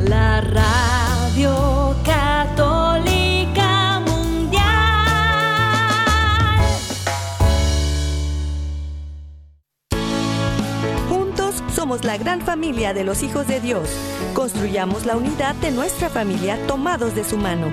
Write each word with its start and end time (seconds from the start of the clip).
la 0.00 0.40
radio 0.40 1.96
católica 2.04 4.00
mundial. 4.00 4.62
Juntos 11.08 11.62
somos 11.74 12.04
la 12.04 12.18
gran 12.18 12.42
familia 12.42 12.92
de 12.92 13.04
los 13.04 13.22
hijos 13.22 13.48
de 13.48 13.60
Dios. 13.60 13.88
Construyamos 14.34 15.06
la 15.06 15.16
unidad 15.16 15.54
de 15.56 15.70
nuestra 15.70 16.10
familia 16.10 16.58
tomados 16.66 17.14
de 17.14 17.24
su 17.24 17.38
mano. 17.38 17.72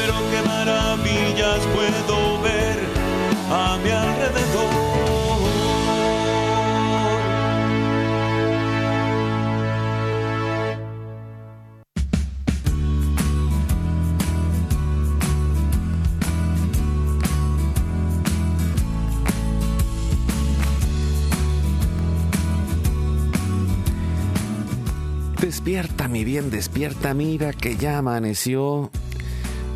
Despierta, 25.51 26.07
mi 26.07 26.23
bien, 26.23 26.49
despierta, 26.49 27.13
mira 27.13 27.51
que 27.51 27.75
ya 27.75 27.97
amaneció. 27.97 28.89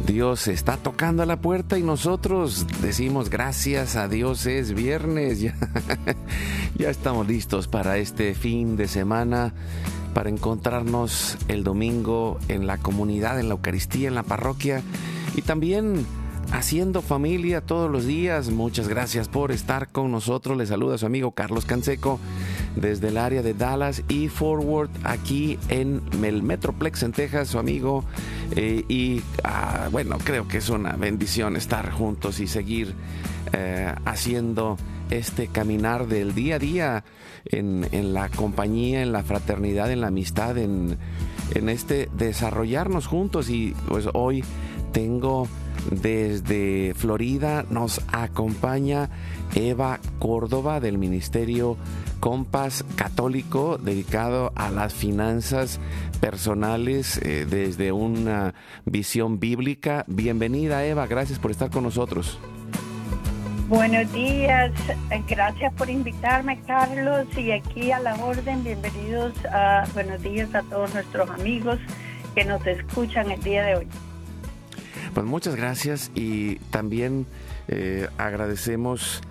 Dios 0.07 0.47
está 0.47 0.77
tocando 0.77 1.21
a 1.21 1.25
la 1.25 1.41
puerta 1.41 1.77
y 1.77 1.83
nosotros 1.83 2.65
decimos 2.81 3.29
gracias 3.29 3.97
a 3.97 4.07
Dios 4.07 4.45
es 4.45 4.73
viernes. 4.73 5.41
Ya, 5.41 5.53
ya 6.77 6.89
estamos 6.89 7.27
listos 7.27 7.67
para 7.67 7.97
este 7.97 8.35
fin 8.35 8.77
de 8.77 8.87
semana, 8.87 9.53
para 10.13 10.29
encontrarnos 10.29 11.37
el 11.49 11.65
domingo 11.65 12.39
en 12.47 12.67
la 12.67 12.77
comunidad, 12.77 13.37
en 13.37 13.49
la 13.49 13.55
Eucaristía, 13.55 14.07
en 14.07 14.15
la 14.15 14.23
parroquia 14.23 14.81
y 15.35 15.41
también 15.41 16.05
haciendo 16.53 17.01
familia 17.01 17.59
todos 17.59 17.91
los 17.91 18.05
días. 18.05 18.49
Muchas 18.49 18.87
gracias 18.87 19.27
por 19.27 19.51
estar 19.51 19.89
con 19.89 20.09
nosotros. 20.09 20.57
Le 20.57 20.67
saluda 20.67 20.97
su 20.97 21.05
amigo 21.05 21.31
Carlos 21.31 21.65
Canseco 21.65 22.17
desde 22.75 23.09
el 23.09 23.17
área 23.17 23.41
de 23.41 23.53
Dallas 23.53 24.03
y 24.07 24.27
Forward 24.27 24.89
aquí 25.03 25.57
en 25.69 26.01
el 26.23 26.43
Metroplex 26.43 27.03
en 27.03 27.11
Texas, 27.11 27.49
su 27.49 27.59
amigo. 27.59 28.03
Eh, 28.55 28.83
y 28.87 29.21
ah, 29.43 29.87
bueno, 29.91 30.17
creo 30.23 30.47
que 30.47 30.57
es 30.57 30.69
una 30.69 30.93
bendición 30.93 31.55
estar 31.55 31.91
juntos 31.91 32.39
y 32.39 32.47
seguir 32.47 32.93
eh, 33.53 33.93
haciendo 34.05 34.77
este 35.09 35.47
caminar 35.47 36.07
del 36.07 36.33
día 36.33 36.55
a 36.55 36.59
día 36.59 37.03
en, 37.45 37.87
en, 37.91 38.13
la 38.13 38.29
compañía, 38.29 39.01
en 39.01 39.11
la 39.11 39.23
fraternidad, 39.23 39.91
en 39.91 40.01
la 40.01 40.07
amistad, 40.07 40.57
en, 40.57 40.97
en 41.53 41.69
este 41.69 42.09
desarrollarnos 42.17 43.07
juntos. 43.07 43.49
Y 43.49 43.73
pues 43.87 44.07
hoy 44.13 44.43
tengo 44.91 45.47
desde 45.91 46.93
Florida 46.95 47.65
nos 47.69 48.01
acompaña 48.11 49.09
Eva 49.53 49.99
Córdoba 50.19 50.79
del 50.79 50.97
Ministerio 50.97 51.77
Compas 52.19 52.83
Católico 52.95 53.77
dedicado 53.77 54.51
a 54.55 54.69
las 54.69 54.93
finanzas 54.93 55.79
personales 56.19 57.19
eh, 57.21 57.45
desde 57.45 57.91
una 57.91 58.53
visión 58.85 59.39
bíblica. 59.39 60.05
Bienvenida 60.07 60.85
Eva, 60.85 61.07
gracias 61.07 61.39
por 61.39 61.51
estar 61.51 61.69
con 61.69 61.83
nosotros. 61.83 62.39
Buenos 63.67 64.11
días, 64.13 64.71
gracias 65.27 65.73
por 65.73 65.89
invitarme 65.89 66.59
Carlos 66.67 67.25
y 67.35 67.51
aquí 67.51 67.91
a 67.91 67.99
la 67.99 68.15
orden, 68.15 68.63
bienvenidos 68.63 69.33
a 69.45 69.85
buenos 69.93 70.21
días 70.21 70.53
a 70.53 70.61
todos 70.63 70.93
nuestros 70.93 71.27
amigos 71.31 71.79
que 72.35 72.45
nos 72.45 72.65
escuchan 72.67 73.31
el 73.31 73.41
día 73.41 73.63
de 73.63 73.75
hoy. 73.77 73.87
Pues 75.15 75.25
muchas 75.25 75.55
gracias 75.55 76.11
y 76.13 76.55
también 76.71 77.25
eh, 77.69 78.09
agradecemos 78.17 79.21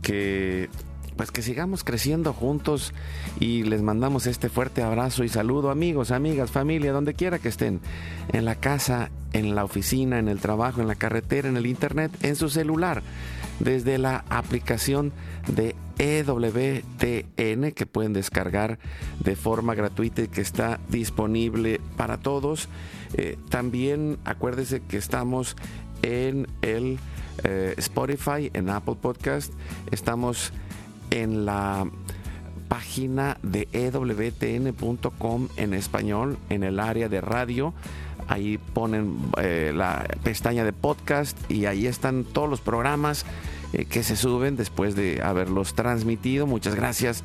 que 0.00 0.70
pues 1.16 1.32
que 1.32 1.42
sigamos 1.42 1.82
creciendo 1.82 2.32
juntos 2.32 2.92
y 3.40 3.64
les 3.64 3.82
mandamos 3.82 4.28
este 4.28 4.48
fuerte 4.48 4.84
abrazo 4.84 5.24
y 5.24 5.28
saludo 5.28 5.70
amigos, 5.70 6.12
amigas, 6.12 6.52
familia, 6.52 6.92
donde 6.92 7.14
quiera 7.14 7.40
que 7.40 7.48
estén, 7.48 7.80
en 8.32 8.44
la 8.44 8.54
casa, 8.54 9.10
en 9.32 9.56
la 9.56 9.64
oficina, 9.64 10.20
en 10.20 10.28
el 10.28 10.38
trabajo, 10.38 10.80
en 10.80 10.86
la 10.86 10.94
carretera, 10.94 11.48
en 11.48 11.56
el 11.56 11.66
internet, 11.66 12.12
en 12.22 12.36
su 12.36 12.48
celular, 12.48 13.02
desde 13.58 13.98
la 13.98 14.24
aplicación 14.28 15.12
de 15.48 15.74
EWTN 15.98 17.72
que 17.72 17.86
pueden 17.86 18.12
descargar 18.12 18.78
de 19.18 19.34
forma 19.34 19.74
gratuita 19.74 20.22
y 20.22 20.28
que 20.28 20.42
está 20.42 20.78
disponible 20.90 21.80
para 21.96 22.18
todos. 22.18 22.68
Eh, 23.16 23.38
también 23.48 24.18
acuérdese 24.24 24.80
que 24.80 24.96
estamos 24.96 25.56
en 26.02 26.48
el 26.62 26.98
eh, 27.44 27.74
Spotify, 27.78 28.50
en 28.52 28.68
Apple 28.70 28.96
Podcast. 29.00 29.52
Estamos 29.90 30.52
en 31.10 31.46
la 31.46 31.86
página 32.68 33.38
de 33.42 33.68
ewtn.com 33.72 35.48
en 35.56 35.74
español, 35.74 36.38
en 36.50 36.64
el 36.64 36.80
área 36.80 37.08
de 37.08 37.20
radio. 37.20 37.72
Ahí 38.26 38.58
ponen 38.58 39.18
eh, 39.38 39.72
la 39.74 40.06
pestaña 40.24 40.64
de 40.64 40.72
podcast 40.72 41.38
y 41.50 41.66
ahí 41.66 41.86
están 41.86 42.24
todos 42.24 42.48
los 42.48 42.60
programas 42.60 43.24
que 43.90 44.04
se 44.04 44.14
suben 44.14 44.56
después 44.56 44.94
de 44.94 45.20
haberlos 45.20 45.74
transmitido. 45.74 46.46
Muchas 46.46 46.76
gracias 46.76 47.24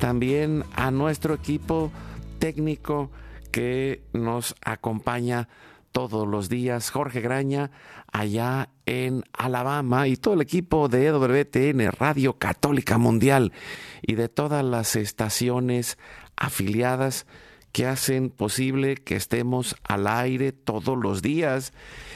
también 0.00 0.64
a 0.74 0.90
nuestro 0.90 1.34
equipo 1.34 1.92
técnico 2.38 3.10
que 3.50 4.04
nos 4.12 4.54
acompaña 4.64 5.48
todos 5.92 6.26
los 6.26 6.48
días, 6.48 6.90
Jorge 6.90 7.20
Graña, 7.20 7.70
allá 8.12 8.70
en 8.86 9.24
Alabama, 9.32 10.08
y 10.08 10.16
todo 10.16 10.34
el 10.34 10.40
equipo 10.40 10.88
de 10.88 11.06
EWTN, 11.06 11.92
Radio 11.92 12.38
Católica 12.38 12.98
Mundial, 12.98 13.52
y 14.02 14.14
de 14.14 14.28
todas 14.28 14.64
las 14.64 14.96
estaciones 14.96 15.98
afiliadas 16.36 17.26
que 17.72 17.86
hacen 17.86 18.30
posible 18.30 18.96
que 18.96 19.16
estemos 19.16 19.76
al 19.84 20.06
aire 20.06 20.52
todos 20.52 20.96
los 20.96 21.22
días, 21.22 21.72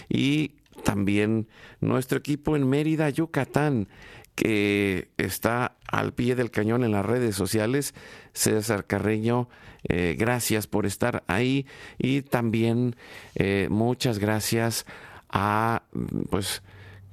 y 0.08 0.56
también 0.84 1.48
nuestro 1.80 2.18
equipo 2.18 2.56
en 2.56 2.68
Mérida, 2.68 3.10
Yucatán, 3.10 3.88
que 4.34 5.10
está 5.16 5.76
al 5.86 6.12
pie 6.12 6.34
del 6.34 6.50
cañón 6.50 6.84
en 6.84 6.92
las 6.92 7.06
redes 7.06 7.36
sociales, 7.36 7.94
César 8.32 8.86
Carreño, 8.86 9.48
eh, 9.88 10.16
gracias 10.18 10.66
por 10.66 10.84
estar 10.86 11.22
ahí. 11.26 11.66
Y 11.98 12.22
también 12.22 12.96
eh, 13.34 13.68
muchas 13.70 14.18
gracias 14.18 14.86
a 15.28 15.82
pues 16.30 16.62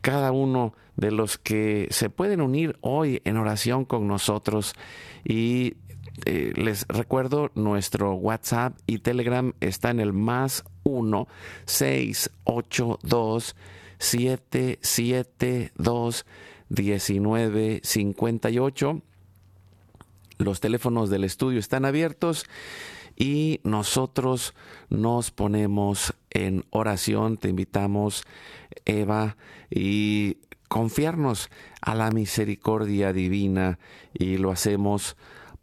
cada 0.01 0.31
uno 0.31 0.73
de 0.95 1.11
los 1.11 1.37
que 1.37 1.87
se 1.91 2.09
pueden 2.09 2.41
unir 2.41 2.77
hoy 2.81 3.21
en 3.25 3.37
oración 3.37 3.85
con 3.85 4.07
nosotros. 4.07 4.73
Y 5.23 5.75
eh, 6.25 6.53
les 6.55 6.87
recuerdo 6.87 7.51
nuestro 7.55 8.13
WhatsApp 8.13 8.75
y 8.85 8.99
Telegram 8.99 9.53
está 9.59 9.89
en 9.91 9.99
el 9.99 10.13
más 10.13 10.63
1 10.83 11.27
682 11.65 13.55
772 13.97 16.25
1958 16.75 19.01
los 20.43 20.59
teléfonos 20.59 21.09
del 21.09 21.23
estudio 21.23 21.59
están 21.59 21.85
abiertos 21.85 22.45
y 23.15 23.59
nosotros 23.63 24.53
nos 24.89 25.31
ponemos 25.31 26.13
en 26.31 26.65
oración. 26.71 27.37
Te 27.37 27.49
invitamos, 27.49 28.23
Eva, 28.85 29.37
y 29.69 30.37
confiarnos 30.67 31.49
a 31.81 31.95
la 31.95 32.09
misericordia 32.11 33.13
divina 33.13 33.77
y 34.13 34.37
lo 34.37 34.51
hacemos 34.51 35.17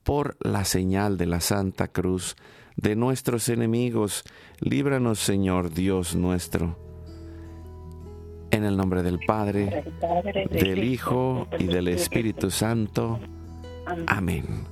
por 0.04 0.36
la 0.40 0.64
señal 0.64 1.16
de 1.16 1.26
la 1.26 1.40
Santa 1.40 1.88
Cruz 1.88 2.36
de 2.76 2.94
nuestros 2.94 3.48
enemigos. 3.48 4.24
Líbranos, 4.60 5.18
Señor 5.18 5.72
Dios 5.72 6.14
nuestro. 6.14 6.87
En 8.50 8.64
el 8.64 8.76
nombre 8.76 9.02
del 9.02 9.18
Padre, 9.20 9.84
del 10.50 10.84
Hijo 10.84 11.46
y 11.58 11.64
del 11.64 11.88
Espíritu 11.88 12.50
Santo. 12.50 13.18
Amén. 14.06 14.66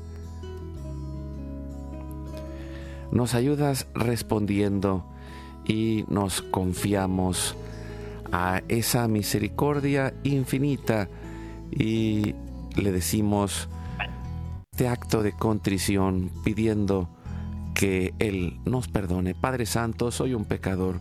nos 3.11 3.35
ayudas 3.35 3.87
respondiendo 3.95 5.05
y 5.65 6.05
nos 6.09 6.43
confiamos 6.43 7.57
a 8.33 8.63
esa 8.69 9.09
misericordia 9.09 10.15
infinita 10.25 11.09
y 11.71 12.35
le 12.77 12.93
decimos 12.93 13.69
este 14.73 14.89
acto 14.89 15.23
de 15.23 15.33
contrición 15.33 16.31
pidiendo 16.45 17.09
que 17.75 18.15
Él 18.19 18.59
nos 18.65 18.89
perdone. 18.89 19.35
Padre 19.35 19.67
Santo, 19.67 20.11
soy 20.11 20.35
un 20.35 20.45
pecador. 20.45 21.01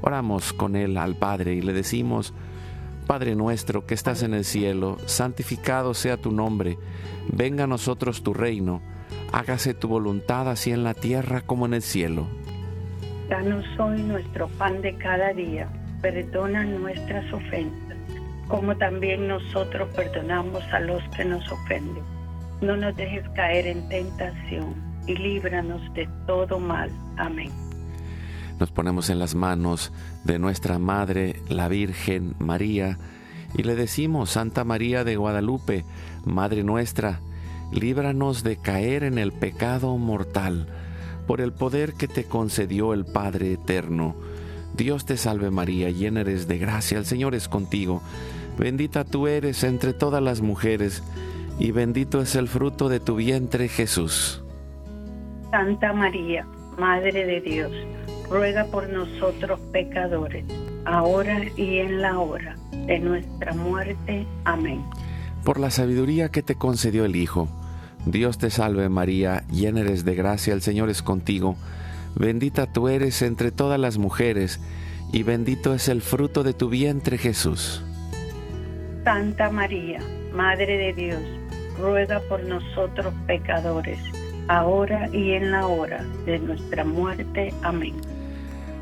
Oramos 0.00 0.52
con 0.52 0.76
él 0.76 0.96
al 0.96 1.16
Padre 1.16 1.54
y 1.54 1.62
le 1.62 1.72
decimos, 1.72 2.32
Padre 3.06 3.34
nuestro 3.34 3.86
que 3.86 3.94
estás 3.94 4.22
en 4.22 4.34
el 4.34 4.44
cielo, 4.44 4.98
santificado 5.06 5.94
sea 5.94 6.16
tu 6.16 6.30
nombre, 6.30 6.78
venga 7.32 7.64
a 7.64 7.66
nosotros 7.66 8.22
tu 8.22 8.34
reino, 8.34 8.82
hágase 9.32 9.74
tu 9.74 9.88
voluntad 9.88 10.48
así 10.48 10.72
en 10.72 10.84
la 10.84 10.94
tierra 10.94 11.40
como 11.40 11.66
en 11.66 11.74
el 11.74 11.82
cielo. 11.82 12.26
Danos 13.28 13.64
hoy 13.78 14.02
nuestro 14.02 14.48
pan 14.48 14.80
de 14.82 14.94
cada 14.96 15.32
día, 15.32 15.68
perdona 16.00 16.64
nuestras 16.64 17.30
ofensas, 17.32 17.96
como 18.46 18.76
también 18.76 19.26
nosotros 19.26 19.88
perdonamos 19.96 20.62
a 20.72 20.80
los 20.80 21.02
que 21.16 21.24
nos 21.24 21.50
ofenden. 21.50 22.04
No 22.60 22.76
nos 22.76 22.96
dejes 22.96 23.28
caer 23.30 23.66
en 23.66 23.88
tentación 23.88 24.74
y 25.06 25.14
líbranos 25.16 25.80
de 25.94 26.08
todo 26.26 26.58
mal. 26.58 26.90
Amén. 27.16 27.50
Nos 28.58 28.70
ponemos 28.70 29.08
en 29.10 29.18
las 29.18 29.34
manos 29.34 29.92
de 30.24 30.38
nuestra 30.38 30.78
Madre, 30.78 31.36
la 31.48 31.68
Virgen 31.68 32.34
María, 32.38 32.98
y 33.54 33.62
le 33.62 33.76
decimos, 33.76 34.30
Santa 34.30 34.64
María 34.64 35.04
de 35.04 35.16
Guadalupe, 35.16 35.84
Madre 36.24 36.64
nuestra, 36.64 37.20
líbranos 37.72 38.42
de 38.42 38.56
caer 38.56 39.04
en 39.04 39.18
el 39.18 39.32
pecado 39.32 39.96
mortal, 39.96 40.66
por 41.26 41.40
el 41.40 41.52
poder 41.52 41.92
que 41.94 42.08
te 42.08 42.24
concedió 42.24 42.94
el 42.94 43.04
Padre 43.04 43.52
Eterno. 43.52 44.16
Dios 44.76 45.06
te 45.06 45.16
salve 45.16 45.50
María, 45.50 45.90
llena 45.90 46.22
eres 46.22 46.48
de 46.48 46.58
gracia, 46.58 46.98
el 46.98 47.06
Señor 47.06 47.34
es 47.34 47.48
contigo. 47.48 48.02
Bendita 48.58 49.04
tú 49.04 49.28
eres 49.28 49.62
entre 49.62 49.92
todas 49.92 50.22
las 50.22 50.40
mujeres, 50.40 51.02
y 51.58 51.70
bendito 51.70 52.20
es 52.20 52.34
el 52.34 52.48
fruto 52.48 52.88
de 52.88 53.00
tu 53.00 53.16
vientre 53.16 53.68
Jesús. 53.68 54.42
Santa 55.50 55.92
María, 55.92 56.46
Madre 56.78 57.26
de 57.26 57.40
Dios, 57.40 57.72
ruega 58.30 58.64
por 58.66 58.88
nosotros 58.88 59.58
pecadores, 59.72 60.44
ahora 60.84 61.44
y 61.56 61.78
en 61.78 62.02
la 62.02 62.18
hora 62.18 62.56
de 62.72 62.98
nuestra 62.98 63.54
muerte. 63.54 64.26
Amén. 64.44 64.84
Por 65.44 65.60
la 65.60 65.70
sabiduría 65.70 66.30
que 66.30 66.42
te 66.42 66.56
concedió 66.56 67.04
el 67.04 67.16
Hijo, 67.16 67.48
Dios 68.06 68.38
te 68.38 68.50
salve 68.50 68.88
María, 68.88 69.44
llena 69.50 69.80
eres 69.80 70.04
de 70.04 70.14
gracia, 70.14 70.54
el 70.54 70.62
Señor 70.62 70.90
es 70.90 71.02
contigo, 71.02 71.56
bendita 72.14 72.66
tú 72.72 72.88
eres 72.88 73.22
entre 73.22 73.50
todas 73.50 73.78
las 73.78 73.98
mujeres, 73.98 74.60
y 75.12 75.22
bendito 75.22 75.74
es 75.74 75.88
el 75.88 76.02
fruto 76.02 76.42
de 76.42 76.52
tu 76.52 76.68
vientre 76.68 77.18
Jesús. 77.18 77.82
Santa 79.04 79.50
María, 79.50 80.00
Madre 80.34 80.76
de 80.76 80.92
Dios, 80.92 81.22
ruega 81.78 82.20
por 82.28 82.42
nosotros 82.44 83.14
pecadores, 83.26 83.98
ahora 84.48 85.08
y 85.12 85.32
en 85.32 85.50
la 85.50 85.66
hora 85.66 86.04
de 86.26 86.38
nuestra 86.38 86.84
muerte. 86.84 87.52
Amén. 87.62 87.94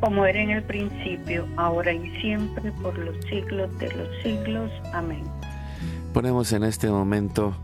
Como 0.00 0.24
era 0.26 0.40
en 0.40 0.50
el 0.50 0.62
principio, 0.62 1.46
ahora 1.56 1.92
y 1.92 2.08
siempre, 2.20 2.70
por 2.82 2.96
los 2.98 3.16
siglos 3.26 3.76
de 3.78 3.92
los 3.92 4.08
siglos. 4.22 4.70
Amén. 4.92 5.24
Ponemos 6.12 6.52
en 6.52 6.64
este 6.64 6.88
momento 6.88 7.54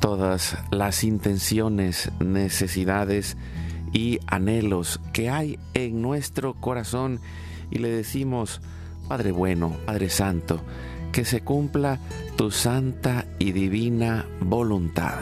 todas 0.00 0.56
las 0.70 1.02
intenciones, 1.04 2.12
necesidades 2.20 3.36
y 3.92 4.18
anhelos 4.26 5.00
que 5.12 5.30
hay 5.30 5.58
en 5.72 6.02
nuestro 6.02 6.54
corazón 6.54 7.20
y 7.70 7.78
le 7.78 7.88
decimos, 7.88 8.60
Padre 9.08 9.32
bueno, 9.32 9.76
Padre 9.86 10.10
Santo, 10.10 10.60
que 11.12 11.24
se 11.24 11.42
cumpla 11.42 12.00
tu 12.36 12.50
santa 12.50 13.24
y 13.38 13.52
divina 13.52 14.26
voluntad. 14.40 15.20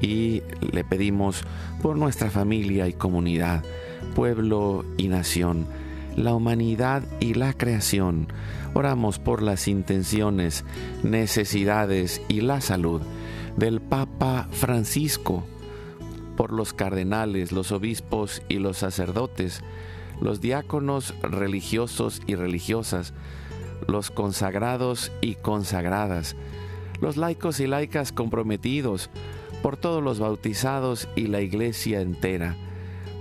Y 0.00 0.42
le 0.72 0.84
pedimos 0.84 1.44
por 1.82 1.96
nuestra 1.96 2.30
familia 2.30 2.86
y 2.86 2.92
comunidad, 2.92 3.64
pueblo 4.18 4.84
y 4.96 5.06
nación, 5.06 5.68
la 6.16 6.34
humanidad 6.34 7.04
y 7.20 7.34
la 7.34 7.52
creación. 7.52 8.26
Oramos 8.74 9.20
por 9.20 9.42
las 9.42 9.68
intenciones, 9.68 10.64
necesidades 11.04 12.20
y 12.26 12.40
la 12.40 12.60
salud 12.60 13.00
del 13.56 13.80
Papa 13.80 14.48
Francisco, 14.50 15.44
por 16.36 16.52
los 16.52 16.72
cardenales, 16.72 17.52
los 17.52 17.70
obispos 17.70 18.42
y 18.48 18.58
los 18.58 18.78
sacerdotes, 18.78 19.62
los 20.20 20.40
diáconos 20.40 21.14
religiosos 21.22 22.20
y 22.26 22.34
religiosas, 22.34 23.14
los 23.86 24.10
consagrados 24.10 25.12
y 25.20 25.36
consagradas, 25.36 26.34
los 27.00 27.16
laicos 27.16 27.60
y 27.60 27.68
laicas 27.68 28.10
comprometidos, 28.10 29.10
por 29.62 29.76
todos 29.76 30.02
los 30.02 30.18
bautizados 30.18 31.08
y 31.14 31.28
la 31.28 31.40
iglesia 31.40 32.00
entera, 32.00 32.56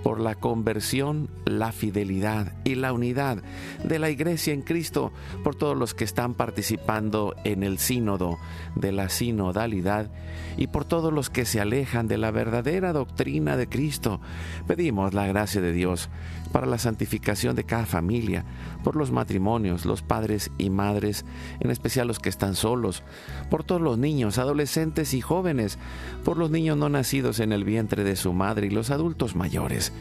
por 0.08 0.22
la 0.22 0.36
conversión, 0.36 1.30
la 1.44 1.74
fidelidad 1.74 2.54
y 2.64 2.76
la 2.76 2.94
unidad 2.94 3.44
de 3.84 4.00
la 4.00 4.10
iglesia 4.10 4.54
en 4.54 4.62
Cristo, 4.62 5.12
por 5.44 5.56
todos 5.56 5.76
los 5.76 5.94
que 5.94 6.06
están 6.06 6.34
participando 6.34 7.36
en 7.44 7.62
el 7.62 7.78
sínodo 7.78 8.38
de 8.76 8.94
la 8.94 9.10
sinodalidad 9.10 10.10
y 10.56 10.68
por 10.68 10.86
todos 10.86 11.12
los 11.12 11.30
que 11.30 11.44
se 11.44 11.60
alejan 11.60 12.08
de 12.08 12.18
la 12.18 12.32
verdadera 12.32 12.94
doctrina 12.94 13.58
de 13.58 13.68
Cristo. 13.68 14.22
Pedimos 14.66 15.14
la 15.14 15.28
gracia 15.28 15.60
de 15.60 15.74
Dios 15.74 16.10
para 16.54 16.66
la 16.66 16.78
santificación 16.78 17.56
de 17.56 17.66
cada 17.66 17.86
familia, 17.86 18.46
por 18.84 18.96
los 18.96 19.12
matrimonios, 19.12 19.86
los 19.86 20.02
padres 20.02 20.52
y 20.58 20.70
madres, 20.70 21.26
en 21.60 21.70
especial 21.70 22.08
los 22.08 22.20
que 22.20 22.30
están 22.30 22.56
solos, 22.56 23.04
por 23.50 23.66
todos 23.66 23.82
los 23.82 23.98
niños, 23.98 24.38
adolescentes 24.38 25.14
y 25.14 25.22
jóvenes, 25.22 25.78
por 26.24 26.38
los 26.38 26.50
niños 26.50 26.78
no 26.78 26.88
nacidos 26.88 27.40
en 27.42 27.52
el 27.52 27.66
vientre 27.66 28.04
de 28.06 28.16
su 28.16 28.34
madre 28.34 28.68
y 28.68 28.70
los 28.70 28.90
adultos 28.90 29.36
mayores. 29.36 29.92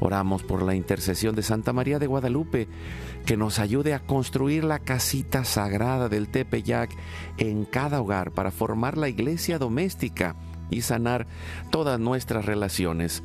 Oramos 0.00 0.42
por 0.42 0.62
la 0.62 0.74
intercesión 0.74 1.36
de 1.36 1.42
Santa 1.42 1.72
María 1.72 2.00
de 2.00 2.08
Guadalupe, 2.08 2.66
que 3.24 3.36
nos 3.36 3.60
ayude 3.60 3.94
a 3.94 4.00
construir 4.00 4.64
la 4.64 4.80
casita 4.80 5.44
sagrada 5.44 6.08
del 6.08 6.28
Tepeyac 6.28 6.90
en 7.38 7.64
cada 7.64 8.00
hogar 8.00 8.32
para 8.32 8.50
formar 8.50 8.98
la 8.98 9.08
iglesia 9.08 9.58
doméstica 9.58 10.34
y 10.70 10.82
sanar 10.82 11.26
todas 11.70 12.00
nuestras 12.00 12.46
relaciones. 12.46 13.22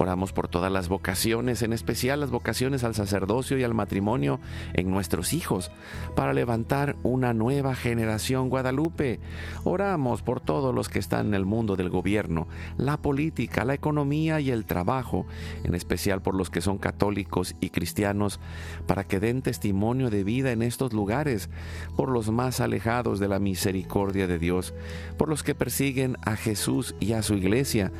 Oramos 0.00 0.32
por 0.32 0.46
todas 0.46 0.70
las 0.70 0.88
vocaciones, 0.88 1.62
en 1.62 1.72
especial 1.72 2.20
las 2.20 2.30
vocaciones 2.30 2.84
al 2.84 2.94
sacerdocio 2.94 3.58
y 3.58 3.64
al 3.64 3.74
matrimonio 3.74 4.38
en 4.74 4.92
nuestros 4.92 5.32
hijos, 5.32 5.72
para 6.14 6.32
levantar 6.32 6.94
una 7.02 7.34
nueva 7.34 7.74
generación 7.74 8.48
guadalupe. 8.48 9.18
Oramos 9.64 10.22
por 10.22 10.40
todos 10.40 10.72
los 10.72 10.88
que 10.88 11.00
están 11.00 11.26
en 11.26 11.34
el 11.34 11.44
mundo 11.44 11.74
del 11.74 11.90
gobierno, 11.90 12.46
la 12.76 12.96
política, 12.98 13.64
la 13.64 13.74
economía 13.74 14.38
y 14.38 14.52
el 14.52 14.66
trabajo, 14.66 15.26
en 15.64 15.74
especial 15.74 16.22
por 16.22 16.36
los 16.36 16.48
que 16.48 16.60
son 16.60 16.78
católicos 16.78 17.56
y 17.60 17.70
cristianos, 17.70 18.38
para 18.86 19.02
que 19.02 19.18
den 19.18 19.42
testimonio 19.42 20.10
de 20.10 20.22
vida 20.22 20.52
en 20.52 20.62
estos 20.62 20.92
lugares, 20.92 21.50
por 21.96 22.08
los 22.08 22.30
más 22.30 22.60
alejados 22.60 23.18
de 23.18 23.26
la 23.26 23.40
misericordia 23.40 24.28
de 24.28 24.38
Dios, 24.38 24.74
por 25.16 25.28
los 25.28 25.42
que 25.42 25.56
persiguen 25.56 26.18
a 26.22 26.36
Jesús 26.36 26.94
y 27.00 27.14
a 27.14 27.24
su 27.24 27.34
iglesia, 27.34 27.90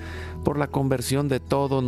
por 0.45 0.59
la 0.59 0.69
conversión 0.69 1.27
de 1.27 1.41
todos 1.41 1.88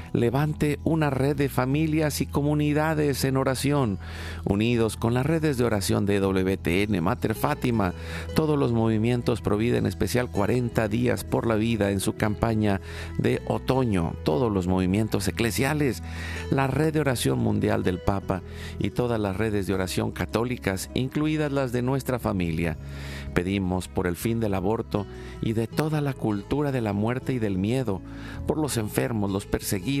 levante 0.13 0.79
una 0.83 1.09
red 1.09 1.35
de 1.35 1.49
familias 1.49 2.21
y 2.21 2.25
comunidades 2.25 3.23
en 3.23 3.37
oración, 3.37 3.99
unidos 4.45 4.97
con 4.97 5.13
las 5.13 5.25
redes 5.25 5.57
de 5.57 5.63
oración 5.63 6.05
de 6.05 6.19
WTN, 6.19 7.01
Mater 7.01 7.35
Fátima, 7.35 7.93
todos 8.35 8.57
los 8.57 8.71
movimientos 8.71 9.41
Provida, 9.41 9.77
en 9.77 9.85
especial 9.85 10.29
40 10.29 10.87
días 10.87 11.23
por 11.23 11.47
la 11.47 11.55
vida 11.55 11.91
en 11.91 11.99
su 11.99 12.13
campaña 12.13 12.81
de 13.17 13.41
otoño, 13.47 14.13
todos 14.23 14.51
los 14.51 14.67
movimientos 14.67 15.27
eclesiales, 15.27 16.03
la 16.49 16.67
red 16.67 16.93
de 16.93 16.99
oración 16.99 17.39
mundial 17.39 17.83
del 17.83 17.99
Papa 17.99 18.41
y 18.79 18.89
todas 18.89 19.19
las 19.19 19.37
redes 19.37 19.67
de 19.67 19.73
oración 19.73 20.11
católicas, 20.11 20.89
incluidas 20.93 21.51
las 21.51 21.71
de 21.71 21.81
nuestra 21.81 22.19
familia. 22.19 22.77
Pedimos 23.33 23.87
por 23.87 24.07
el 24.07 24.17
fin 24.17 24.39
del 24.39 24.53
aborto 24.53 25.05
y 25.41 25.53
de 25.53 25.67
toda 25.67 26.01
la 26.01 26.13
cultura 26.13 26.71
de 26.71 26.81
la 26.81 26.91
muerte 26.93 27.33
y 27.33 27.39
del 27.39 27.57
miedo, 27.57 28.01
por 28.45 28.57
los 28.57 28.77
enfermos, 28.77 29.31
los 29.31 29.45
perseguidos, 29.45 30.00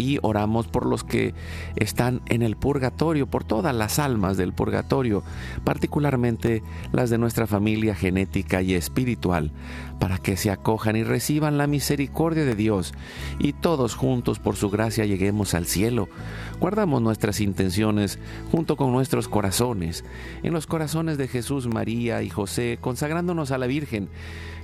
y 0.00 0.18
oramos 0.22 0.66
por 0.66 0.86
los 0.86 1.04
que 1.04 1.34
están 1.76 2.22
en 2.26 2.40
el 2.42 2.56
purgatorio, 2.56 3.26
por 3.26 3.44
todas 3.44 3.74
las 3.74 3.98
almas 3.98 4.38
del 4.38 4.54
purgatorio, 4.54 5.22
particularmente 5.62 6.62
las 6.90 7.10
de 7.10 7.18
nuestra 7.18 7.46
familia 7.46 7.94
genética 7.94 8.62
y 8.62 8.72
espiritual, 8.72 9.52
para 9.98 10.16
que 10.16 10.38
se 10.38 10.50
acojan 10.50 10.96
y 10.96 11.02
reciban 11.02 11.58
la 11.58 11.66
misericordia 11.66 12.46
de 12.46 12.54
Dios 12.54 12.94
y 13.38 13.52
todos 13.52 13.94
juntos 13.94 14.38
por 14.38 14.56
su 14.56 14.70
gracia 14.70 15.04
lleguemos 15.04 15.52
al 15.52 15.66
cielo. 15.66 16.08
Guardamos 16.60 17.02
nuestras 17.02 17.40
intenciones 17.40 18.18
junto 18.50 18.76
con 18.76 18.92
nuestros 18.92 19.28
corazones, 19.28 20.04
en 20.42 20.54
los 20.54 20.66
corazones 20.66 21.18
de 21.18 21.28
Jesús, 21.28 21.66
María 21.66 22.22
y 22.22 22.30
José, 22.30 22.78
consagrándonos 22.80 23.50
a 23.50 23.58
la 23.58 23.66
Virgen 23.66 24.08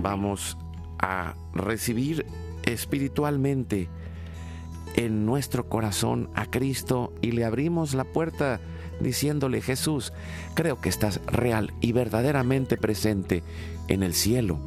Vamos 0.00 0.56
a 0.98 1.34
recibir 1.52 2.24
espiritualmente 2.64 3.88
en 4.94 5.26
nuestro 5.26 5.68
corazón 5.68 6.30
a 6.34 6.46
Cristo 6.46 7.12
y 7.20 7.32
le 7.32 7.44
abrimos 7.44 7.94
la 7.94 8.04
puerta 8.04 8.60
diciéndole, 9.00 9.60
Jesús, 9.60 10.12
creo 10.54 10.80
que 10.80 10.88
estás 10.88 11.20
real 11.26 11.72
y 11.80 11.92
verdaderamente 11.92 12.76
presente 12.76 13.42
en 13.88 14.02
el 14.02 14.14
cielo 14.14 14.58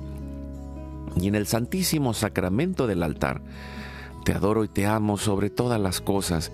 y 1.16 1.28
en 1.28 1.36
el 1.36 1.48
santísimo 1.48 2.14
sacramento 2.14 2.88
del 2.88 3.04
altar. 3.04 3.42
Te 4.26 4.34
adoro 4.34 4.64
y 4.64 4.68
te 4.68 4.86
amo 4.86 5.18
sobre 5.18 5.50
todas 5.50 5.80
las 5.80 6.02
cosas 6.02 6.52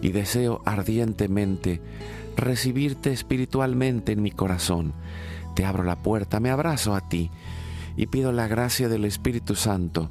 y 0.00 0.12
deseo 0.12 0.62
ardientemente 0.64 1.80
recibirte 2.36 3.12
espiritualmente 3.12 4.12
en 4.12 4.22
mi 4.22 4.30
corazón. 4.30 4.94
Te 5.54 5.64
abro 5.64 5.82
la 5.82 5.96
puerta, 5.96 6.40
me 6.40 6.50
abrazo 6.50 6.94
a 6.94 7.08
ti 7.08 7.30
y 7.96 8.06
pido 8.06 8.32
la 8.32 8.48
gracia 8.48 8.88
del 8.88 9.04
Espíritu 9.04 9.54
Santo 9.54 10.10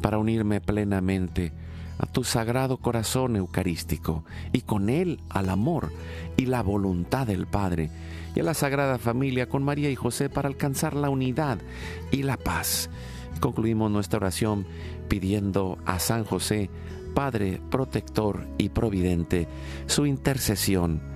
para 0.00 0.18
unirme 0.18 0.60
plenamente 0.60 1.52
a 1.98 2.06
tu 2.06 2.24
sagrado 2.24 2.78
corazón 2.78 3.36
eucarístico 3.36 4.24
y 4.52 4.62
con 4.62 4.88
él 4.88 5.20
al 5.30 5.48
amor 5.48 5.92
y 6.36 6.46
la 6.46 6.62
voluntad 6.62 7.26
del 7.26 7.46
Padre 7.46 7.90
y 8.34 8.40
a 8.40 8.42
la 8.42 8.54
Sagrada 8.54 8.98
Familia 8.98 9.48
con 9.48 9.62
María 9.62 9.90
y 9.90 9.96
José 9.96 10.28
para 10.28 10.48
alcanzar 10.48 10.94
la 10.94 11.08
unidad 11.08 11.58
y 12.10 12.22
la 12.22 12.36
paz. 12.36 12.90
Concluimos 13.40 13.90
nuestra 13.90 14.18
oración 14.18 14.66
pidiendo 15.08 15.78
a 15.86 15.98
San 15.98 16.24
José, 16.24 16.70
Padre 17.14 17.60
protector 17.70 18.46
y 18.58 18.68
providente, 18.68 19.48
su 19.86 20.04
intercesión. 20.04 21.15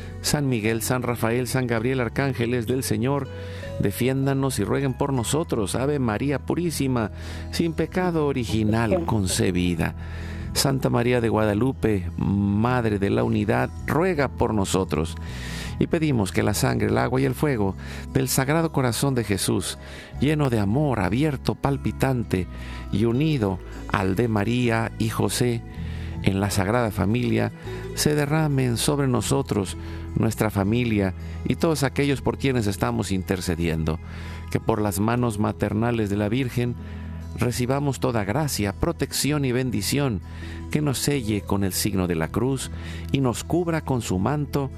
San 0.21 0.47
Miguel, 0.47 0.81
San 0.81 1.03
Rafael, 1.03 1.47
San 1.47 1.67
Gabriel, 1.67 1.99
arcángeles 1.99 2.67
del 2.67 2.83
Señor, 2.83 3.27
defiéndanos 3.79 4.59
y 4.59 4.63
rueguen 4.63 4.93
por 4.93 5.13
nosotros. 5.13 5.75
Ave 5.75 5.99
María 5.99 6.39
Purísima, 6.39 7.11
sin 7.51 7.73
pecado 7.73 8.27
original 8.27 9.05
concebida. 9.05 9.95
Santa 10.53 10.89
María 10.89 11.21
de 11.21 11.29
Guadalupe, 11.29 12.09
Madre 12.17 12.99
de 12.99 13.09
la 13.09 13.23
Unidad, 13.23 13.69
ruega 13.87 14.27
por 14.27 14.53
nosotros. 14.53 15.15
Y 15.79 15.87
pedimos 15.87 16.31
que 16.31 16.43
la 16.43 16.53
sangre, 16.53 16.89
el 16.89 16.97
agua 16.97 17.21
y 17.21 17.25
el 17.25 17.33
fuego 17.33 17.75
del 18.13 18.27
Sagrado 18.27 18.71
Corazón 18.71 19.15
de 19.15 19.23
Jesús, 19.23 19.79
lleno 20.19 20.49
de 20.49 20.59
amor, 20.59 20.99
abierto, 20.99 21.55
palpitante 21.55 22.47
y 22.91 23.05
unido 23.05 23.59
al 23.91 24.15
de 24.15 24.27
María 24.27 24.91
y 24.99 25.09
José, 25.09 25.63
en 26.23 26.39
la 26.39 26.49
Sagrada 26.49 26.91
Familia, 26.91 27.51
se 27.95 28.15
derramen 28.15 28.77
sobre 28.77 29.07
nosotros, 29.07 29.77
nuestra 30.15 30.49
familia 30.49 31.13
y 31.45 31.55
todos 31.55 31.83
aquellos 31.83 32.21
por 32.21 32.37
quienes 32.37 32.67
estamos 32.67 33.11
intercediendo, 33.11 33.99
que 34.51 34.59
por 34.59 34.81
las 34.81 34.99
manos 34.99 35.39
maternales 35.39 36.09
de 36.09 36.17
la 36.17 36.29
Virgen 36.29 36.75
recibamos 37.37 37.99
toda 37.99 38.23
gracia, 38.23 38.73
protección 38.73 39.45
y 39.45 39.51
bendición, 39.51 40.21
que 40.69 40.81
nos 40.81 40.99
selle 40.99 41.41
con 41.41 41.63
el 41.63 41.73
signo 41.73 42.07
de 42.07 42.15
la 42.15 42.29
cruz 42.29 42.71
y 43.11 43.19
nos 43.19 43.43
cubra 43.43 43.81
con 43.81 44.01
su 44.01 44.19
manto, 44.19 44.69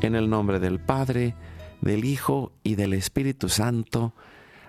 en 0.00 0.14
el 0.14 0.28
nombre 0.28 0.58
del 0.58 0.80
Padre, 0.80 1.34
del 1.80 2.04
Hijo 2.04 2.52
y 2.62 2.74
del 2.74 2.92
Espíritu 2.92 3.48
Santo. 3.48 4.14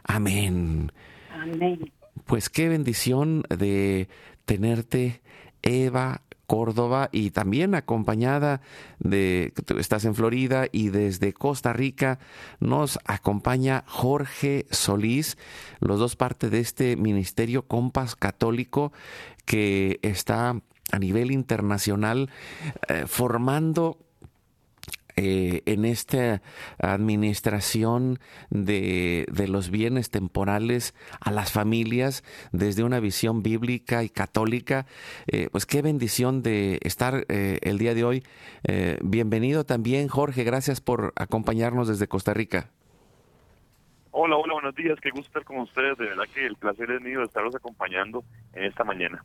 Amén. 0.03 0.91
Amén. 1.33 1.91
Pues 2.25 2.49
qué 2.49 2.69
bendición 2.69 3.43
de 3.49 4.07
tenerte, 4.45 5.21
Eva, 5.63 6.21
Córdoba 6.45 7.09
y 7.11 7.31
también 7.31 7.73
acompañada 7.73 8.61
de, 8.99 9.53
estás 9.79 10.05
en 10.05 10.13
Florida 10.13 10.67
y 10.71 10.89
desde 10.89 11.33
Costa 11.33 11.73
Rica 11.73 12.19
nos 12.59 12.99
acompaña 13.05 13.83
Jorge 13.87 14.67
Solís, 14.69 15.37
los 15.79 15.99
dos 15.99 16.15
partes 16.15 16.51
de 16.51 16.59
este 16.59 16.95
ministerio 16.95 17.65
Compas 17.65 18.15
Católico 18.15 18.91
que 19.45 19.99
está 20.03 20.61
a 20.91 20.99
nivel 20.99 21.31
internacional 21.31 22.29
eh, 22.87 23.05
formando 23.07 23.97
eh, 25.15 25.61
en 25.65 25.85
esta 25.85 26.41
administración 26.79 28.19
de, 28.49 29.25
los 29.47 29.69
bienes 29.69 30.09
temporales 30.09 30.95
a 31.19 31.31
las 31.31 31.51
familias 31.51 32.23
desde 32.51 32.83
una 32.83 32.99
visión 32.99 33.43
bíblica 33.43 34.03
y 34.03 34.09
católica. 34.09 34.85
Eh, 35.27 35.49
pues 35.51 35.65
qué 35.65 35.81
bendición 35.81 36.41
de 36.41 36.79
estar 36.81 37.25
eh, 37.29 37.59
el 37.61 37.77
día 37.77 37.93
de 37.93 38.03
hoy. 38.03 38.23
bienvenido 39.01 39.65
también, 39.65 40.07
Jorge. 40.07 40.43
Gracias 40.43 40.81
por 40.81 41.13
acompañarnos 41.15 41.87
desde 41.87 42.07
Costa 42.07 42.33
Rica. 42.33 42.71
Hola, 44.11 44.37
hola, 44.37 44.53
buenos 44.53 44.75
días. 44.75 44.99
Qué 45.01 45.09
gusto 45.09 45.27
estar 45.27 45.43
con 45.43 45.57
ustedes. 45.57 45.97
De 45.97 46.05
verdad 46.05 46.25
que 46.33 46.45
el 46.45 46.55
placer 46.55 46.89
es 46.91 47.01
mío 47.01 47.19
de 47.19 47.25
estarlos 47.25 47.55
acompañando 47.55 48.23
en 48.53 48.63
esta 48.65 48.83
mañana. 48.83 49.23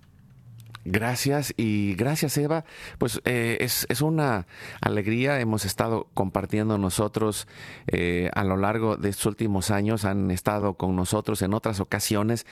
Gracias 0.84 1.52
y 1.56 1.94
gracias 1.94 2.36
Eva. 2.38 2.64
Pues 2.98 3.20
eh, 3.24 3.58
es, 3.60 4.00
una 4.00 4.46
alegría. 4.80 5.40
Hemos 5.40 5.64
estado 5.64 6.08
compartiendo 6.14 6.78
nosotros 6.78 7.46
eh, 7.86 8.30
a 8.34 8.44
lo 8.44 8.56
largo 8.56 8.96
de 8.96 9.10
estos 9.10 9.26
últimos 9.26 9.70
años. 9.70 10.04
Han 10.04 10.30
estado 10.30 10.74
con 10.74 10.96
nosotros 10.96 11.42
en 11.42 11.54
otras 11.54 11.80
ocasiones 11.80 12.46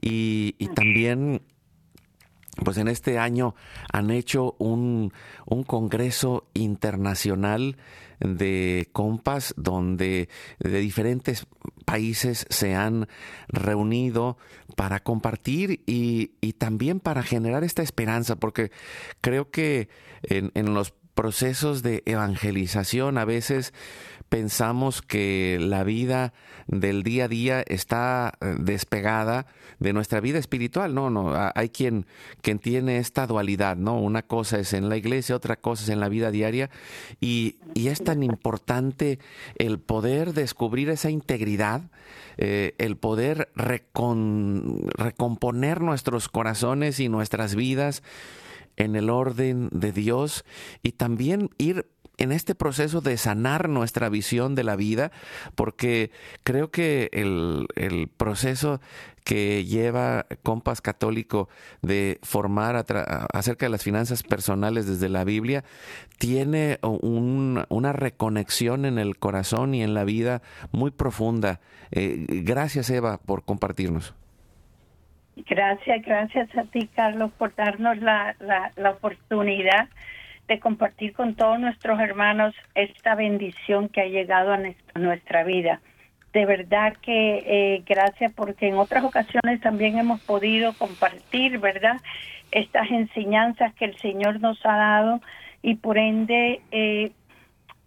y, 0.00 0.54
y 0.58 0.68
también 0.68 1.42
pues 2.64 2.76
en 2.76 2.88
este 2.88 3.18
año 3.18 3.54
han 3.92 4.10
hecho 4.10 4.56
un, 4.58 5.12
un 5.46 5.62
congreso 5.64 6.46
internacional 6.52 7.76
de 8.20 8.88
compas 8.92 9.54
donde 9.56 10.28
de 10.58 10.78
diferentes 10.78 11.46
países 11.92 12.46
se 12.48 12.74
han 12.74 13.06
reunido 13.48 14.38
para 14.76 15.00
compartir 15.00 15.82
y, 15.84 16.28
también 16.54 17.00
para 17.00 17.22
generar 17.22 17.64
esta 17.64 17.82
esperanza, 17.82 18.36
porque 18.36 18.70
creo 19.20 19.50
que 19.50 19.90
en, 20.22 20.52
en 20.54 20.72
los 20.72 20.94
procesos 21.12 21.82
de 21.82 22.02
evangelización 22.06 23.18
a 23.18 23.26
veces 23.26 23.74
pensamos 24.32 25.02
que 25.02 25.58
la 25.60 25.84
vida 25.84 26.32
del 26.66 27.02
día 27.02 27.26
a 27.26 27.28
día 27.28 27.62
está 27.66 28.32
eh, 28.40 28.54
despegada 28.58 29.44
de 29.78 29.92
nuestra 29.92 30.20
vida 30.20 30.38
espiritual. 30.38 30.94
No, 30.94 31.10
no, 31.10 31.34
hay 31.54 31.68
quien, 31.68 32.06
quien 32.40 32.58
tiene 32.58 32.96
esta 32.96 33.26
dualidad, 33.26 33.76
¿no? 33.76 34.00
Una 34.00 34.22
cosa 34.22 34.58
es 34.58 34.72
en 34.72 34.88
la 34.88 34.96
iglesia, 34.96 35.36
otra 35.36 35.56
cosa 35.56 35.82
es 35.82 35.90
en 35.90 36.00
la 36.00 36.08
vida 36.08 36.30
diaria. 36.30 36.70
Y, 37.20 37.56
es 37.74 38.02
tan 38.02 38.22
importante 38.22 39.18
el 39.56 39.78
poder 39.78 40.32
descubrir 40.32 40.88
esa 40.88 41.10
integridad, 41.10 41.82
eh, 42.38 42.74
el 42.78 42.96
poder 42.96 43.50
recomponer 44.96 45.82
nuestros 45.82 46.30
corazones 46.30 47.00
y 47.00 47.10
nuestras 47.10 47.54
vidas 47.54 48.02
en 48.76 48.96
el 48.96 49.10
orden 49.10 49.68
de 49.72 49.92
Dios 49.92 50.46
y 50.82 50.92
también 50.92 51.50
ir 51.58 51.84
en 52.22 52.30
este 52.30 52.54
proceso 52.54 53.00
de 53.00 53.16
sanar 53.16 53.68
nuestra 53.68 54.08
visión 54.08 54.54
de 54.54 54.62
la 54.62 54.76
vida, 54.76 55.10
porque 55.56 56.12
creo 56.44 56.70
que 56.70 57.10
el, 57.12 57.66
proceso 58.16 58.80
que 59.24 59.64
lleva 59.64 60.26
Compas 60.42 60.80
Católico 60.80 61.48
de 61.82 62.18
formar 62.22 62.84
acerca 63.32 63.66
de 63.66 63.70
las 63.70 63.82
finanzas 63.82 64.22
personales 64.22 64.86
desde 64.86 65.08
la 65.08 65.24
Biblia, 65.24 65.64
tiene 66.18 66.78
una 66.82 67.92
reconexión 67.92 68.84
en 68.84 68.98
el 68.98 69.18
corazón 69.18 69.74
y 69.74 69.82
en 69.82 69.94
la 69.94 70.04
vida 70.04 70.42
muy 70.70 70.92
profunda. 70.92 71.60
Eh, 71.90 72.24
gracias 72.28 72.88
Eva 72.90 73.18
por 73.18 73.44
compartirnos. 73.44 74.14
Gracias, 75.34 76.02
gracias 76.04 76.56
a 76.56 76.64
ti 76.64 76.88
Carlos 76.94 77.32
por 77.36 77.54
darnos 77.56 77.98
la, 77.98 78.36
la 78.76 78.90
oportunidad 78.90 79.88
de 80.48 80.60
compartir 80.60 81.12
con 81.12 81.34
todos 81.34 81.58
nuestros 81.58 82.00
hermanos 82.00 82.54
esta 82.74 83.14
bendición 83.14 83.88
que 83.88 84.00
ha 84.00 84.06
llegado 84.06 84.52
a 84.52 84.98
nuestra 84.98 85.44
vida. 85.44 85.80
De 86.32 86.46
verdad 86.46 86.96
que 87.02 87.42
eh, 87.46 87.82
gracias 87.86 88.32
porque 88.32 88.68
en 88.68 88.76
otras 88.76 89.04
ocasiones 89.04 89.60
también 89.60 89.98
hemos 89.98 90.20
podido 90.20 90.72
compartir, 90.74 91.58
¿verdad? 91.58 92.00
Estas 92.50 92.90
enseñanzas 92.90 93.74
que 93.74 93.84
el 93.84 93.96
Señor 93.98 94.40
nos 94.40 94.58
ha 94.64 94.76
dado 94.76 95.20
y 95.62 95.76
por 95.76 95.98
ende 95.98 96.60
eh, 96.70 97.12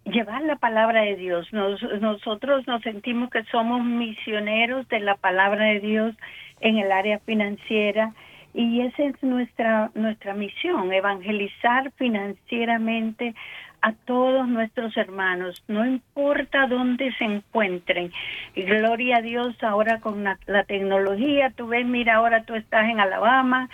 llevar 0.04 0.42
la 0.42 0.56
palabra 0.56 1.02
de 1.02 1.16
Dios. 1.16 1.52
nosotros 1.52 2.66
nos 2.66 2.82
sentimos 2.82 3.30
que 3.30 3.42
somos 3.44 3.84
misioneros 3.84 4.88
de 4.88 5.00
la 5.00 5.16
palabra 5.16 5.66
de 5.66 5.80
Dios 5.80 6.14
en 6.60 6.78
el 6.78 6.92
área 6.92 7.18
financiera 7.18 8.14
y 8.56 8.80
esa 8.80 9.04
es 9.04 9.22
nuestra 9.22 9.90
nuestra 9.94 10.32
misión, 10.32 10.90
evangelizar 10.90 11.92
financieramente 11.92 13.34
a 13.82 13.92
todos 13.92 14.48
nuestros 14.48 14.96
hermanos, 14.96 15.62
no 15.68 15.84
importa 15.84 16.66
dónde 16.66 17.12
se 17.18 17.24
encuentren. 17.24 18.10
gloria 18.54 19.18
a 19.18 19.20
Dios 19.20 19.62
ahora 19.62 20.00
con 20.00 20.24
la, 20.24 20.38
tecnología, 20.66 21.50
tú 21.50 21.66
ves, 21.68 21.84
mira, 21.84 22.14
ahora 22.14 22.44
tú 22.44 22.54
estás 22.54 22.88
en 22.88 22.98
Alabama, 22.98 23.68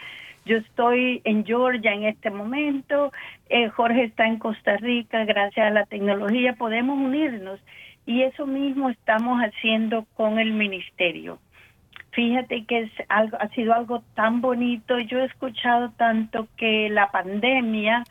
yo 0.45 0.57
estoy 0.57 1.23
en 1.23 1.47
Georgia 1.47 1.92
en 1.92 2.03
este 2.03 2.31
momento, 2.31 3.12
eh, 3.49 3.68
Jorge 3.68 4.03
está 4.03 4.27
en 4.27 4.40
Costa 4.40 4.77
Rica, 4.79 5.25
gracias 5.25 5.64
a 5.64 5.71
la 5.71 5.87
tecnología 5.87 6.55
podemos 6.55 6.99
unirnos 6.99 7.61
y 8.05 8.23
eso 8.23 8.49
mismo 8.49 8.90
estamos 8.90 9.40
haciendo 9.40 10.07
con 10.16 10.40
el 10.40 10.53
ministerio. 10.53 11.38
Fíjate 12.12 12.66
que 12.66 12.81
es 12.81 12.92
algo, 13.09 13.38
ha 13.40 13.48
sido 13.48 13.72
algo 13.72 14.03
tan 14.14 14.42
bonito. 14.42 14.98
Yo 14.98 15.20
he 15.20 15.25
escuchado 15.25 15.90
tanto 15.96 16.46
que 16.59 16.90
la 16.90 17.11
pandemia, 17.11 18.05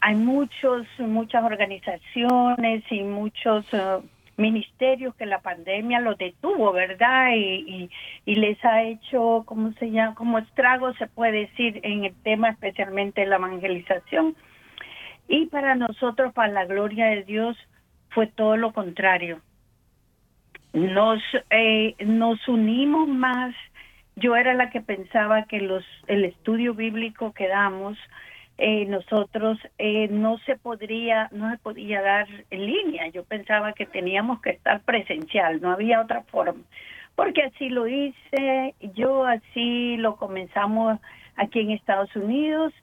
hay 0.00 0.16
muchos, 0.16 0.86
muchas 0.98 1.44
organizaciones 1.44 2.82
y 2.90 3.02
muchos 3.02 3.66
eh, 3.74 3.98
ministerios 4.38 5.14
que 5.16 5.26
la 5.26 5.40
pandemia 5.40 6.00
los 6.00 6.16
detuvo, 6.16 6.72
¿verdad? 6.72 7.32
Y, 7.34 7.90
y, 8.24 8.34
les 8.36 8.62
ha 8.64 8.82
hecho, 8.82 9.42
¿cómo 9.44 9.72
se 9.72 9.90
llama? 9.90 10.14
Como 10.14 10.38
estrago 10.38 10.94
se 10.94 11.06
puede 11.06 11.40
decir 11.40 11.80
en 11.82 12.06
el 12.06 12.14
tema 12.22 12.48
especialmente 12.48 13.20
de 13.20 13.26
la 13.26 13.36
evangelización. 13.36 14.34
Y 15.28 15.46
para 15.46 15.74
nosotros, 15.74 16.32
para 16.32 16.52
la 16.52 16.64
gloria 16.64 17.06
de 17.06 17.24
Dios, 17.24 17.58
fue 18.08 18.28
todo 18.28 18.56
lo 18.56 18.72
contrario 18.72 19.42
nos 20.76 21.22
eh, 21.48 21.94
nos 22.04 22.46
unimos 22.48 23.08
más. 23.08 23.54
Yo 24.14 24.36
era 24.36 24.52
la 24.52 24.68
que 24.68 24.82
pensaba 24.82 25.44
que 25.44 25.60
los 25.60 25.84
el 26.06 26.24
estudio 26.24 26.74
bíblico 26.74 27.32
que 27.32 27.48
damos 27.48 27.96
eh, 28.58 28.84
nosotros 28.86 29.58
eh, 29.78 30.08
no 30.08 30.38
se 30.38 30.56
podría 30.56 31.28
no 31.32 31.50
se 31.50 31.56
podía 31.58 32.02
dar 32.02 32.28
en 32.50 32.66
línea. 32.66 33.08
Yo 33.08 33.24
pensaba 33.24 33.72
que 33.72 33.86
teníamos 33.86 34.42
que 34.42 34.50
estar 34.50 34.82
presencial 34.82 35.62
no 35.62 35.70
había 35.70 36.02
otra 36.02 36.22
forma. 36.24 36.62
Porque 37.14 37.44
así 37.44 37.70
lo 37.70 37.86
hice 37.86 38.74
yo 38.94 39.24
así 39.24 39.96
lo 39.96 40.16
comenzamos 40.16 41.00
aquí 41.36 41.60
en 41.60 41.70
Estados 41.70 42.14
Unidos 42.14 42.74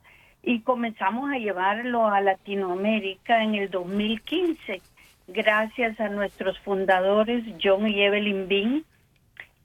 y 0.41 0.61
comenzamos 0.61 1.31
a 1.31 1.37
llevarlo 1.37 2.07
a 2.07 2.21
Latinoamérica 2.21 3.43
en 3.43 3.53
el 3.53 3.69
2015 3.69 4.81
gracias 5.27 5.99
a 5.99 6.09
nuestros 6.09 6.57
fundadores, 6.59 7.43
John 7.61 7.87
y 7.87 8.01
Evelyn 8.01 8.47
Bean, 8.47 8.83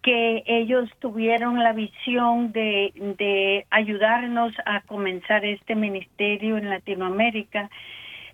que 0.02 0.42
ellos 0.46 0.88
tuvieron 1.00 1.62
la 1.62 1.72
visión 1.72 2.52
de, 2.52 2.92
de 3.18 3.66
ayudarnos 3.70 4.52
a 4.64 4.80
comenzar 4.82 5.44
este 5.44 5.74
ministerio 5.74 6.56
en 6.56 6.70
Latinoamérica. 6.70 7.70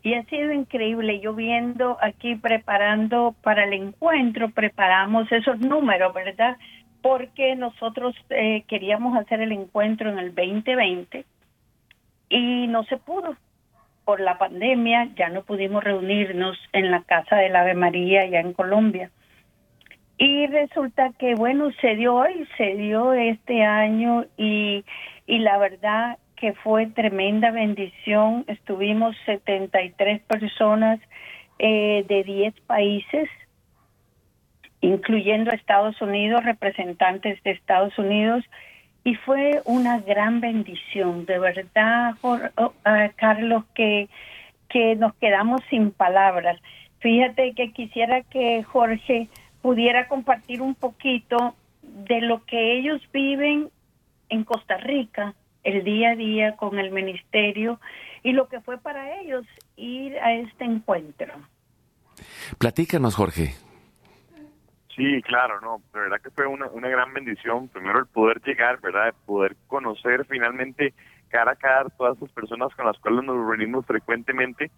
Y 0.03 0.15
ha 0.15 0.25
sido 0.25 0.53
increíble. 0.53 1.21
Yo 1.21 1.35
viendo 1.35 1.97
aquí 2.03 2.35
preparando 2.37 3.35
para 3.43 3.65
el 3.65 3.73
encuentro, 3.73 4.51
preparamos 4.51 5.33
esos 5.33 5.59
números, 5.61 6.13
¿verdad? 6.13 6.59
Porque 7.01 7.57
nosotros 7.57 8.15
eh, 8.29 8.65
queríamos 8.69 9.17
hacer 9.17 9.41
el 9.41 9.53
encuentro 9.53 10.11
en 10.11 10.19
el 10.19 10.35
2020 10.35 11.25
y 12.29 12.67
no 12.67 12.85
se 12.85 12.99
pudo 12.99 13.37
por 14.05 14.21
la 14.21 14.39
pandemia 14.39 15.09
ya 15.17 15.29
no 15.29 15.43
pudimos 15.43 15.83
reunirnos 15.83 16.59
en 16.73 16.91
la 16.91 17.03
casa 17.03 17.37
del 17.37 17.57
Ave 17.57 17.75
María 17.75 18.23
allá 18.23 18.41
en 18.41 18.53
Colombia. 18.53 19.11
Y 20.17 20.47
resulta 20.47 21.11
que, 21.19 21.35
bueno, 21.35 21.71
se 21.81 21.97
dio 21.97 22.15
hoy, 22.15 22.47
se 22.57 22.75
dio 22.77 23.13
este 23.13 23.65
año 23.65 24.27
y, 24.37 24.85
y 25.27 25.39
la 25.39 25.59
verdad 25.59 26.19
que 26.37 26.53
fue 26.53 26.87
tremenda 26.87 27.51
bendición. 27.51 28.45
Estuvimos 28.47 29.17
73 29.27 30.23
personas 30.23 31.01
eh, 31.59 32.05
de 32.07 32.23
10 32.25 32.61
países, 32.67 33.29
incluyendo 34.81 35.51
Estados 35.51 36.01
Unidos, 36.03 36.45
representantes 36.45 37.43
de 37.43 37.53
Estados 37.53 37.97
Unidos, 37.99 38.45
y 39.05 39.15
fue 39.17 39.61
una 39.67 40.01
gran 40.01 40.41
bendición, 40.41 41.27
de 41.27 41.39
verdad, 41.39 42.15
oh, 42.23 42.73
ah, 42.85 43.11
Carlos, 43.17 43.65
que, 43.75 44.09
que 44.71 44.97
nos 44.97 45.15
quedamos 45.17 45.61
sin 45.69 45.91
palabras. 45.91 46.59
Fíjate 47.01 47.55
que 47.55 47.73
quisiera 47.73 48.23
que 48.23 48.63
Jorge 48.63 49.29
pudiera 49.61 50.09
compartir 50.09 50.63
un 50.63 50.75
poquito 50.75 51.55
de 51.83 52.23
lo 52.23 52.45
que 52.47 52.79
ellos 52.79 53.01
viven 53.13 53.69
en 54.31 54.45
Costa 54.45 54.79
Rica 54.79 55.35
el 55.65 55.85
día 55.85 56.11
a 56.11 56.17
día 56.17 56.57
con 56.57 56.79
el 56.79 56.91
ministerio 56.91 57.81
y 58.23 58.33
lo 58.33 58.49
que 58.49 58.61
fue 58.61 58.79
para 58.79 59.21
ellos 59.21 59.45
ir 59.77 60.19
a 60.19 60.33
este 60.33 60.65
encuentro. 60.65 61.33
Platícanos, 62.59 63.15
Jorge. 63.15 63.55
Sí, 64.95 65.23
claro, 65.23 65.61
no, 65.61 65.83
de 65.93 66.01
verdad 66.01 66.21
que 66.21 66.31
fue 66.31 66.47
una, 66.47 66.67
una 66.67 66.89
gran 66.89 67.13
bendición. 67.13 67.69
Primero 67.69 67.99
el 67.99 68.07
poder 68.07 68.41
llegar, 68.43 68.81
¿verdad? 68.81 69.09
El 69.09 69.15
poder 69.27 69.57
conocer 69.67 70.25
finalmente 70.27 70.95
cara 71.29 71.53
a 71.53 71.57
cara 71.57 71.89
todas 71.91 72.17
esas 72.17 72.31
personas 72.31 72.73
con 72.77 72.87
las 72.87 72.99
cuales 72.99 73.25
nos 73.25 73.37
reunimos 73.37 73.85
frecuentemente, 73.87 74.71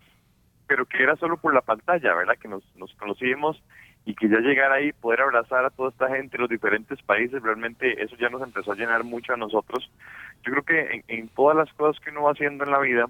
pero 0.67 0.87
que 0.87 1.03
era 1.03 1.17
solo 1.17 1.37
por 1.37 1.53
la 1.53 1.61
pantalla, 1.61 2.15
¿verdad? 2.15 2.37
Que 2.41 2.49
nos, 2.49 2.65
nos 2.77 2.95
conocíamos 2.95 3.63
y 4.07 4.15
que 4.15 4.29
ya 4.29 4.39
llegar 4.39 4.73
ahí, 4.73 4.93
poder 4.93 5.21
abrazar 5.21 5.67
a 5.67 5.71
toda 5.71 5.91
esta 5.91 6.09
gente 6.09 6.37
en 6.37 6.43
los 6.43 6.51
diferentes 6.51 7.03
países, 7.03 7.43
realmente 7.43 8.03
eso 8.03 8.17
ya 8.17 8.31
nos 8.31 8.41
empezó 8.41 8.73
a 8.73 8.77
llenar 8.77 9.05
mucho 9.05 9.35
a 9.35 9.37
nosotros. 9.37 9.91
Yo 10.45 10.53
creo 10.53 10.63
que 10.63 11.05
en 11.09 11.29
todas 11.29 11.57
las 11.57 11.71
cosas 11.75 12.03
que 12.03 12.11
uno 12.11 12.23
va 12.23 12.33
haciendo 12.33 12.65
en 12.65 12.71
la 12.71 12.79
vida, 12.79 13.07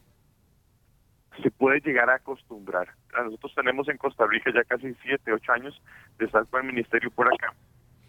se 1.42 1.50
puede 1.50 1.80
llegar 1.80 2.10
a 2.10 2.16
acostumbrar. 2.16 2.88
Nosotros 3.14 3.54
tenemos 3.54 3.88
en 3.88 3.98
Costa 3.98 4.26
Rica 4.26 4.50
ya 4.54 4.64
casi 4.64 4.94
siete, 5.02 5.32
ocho 5.32 5.52
años 5.52 5.80
de 6.18 6.26
estar 6.26 6.46
con 6.46 6.60
el 6.60 6.66
ministerio 6.66 7.10
por 7.10 7.26
acá. 7.26 7.52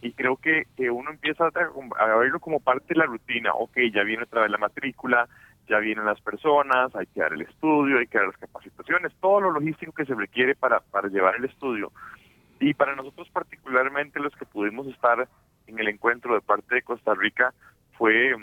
Y 0.02 0.14
creo 0.14 0.38
que, 0.38 0.66
que 0.76 0.92
uno 0.92 1.10
empieza 1.10 1.46
a, 1.46 2.18
verlo 2.18 2.40
como 2.40 2.60
parte 2.60 2.94
de 2.94 3.00
la 3.00 3.06
rutina. 3.06 3.52
Ok, 3.54 3.78
ya 3.94 4.04
viene 4.04 4.24
otra 4.24 4.42
vez 4.42 4.52
la 4.52 4.58
matrícula, 4.58 5.28
ya 5.68 5.80
vienen 5.80 6.06
las 6.06 6.22
personas, 6.22 6.96
hay 6.96 7.08
que 7.08 7.20
dar 7.20 7.34
el 7.34 7.42
estudio, 7.42 8.00
hay 8.00 8.08
que 8.08 8.18
dar 8.18 8.28
las 8.28 8.38
capacitaciones, 8.38 9.14
todo 9.20 9.42
lo 9.42 9.52
logístico 9.52 9.92
que 9.92 10.06
se 10.06 10.16
requiere 10.16 10.56
para, 10.56 10.80
para 10.80 11.10
llevar 11.10 11.36
el 11.36 11.46
estudio. 11.46 11.92
Y 12.60 12.74
para 12.74 12.96
nosotros 12.96 13.30
particularmente 13.30 14.20
los 14.20 14.36
que 14.36 14.46
pudimos 14.46 14.88
estar 14.88 15.28
en 15.68 15.80
el 15.80 15.88
encuentro 15.88 16.34
de 16.34 16.42
parte 16.42 16.76
de 16.76 16.82
Costa 16.82 17.14
Rica 17.14 17.54
fue 17.98 18.34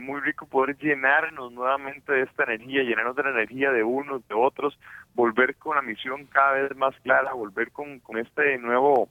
muy 0.00 0.20
rico 0.20 0.46
poder 0.46 0.76
llenarnos 0.78 1.52
nuevamente 1.52 2.12
de 2.12 2.22
esta 2.22 2.44
energía, 2.44 2.82
llenarnos 2.82 3.16
de 3.16 3.22
la 3.22 3.30
energía 3.30 3.70
de 3.70 3.82
unos, 3.82 4.26
de 4.28 4.34
otros, 4.34 4.78
volver 5.14 5.56
con 5.56 5.76
la 5.76 5.82
misión 5.82 6.26
cada 6.26 6.52
vez 6.52 6.76
más 6.76 6.94
clara, 7.00 7.32
volver 7.32 7.70
con, 7.70 8.00
con 8.00 8.18
este 8.18 8.58
nuevo 8.58 9.08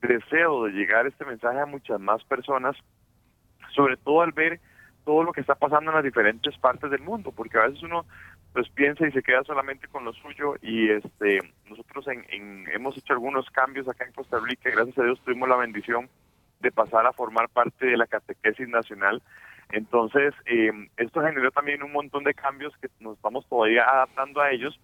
deseo 0.00 0.64
de 0.64 0.72
llegar 0.72 1.06
este 1.06 1.24
mensaje 1.24 1.60
a 1.60 1.66
muchas 1.66 2.00
más 2.00 2.24
personas, 2.24 2.76
sobre 3.74 3.96
todo 3.96 4.22
al 4.22 4.32
ver 4.32 4.60
todo 5.04 5.22
lo 5.22 5.32
que 5.32 5.40
está 5.40 5.54
pasando 5.54 5.90
en 5.90 5.96
las 5.96 6.04
diferentes 6.04 6.56
partes 6.58 6.90
del 6.90 7.00
mundo, 7.00 7.32
porque 7.32 7.58
a 7.58 7.66
veces 7.66 7.82
uno 7.82 8.04
pues 8.52 8.68
piensa 8.70 9.06
y 9.06 9.12
se 9.12 9.22
queda 9.22 9.42
solamente 9.44 9.86
con 9.88 10.04
lo 10.04 10.12
suyo 10.12 10.56
y 10.60 10.90
este 10.90 11.38
nosotros 11.68 12.08
en, 12.08 12.24
en, 12.30 12.66
hemos 12.72 12.96
hecho 12.96 13.12
algunos 13.12 13.48
cambios 13.50 13.88
acá 13.88 14.04
en 14.04 14.12
Costa 14.12 14.38
Rica 14.44 14.70
gracias 14.70 14.98
a 14.98 15.04
Dios 15.04 15.20
tuvimos 15.24 15.48
la 15.48 15.56
bendición 15.56 16.08
de 16.58 16.72
pasar 16.72 17.06
a 17.06 17.12
formar 17.12 17.48
parte 17.48 17.86
de 17.86 17.96
la 17.96 18.06
catequesis 18.06 18.68
nacional 18.68 19.22
entonces, 19.72 20.34
eh, 20.46 20.70
esto 20.96 21.22
generó 21.22 21.50
también 21.50 21.82
un 21.82 21.92
montón 21.92 22.24
de 22.24 22.34
cambios 22.34 22.76
que 22.78 22.88
nos 23.00 23.16
estamos 23.16 23.48
todavía 23.48 23.84
adaptando 23.84 24.40
a 24.40 24.50
ellos, 24.50 24.78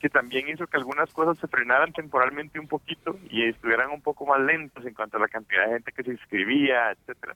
que 0.00 0.08
también 0.08 0.48
hizo 0.48 0.66
que 0.66 0.76
algunas 0.76 1.12
cosas 1.12 1.38
se 1.38 1.48
frenaran 1.48 1.92
temporalmente 1.92 2.60
un 2.60 2.68
poquito 2.68 3.18
y 3.30 3.44
estuvieran 3.44 3.90
un 3.90 4.02
poco 4.02 4.26
más 4.26 4.40
lentos 4.40 4.84
en 4.84 4.94
cuanto 4.94 5.16
a 5.16 5.20
la 5.20 5.28
cantidad 5.28 5.66
de 5.66 5.74
gente 5.74 5.92
que 5.92 6.02
se 6.02 6.10
inscribía, 6.12 6.90
etcétera. 6.92 7.34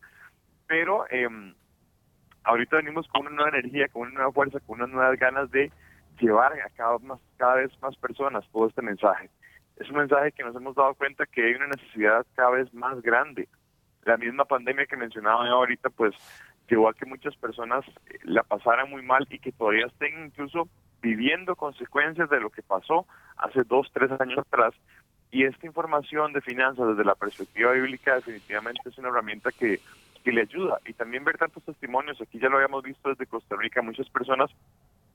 Pero 0.67 1.07
eh, 1.11 1.29
ahorita 2.45 2.77
venimos 2.77 3.09
con 3.09 3.27
una 3.27 3.37
nueva 3.37 3.59
energía, 3.59 3.89
con 3.89 4.03
una 4.03 4.13
nueva 4.13 4.33
fuerza, 4.33 4.61
con 4.61 4.81
unas 4.81 4.91
nuevas 4.91 5.19
ganas 5.19 5.51
de 5.51 5.71
llevar 6.21 6.53
a 6.61 6.69
cada, 6.71 6.99
más, 6.99 7.21
cada 7.37 7.55
vez 7.57 7.71
más 7.81 7.97
personas 7.97 8.45
todo 8.53 8.69
este 8.69 8.83
mensaje. 8.83 9.31
Es 9.77 9.89
un 9.89 9.97
mensaje 9.97 10.33
que 10.33 10.45
nos 10.45 10.55
hemos 10.55 10.75
dado 10.75 10.95
cuenta 10.95 11.25
que 11.27 11.43
hay 11.43 11.55
una 11.55 11.69
necesidad 11.69 12.27
cada 12.35 12.51
vez 12.51 12.73
más 12.75 13.01
grande. 13.01 13.49
La 14.05 14.17
misma 14.17 14.45
pandemia 14.45 14.87
que 14.87 14.97
mencionaba 14.97 15.47
yo 15.47 15.55
ahorita, 15.55 15.89
pues 15.91 16.15
llevó 16.71 16.89
a 16.89 16.95
que 16.95 17.05
muchas 17.05 17.37
personas 17.37 17.85
eh, 18.07 18.19
la 18.25 18.43
pasaran 18.43 18.89
muy 18.89 19.03
mal 19.03 19.27
y 19.29 19.39
que 19.39 19.53
todavía 19.53 19.87
estén 19.87 20.27
incluso 20.27 20.69
viviendo 21.03 21.57
consecuencias 21.57 22.31
de 22.31 22.41
lo 22.41 22.51
que 22.51 22.63
pasó 22.63 23.07
hace 23.37 23.63
dos, 23.65 23.91
tres 23.93 24.11
años 24.21 24.39
atrás. 24.39 24.75
Y 25.33 25.45
esta 25.45 25.67
información 25.67 26.33
de 26.33 26.41
finanzas 26.41 26.89
desde 26.89 27.05
la 27.05 27.15
perspectiva 27.15 27.73
bíblica 27.73 28.17
definitivamente 28.17 28.89
es 28.89 28.99
una 28.99 29.09
herramienta 29.09 29.51
que, 29.53 29.81
que 30.25 30.33
le 30.33 30.43
ayuda. 30.43 30.79
Y 30.87 30.93
también 30.93 31.25
ver 31.25 31.39
tantos 31.39 31.63
testimonios, 31.65 32.21
aquí 32.21 32.39
ya 32.39 32.49
lo 32.49 32.57
habíamos 32.57 32.83
visto 32.83 33.09
desde 33.09 33.27
Costa 33.27 33.57
Rica, 33.57 33.83
muchas 33.83 34.09
personas 34.11 34.51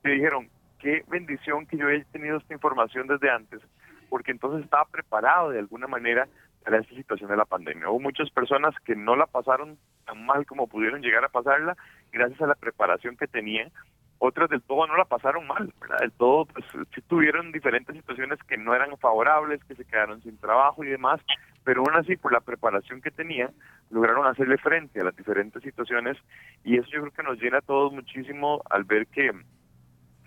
que 0.03 0.11
dijeron, 0.11 0.49
qué 0.79 1.03
bendición 1.07 1.65
que 1.65 1.77
yo 1.77 1.89
he 1.89 2.03
tenido 2.05 2.37
esta 2.37 2.53
información 2.53 3.07
desde 3.07 3.29
antes, 3.29 3.61
porque 4.09 4.31
entonces 4.31 4.63
estaba 4.63 4.85
preparado 4.85 5.49
de 5.49 5.59
alguna 5.59 5.87
manera 5.87 6.27
para 6.63 6.79
esta 6.79 6.95
situación 6.95 7.29
de 7.29 7.37
la 7.37 7.45
pandemia. 7.45 7.89
Hubo 7.89 7.99
muchas 7.99 8.29
personas 8.29 8.73
que 8.85 8.95
no 8.95 9.15
la 9.15 9.27
pasaron 9.27 9.77
tan 10.05 10.25
mal 10.25 10.45
como 10.45 10.67
pudieron 10.67 11.01
llegar 11.01 11.23
a 11.25 11.29
pasarla 11.29 11.75
gracias 12.11 12.41
a 12.41 12.47
la 12.47 12.55
preparación 12.55 13.17
que 13.17 13.27
tenían. 13.27 13.71
Otras 14.17 14.49
del 14.49 14.61
todo 14.61 14.87
no 14.87 14.95
la 14.95 15.05
pasaron 15.05 15.45
mal, 15.45 15.73
¿verdad? 15.81 15.99
Del 15.99 16.11
todo, 16.13 16.45
pues 16.45 16.65
tuvieron 17.07 17.51
diferentes 17.51 17.95
situaciones 17.95 18.39
que 18.47 18.57
no 18.57 18.73
eran 18.73 18.97
favorables, 18.97 19.63
que 19.65 19.75
se 19.75 19.83
quedaron 19.83 20.21
sin 20.21 20.37
trabajo 20.37 20.83
y 20.83 20.87
demás, 20.87 21.19
pero 21.65 21.81
aún 21.81 21.95
así, 21.95 22.15
por 22.15 22.31
la 22.31 22.39
preparación 22.39 23.01
que 23.01 23.11
tenían, 23.11 23.51
lograron 23.89 24.25
hacerle 24.25 24.57
frente 24.57 25.01
a 25.01 25.03
las 25.03 25.15
diferentes 25.15 25.61
situaciones 25.61 26.17
y 26.63 26.77
eso 26.77 26.87
yo 26.91 27.01
creo 27.01 27.11
que 27.11 27.23
nos 27.23 27.41
llena 27.41 27.57
a 27.57 27.61
todos 27.61 27.91
muchísimo 27.91 28.61
al 28.69 28.85
ver 28.85 29.07
que, 29.07 29.31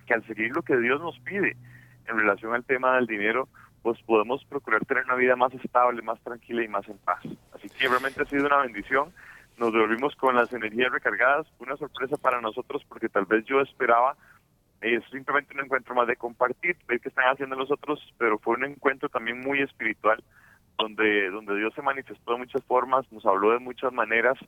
que 0.07 0.15
al 0.15 0.27
seguir 0.27 0.55
lo 0.55 0.63
que 0.63 0.77
Dios 0.77 1.01
nos 1.01 1.19
pide 1.21 1.57
en 2.07 2.19
relación 2.19 2.55
al 2.55 2.65
tema 2.65 2.97
del 2.97 3.07
dinero, 3.07 3.49
pues 3.83 4.01
podemos 4.03 4.45
procurar 4.45 4.85
tener 4.85 5.05
una 5.05 5.15
vida 5.15 5.37
más 5.37 5.53
estable, 5.55 6.03
más 6.03 6.21
tranquila 6.21 6.63
y 6.63 6.69
más 6.69 6.87
en 6.89 6.99
paz. 6.99 7.21
Así 7.55 7.69
que 7.69 7.89
realmente 7.89 8.23
ha 8.23 8.27
sido 8.27 8.47
una 8.47 8.59
bendición. 8.59 9.13
Nos 9.59 9.73
devolvimos 9.73 10.15
con 10.17 10.37
las 10.37 10.53
energías 10.53 10.93
recargadas, 10.93 11.47
una 11.59 11.77
sorpresa 11.77 12.17
para 12.17 12.41
nosotros 12.41 12.83
porque 12.89 13.09
tal 13.09 13.27
vez 13.27 13.45
yo 13.45 13.61
esperaba 13.61 14.17
es 14.81 15.03
simplemente 15.11 15.55
un 15.55 15.65
encuentro 15.65 15.95
más 15.95 16.07
de 16.07 16.17
compartir, 16.17 16.77
ver 16.87 17.01
qué 17.01 17.09
están 17.09 17.27
haciendo 17.27 17.57
los 17.57 17.71
otros, 17.71 18.01
pero 18.17 18.39
fue 18.39 18.57
un 18.57 18.65
encuentro 18.65 19.09
también 19.09 19.41
muy 19.41 19.61
espiritual, 19.61 20.23
donde, 20.77 21.31
donde 21.31 21.57
Dios 21.57 21.75
se 21.75 21.83
manifestó 21.83 22.33
de 22.33 22.39
muchas 22.39 22.63
formas, 22.65 23.11
nos 23.11 23.27
habló 23.27 23.51
de 23.51 23.59
muchas 23.59 23.93
maneras 23.93 24.39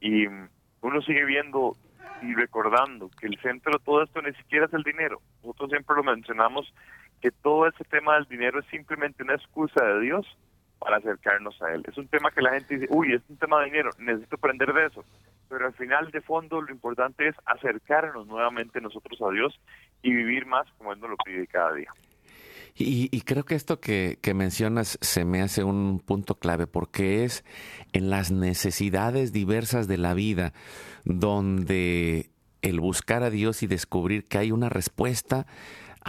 y 0.00 0.26
uno 0.26 1.02
sigue 1.02 1.24
viendo 1.24 1.74
y 2.20 2.34
recordando 2.34 3.10
que 3.18 3.26
el 3.26 3.40
centro 3.40 3.72
de 3.72 3.84
todo 3.84 4.02
esto 4.02 4.20
ni 4.20 4.32
siquiera 4.34 4.66
es 4.66 4.74
el 4.74 4.82
dinero. 4.82 5.20
Nosotros 5.42 5.70
siempre 5.70 5.96
lo 5.96 6.02
mencionamos 6.02 6.72
que 7.22 7.30
todo 7.30 7.66
ese 7.66 7.84
tema 7.84 8.14
del 8.16 8.26
dinero 8.26 8.60
es 8.60 8.66
simplemente 8.66 9.22
una 9.22 9.34
excusa 9.34 9.82
de 9.84 10.00
Dios 10.00 10.26
para 10.78 10.98
acercarnos 10.98 11.60
a 11.62 11.72
Él. 11.72 11.84
Es 11.88 11.96
un 11.98 12.08
tema 12.08 12.30
que 12.30 12.42
la 12.42 12.52
gente 12.52 12.78
dice, 12.78 12.86
uy, 12.90 13.14
es 13.14 13.22
un 13.28 13.36
tema 13.36 13.60
de 13.60 13.66
dinero, 13.66 13.90
necesito 13.98 14.36
aprender 14.36 14.72
de 14.72 14.86
eso. 14.86 15.04
Pero 15.48 15.66
al 15.66 15.74
final, 15.74 16.10
de 16.10 16.20
fondo, 16.20 16.60
lo 16.60 16.72
importante 16.72 17.28
es 17.28 17.34
acercarnos 17.46 18.26
nuevamente 18.26 18.80
nosotros 18.80 19.20
a 19.22 19.30
Dios 19.32 19.58
y 20.02 20.12
vivir 20.12 20.46
más 20.46 20.66
como 20.76 20.92
Él 20.92 21.00
nos 21.00 21.10
lo 21.10 21.16
pide 21.16 21.46
cada 21.46 21.72
día. 21.74 21.92
Y, 22.74 23.08
y, 23.10 23.22
creo 23.22 23.44
que 23.44 23.56
esto 23.56 23.80
que, 23.80 24.18
que, 24.22 24.34
mencionas 24.34 24.98
se 25.00 25.24
me 25.24 25.42
hace 25.42 25.64
un 25.64 25.98
punto 25.98 26.36
clave 26.36 26.68
porque 26.68 27.24
es 27.24 27.44
en 27.92 28.08
las 28.08 28.30
necesidades 28.30 29.32
diversas 29.32 29.88
de 29.88 29.96
la 29.96 30.14
vida 30.14 30.52
donde 31.04 32.30
el 32.62 32.78
buscar 32.78 33.24
a 33.24 33.30
Dios 33.30 33.64
y 33.64 33.66
descubrir 33.66 34.24
que 34.24 34.38
hay 34.38 34.52
una 34.52 34.68
respuesta 34.68 35.46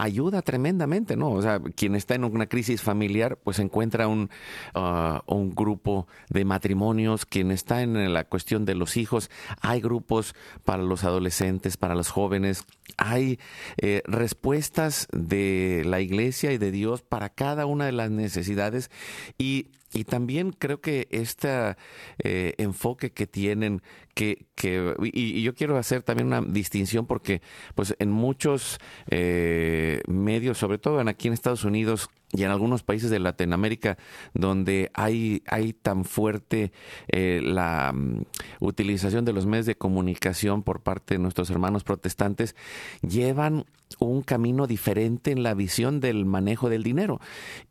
ayuda 0.02 0.42
tremendamente, 0.42 1.16
¿no? 1.16 1.30
O 1.30 1.42
sea, 1.42 1.60
quien 1.60 1.94
está 1.94 2.14
en 2.14 2.24
una 2.24 2.46
crisis 2.46 2.80
familiar, 2.80 3.36
pues 3.36 3.58
encuentra 3.58 4.08
un, 4.08 4.30
uh, 4.74 5.18
un 5.26 5.54
grupo 5.54 6.08
de 6.30 6.44
matrimonios, 6.44 7.26
quien 7.26 7.50
está 7.50 7.82
en 7.82 8.12
la 8.12 8.24
cuestión 8.24 8.64
de 8.64 8.74
los 8.74 8.96
hijos, 8.96 9.30
hay 9.60 9.80
grupos 9.80 10.34
para 10.64 10.82
los 10.82 11.04
adolescentes, 11.04 11.76
para 11.76 11.94
los 11.94 12.08
jóvenes, 12.08 12.64
hay 12.96 13.38
eh, 13.76 14.02
respuestas 14.06 15.06
de 15.12 15.82
la 15.84 16.00
iglesia 16.00 16.52
y 16.52 16.58
de 16.58 16.70
Dios 16.70 17.02
para 17.02 17.28
cada 17.28 17.66
una 17.66 17.84
de 17.86 17.92
las 17.92 18.10
necesidades 18.10 18.90
y 19.38 19.68
y 19.92 20.04
también 20.04 20.52
creo 20.52 20.80
que 20.80 21.08
este 21.10 21.76
eh, 22.22 22.54
enfoque 22.58 23.12
que 23.12 23.26
tienen, 23.26 23.82
que, 24.14 24.46
que 24.54 24.94
y, 25.02 25.38
y, 25.38 25.42
yo 25.42 25.54
quiero 25.54 25.76
hacer 25.76 26.02
también 26.02 26.28
una 26.28 26.42
distinción 26.42 27.06
porque 27.06 27.42
pues 27.74 27.96
en 27.98 28.10
muchos 28.10 28.78
eh, 29.10 30.02
medios, 30.06 30.58
sobre 30.58 30.78
todo 30.78 31.00
aquí 31.00 31.28
en 31.28 31.34
Estados 31.34 31.64
Unidos, 31.64 32.08
y 32.32 32.44
en 32.44 32.50
algunos 32.50 32.82
países 32.82 33.10
de 33.10 33.18
Latinoamérica 33.18 33.98
donde 34.34 34.90
hay, 34.94 35.42
hay 35.46 35.72
tan 35.72 36.04
fuerte 36.04 36.72
eh, 37.08 37.40
la 37.42 37.92
um, 37.92 38.22
utilización 38.60 39.24
de 39.24 39.32
los 39.32 39.46
medios 39.46 39.66
de 39.66 39.76
comunicación 39.76 40.62
por 40.62 40.82
parte 40.82 41.14
de 41.14 41.18
nuestros 41.18 41.50
hermanos 41.50 41.82
protestantes, 41.82 42.54
llevan 43.02 43.64
un 43.98 44.22
camino 44.22 44.68
diferente 44.68 45.32
en 45.32 45.42
la 45.42 45.54
visión 45.54 45.98
del 45.98 46.24
manejo 46.24 46.68
del 46.68 46.84
dinero. 46.84 47.20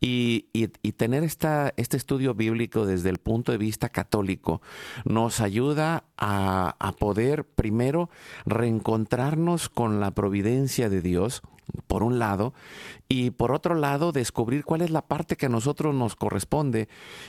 Y, 0.02 0.48
y, 0.52 0.70
y 0.82 0.92
tener 0.92 1.24
esta, 1.24 1.74
este 1.78 1.96
estudio 1.96 2.34
bíblico 2.34 2.86
desde 2.86 3.10
el 3.10 3.20
punto 3.20 3.54
de 3.54 3.58
vista 3.58 3.88
católico 3.88 4.62
nos 5.06 5.40
ayuda 5.40 6.04
a, 6.18 6.76
a 6.80 6.92
poder 6.92 7.46
primero 7.46 8.10
reencontrarnos 8.46 9.70
con 9.70 10.02
la 10.02 10.12
providencia 10.12 10.90
de 10.90 11.02
Dios, 11.02 11.42
por 11.88 12.04
un 12.04 12.20
lado, 12.20 12.54
y 13.08 13.32
por 13.32 13.52
otro 13.52 13.76
lado, 13.76 14.12
descubrir 14.12 14.64
cuál 14.64 14.82
es 14.82 14.90
la 14.90 15.02
parte 15.02 15.36
que 15.36 15.48
a 15.48 15.50
nosotros 15.50 15.96
nos 15.96 16.16
corresponde 16.16 16.88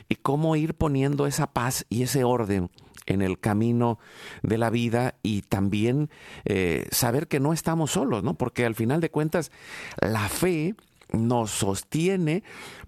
y 0.09 0.17
cómo 0.17 0.57
ir 0.57 0.75
poniendo 0.75 1.27
esa 1.27 1.53
paz 1.53 1.87
y 1.89 2.03
ese 2.03 2.25
orden 2.25 2.71
en 3.07 3.23
el 3.23 3.39
camino 3.39 3.99
de 4.43 4.59
la 4.59 4.71
vida 4.71 5.15
y 5.23 5.43
también 5.43 6.11
eh, 6.45 6.87
saber 6.91 7.29
que 7.29 7.41
no 7.41 7.53
estamos 7.53 7.93
solos, 7.93 8.23
¿no? 8.23 8.35
Porque 8.35 8.65
al 8.65 8.75
final 8.75 9.01
de 9.01 9.11
cuentas, 9.11 9.51
la 10.01 10.29
fe 10.29 10.75
nos 11.13 11.51
sostiene 11.51 12.43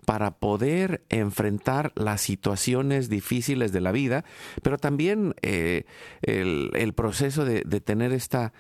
para 0.05 0.33
poder 0.33 1.03
enfrentar 1.09 1.93
las 1.95 2.21
situaciones 2.21 3.09
difíciles 3.09 3.73
de 3.73 3.81
la 3.81 3.93
vida, 3.93 4.25
pero 4.63 4.79
también 4.79 5.35
eh, 5.43 5.85
el, 6.23 6.93
proceso 6.95 7.45
de, 7.45 7.63
tener 7.81 8.13
esta 8.13 8.53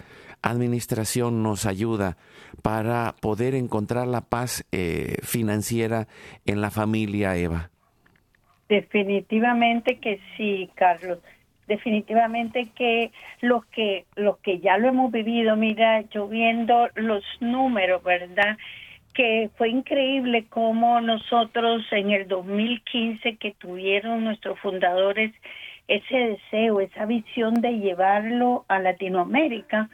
administración 0.42 1.42
nos 1.42 1.66
ayuda 1.66 2.16
para 2.62 3.14
poder 3.20 3.54
encontrar 3.54 4.06
la 4.06 4.20
paz 4.20 4.66
eh, 4.72 5.16
financiera 5.22 6.06
en 6.46 6.60
la 6.60 6.70
familia, 6.70 7.36
Eva. 7.36 7.70
Definitivamente 8.68 9.98
que 9.98 10.20
sí, 10.36 10.70
Carlos. 10.74 11.18
Definitivamente 11.68 12.68
que 12.74 13.12
los 13.40 13.64
que 13.66 14.04
los 14.16 14.38
que 14.38 14.58
ya 14.58 14.78
lo 14.78 14.88
hemos 14.88 15.12
vivido, 15.12 15.56
mira, 15.56 16.02
yo 16.10 16.28
viendo 16.28 16.88
los 16.96 17.24
números, 17.40 18.02
¿verdad? 18.02 18.58
que 19.12 19.50
fue 19.56 19.68
increíble 19.68 20.46
cómo 20.48 21.00
nosotros 21.00 21.82
en 21.90 22.10
el 22.10 22.28
2015 22.28 23.36
que 23.36 23.52
tuvieron 23.52 24.24
nuestros 24.24 24.58
fundadores 24.60 25.32
ese 25.88 26.16
deseo, 26.16 26.80
esa 26.80 27.04
visión 27.06 27.60
de 27.60 27.72
llevarlo 27.72 28.64
a 28.68 28.78
Latinoamérica. 28.78 29.90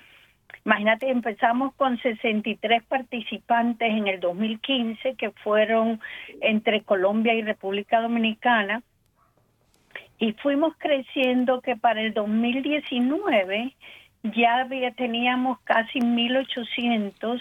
Imagínate, 0.65 1.09
empezamos 1.09 1.75
con 1.75 1.99
63 1.99 2.83
participantes 2.85 3.91
en 3.91 4.07
el 4.07 4.21
2015 4.21 5.15
que 5.15 5.31
fueron 5.31 6.01
entre 6.41 6.83
Colombia 6.83 7.35
y 7.35 7.43
República 7.43 8.01
Dominicana 8.01 8.83
y 10.19 10.33
fuimos 10.33 10.75
creciendo 10.79 11.61
que 11.61 11.77
para 11.77 12.01
el 12.01 12.13
2019 12.13 13.75
ya 14.25 14.69
teníamos 14.97 15.61
casi 15.61 16.01
1800 16.01 17.41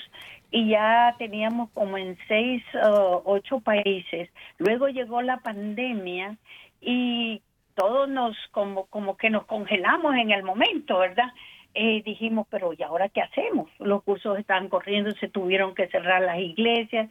y 0.51 0.69
ya 0.69 1.15
teníamos 1.17 1.69
como 1.71 1.97
en 1.97 2.17
seis 2.27 2.63
o 2.85 3.23
ocho 3.25 3.59
países. 3.59 4.29
Luego 4.57 4.87
llegó 4.87 5.21
la 5.21 5.37
pandemia 5.37 6.37
y 6.79 7.41
todos 7.75 8.07
nos 8.07 8.35
como 8.51 8.85
como 8.85 9.17
que 9.17 9.29
nos 9.29 9.45
congelamos 9.45 10.15
en 10.15 10.31
el 10.31 10.43
momento, 10.43 10.99
¿verdad? 10.99 11.31
Eh, 11.79 12.01
dijimos, 12.03 12.47
pero 12.49 12.73
¿y 12.73 12.81
ahora 12.81 13.07
qué 13.07 13.21
hacemos? 13.21 13.69
Los 13.77 14.01
cursos 14.01 14.39
estaban 14.39 14.67
corriendo, 14.67 15.11
se 15.19 15.27
tuvieron 15.27 15.75
que 15.75 15.87
cerrar 15.89 16.23
las 16.23 16.39
iglesias 16.39 17.07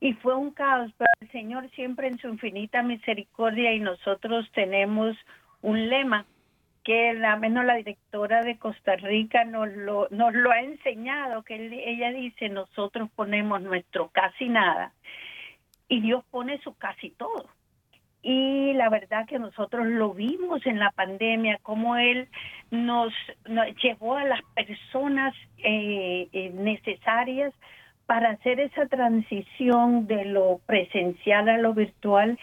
y 0.00 0.14
fue 0.14 0.34
un 0.34 0.52
caos, 0.52 0.90
pero 0.96 1.10
el 1.20 1.30
Señor 1.32 1.68
siempre 1.72 2.08
en 2.08 2.16
su 2.16 2.28
infinita 2.28 2.82
misericordia 2.82 3.74
y 3.74 3.80
nosotros 3.80 4.50
tenemos 4.54 5.18
un 5.60 5.90
lema 5.90 6.24
que 6.82 7.12
la 7.12 7.36
menos 7.36 7.66
la 7.66 7.74
directora 7.74 8.40
de 8.40 8.56
Costa 8.56 8.96
Rica 8.96 9.44
nos 9.44 9.68
lo, 9.68 10.08
nos 10.10 10.32
lo 10.32 10.50
ha 10.50 10.62
enseñado, 10.62 11.42
que 11.42 11.56
ella 11.84 12.10
dice, 12.10 12.48
nosotros 12.48 13.10
ponemos 13.14 13.60
nuestro 13.60 14.08
casi 14.08 14.48
nada 14.48 14.94
y 15.88 16.00
Dios 16.00 16.24
pone 16.30 16.58
su 16.62 16.72
casi 16.72 17.10
todo. 17.10 17.50
Y 18.22 18.74
la 18.74 18.90
verdad 18.90 19.26
que 19.26 19.38
nosotros 19.38 19.86
lo 19.86 20.12
vimos 20.12 20.66
en 20.66 20.78
la 20.78 20.90
pandemia, 20.90 21.58
cómo 21.62 21.96
Él 21.96 22.28
nos, 22.70 23.12
llevó 23.82 24.16
a 24.16 24.24
las 24.24 24.42
personas 24.54 25.34
eh, 25.58 26.28
eh, 26.32 26.50
necesarias 26.54 27.54
para 28.04 28.30
hacer 28.30 28.60
esa 28.60 28.86
transición 28.86 30.06
de 30.06 30.26
lo 30.26 30.60
presencial 30.66 31.48
a 31.48 31.58
lo 31.58 31.72
virtual. 31.72 32.38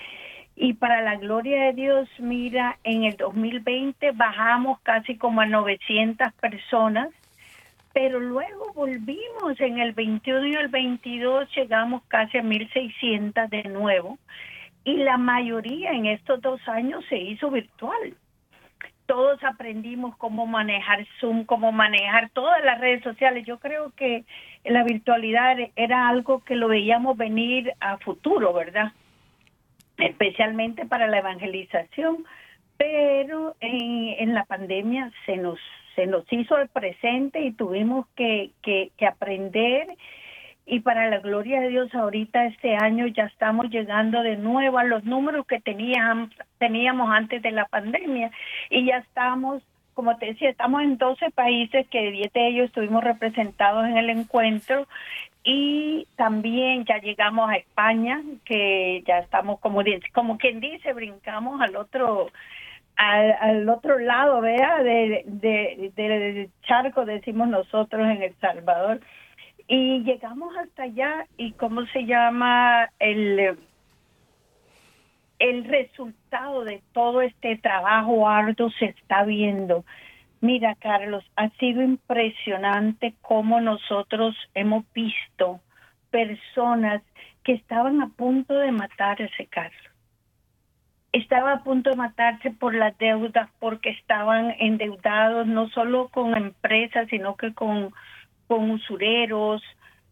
Y 0.56 0.74
para 0.74 1.02
la 1.02 1.18
gloria 1.18 1.66
de 1.66 1.74
Dios, 1.74 2.10
mira, 2.18 2.80
en 2.84 3.04
el 3.04 3.16
2020 3.16 4.12
bajamos 4.13 4.80
casi 4.82 5.16
como 5.16 5.42
a 5.42 5.46
900 5.46 6.34
personas, 6.34 7.10
pero 7.94 8.20
luego 8.20 8.74
volvimos 8.74 9.60
en 9.60 9.78
el 9.78 9.92
21 9.92 10.48
y 10.48 10.54
el 10.56 10.70
22 10.70 11.54
llegamos 11.56 12.02
casi 12.08 12.40
a 12.40 12.44
1600 12.44 13.48
de 13.52 13.63
nuevo 13.66 14.18
y 14.88 14.95
la 14.95 15.17
mayoría 15.17 15.91
en 15.91 16.06
estos 16.06 16.41
dos 16.41 16.62
años 16.67 17.04
se 17.10 17.17
hizo 17.17 17.52
virtual. 17.52 18.15
Todos 19.06 19.43
aprendimos 19.43 20.15
cómo 20.15 20.47
manejar 20.47 21.06
Zoom, 21.19 21.43
cómo 21.43 21.73
manejar 21.73 22.30
todas 22.30 22.63
las 22.63 22.80
redes 22.80 23.04
sociales. 23.04 23.45
Yo 23.45 23.60
creo 23.60 23.91
que 23.97 24.23
la 24.63 24.84
virtualidad 24.86 25.58
era 25.76 26.08
algo 26.08 26.43
que 26.43 26.56
lo 26.56 26.69
veíamos 26.69 27.17
venir 27.17 27.73
a 27.82 27.97
futuro, 27.97 28.54
¿verdad? 28.54 28.93
especialmente 29.97 30.86
para 30.86 31.08
la 31.08 31.19
evangelización, 31.19 32.26
pero 32.78 33.56
en, 33.60 34.34
la 34.34 34.45
pandemia 34.45 35.12
se 35.26 35.38
nos 35.38 35.60
se 35.95 36.06
nos 36.06 36.32
hizo 36.32 36.56
el 36.60 36.69
presente 36.69 37.41
y 37.41 37.54
tuvimos 37.54 38.06
que, 38.15 38.52
que, 38.62 38.91
aprender 39.08 39.88
y 40.69 40.82
para 40.82 41.10
la 41.10 41.19
gloria 41.19 41.62
de 41.62 41.69
Dios 41.69 41.95
ahorita 41.95 42.45
este 42.45 42.75
año 42.75 43.08
ya 43.08 43.23
estamos 43.23 43.69
llegando 43.69 44.21
de 44.21 44.36
nuevo 44.36 44.77
a 44.77 44.84
los 44.84 45.06
números 45.06 45.47
que 45.47 45.62
teníamos, 45.62 46.30
teníamos 46.58 47.10
antes 47.10 47.41
de 47.41 47.51
la 47.51 47.65
pandemia 47.65 48.32
y 48.69 48.86
ya 48.86 48.97
estamos, 48.97 49.63
como 49.93 50.17
te 50.17 50.27
decía, 50.27 50.49
estamos 50.49 50.82
en 50.82 50.97
12 50.97 51.32
países 51.32 51.88
que 51.88 52.12
10 52.12 52.34
de 52.34 52.47
ellos 52.47 52.65
estuvimos 52.65 53.01
representados 53.01 53.86
en 53.86 53.97
el 53.97 54.10
encuentro 54.10 54.88
y 55.41 56.06
también 56.17 56.84
ya 56.84 56.97
llegamos 56.97 57.49
a 57.49 57.56
España, 57.56 58.21
que 58.43 59.03
ya 59.08 59.19
estamos 59.19 59.62
como 59.62 60.38
quien 60.38 60.60
dice, 60.60 60.91
brincamos 60.91 61.62
al 61.62 61.77
otro 61.77 62.27
al, 62.97 63.69
otro 63.69 63.99
lado, 63.99 64.41
vea, 64.41 64.84
de, 64.84 65.23
del 65.95 66.49
charco, 66.63 67.06
decimos 67.06 67.47
nosotros 67.47 68.01
en 68.10 68.23
El 68.23 68.36
Salvador. 68.41 68.99
Y 69.67 70.03
llegamos 70.03 70.56
hasta 70.58 70.84
allá 70.84 71.25
y 71.38 71.51
cómo 71.53 71.86
se 71.88 72.06
llama 72.06 72.89
el 72.99 73.58
el 75.39 75.65
resultado 75.65 76.63
de 76.63 76.82
todo 76.93 77.21
este 77.21 77.58
trabajo 77.58 78.27
arduo 78.27 78.71
se 78.71 78.86
está 78.86 79.23
viendo 79.23 79.86
Mira, 80.39 80.75
Carlos, 80.75 81.23
ha 81.36 81.49
sido 81.58 81.82
impresionante 81.82 83.15
cómo 83.21 83.60
nosotros 83.60 84.36
hemos 84.53 84.86
visto 84.93 85.62
personas 86.12 87.01
que 87.43 87.53
estaban 87.53 88.01
a 88.01 88.10
punto 88.10 88.53
de 88.53 88.71
matarse, 88.71 89.47
Carlos. 89.49 89.82
Estaba 91.12 91.53
a 91.53 91.63
punto 91.63 91.89
de 91.89 91.95
matarse 91.95 92.51
por 92.51 92.75
las 92.75 92.95
deudas, 92.99 93.49
porque 93.60 93.89
estaban 93.89 94.53
endeudados 94.60 95.47
no 95.47 95.69
solo 95.69 96.10
con 96.10 96.38
empresas, 96.38 97.08
sino 97.10 97.36
que 97.36 97.53
con, 97.53 97.91
con 98.47 98.71
usureros, 98.71 99.62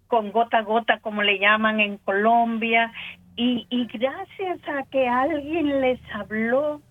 con 0.08 0.32
gota 0.32 0.60
a 0.60 0.62
gota, 0.62 1.00
como 1.00 1.24
le 1.24 1.40
llaman 1.40 1.80
en 1.80 1.98
Colombia. 1.98 2.92
Y, 3.38 3.68
gracias 3.92 4.60
a 4.68 4.84
que 4.90 5.08
alguien 5.08 5.82
les 5.82 6.00
habló 6.14 6.82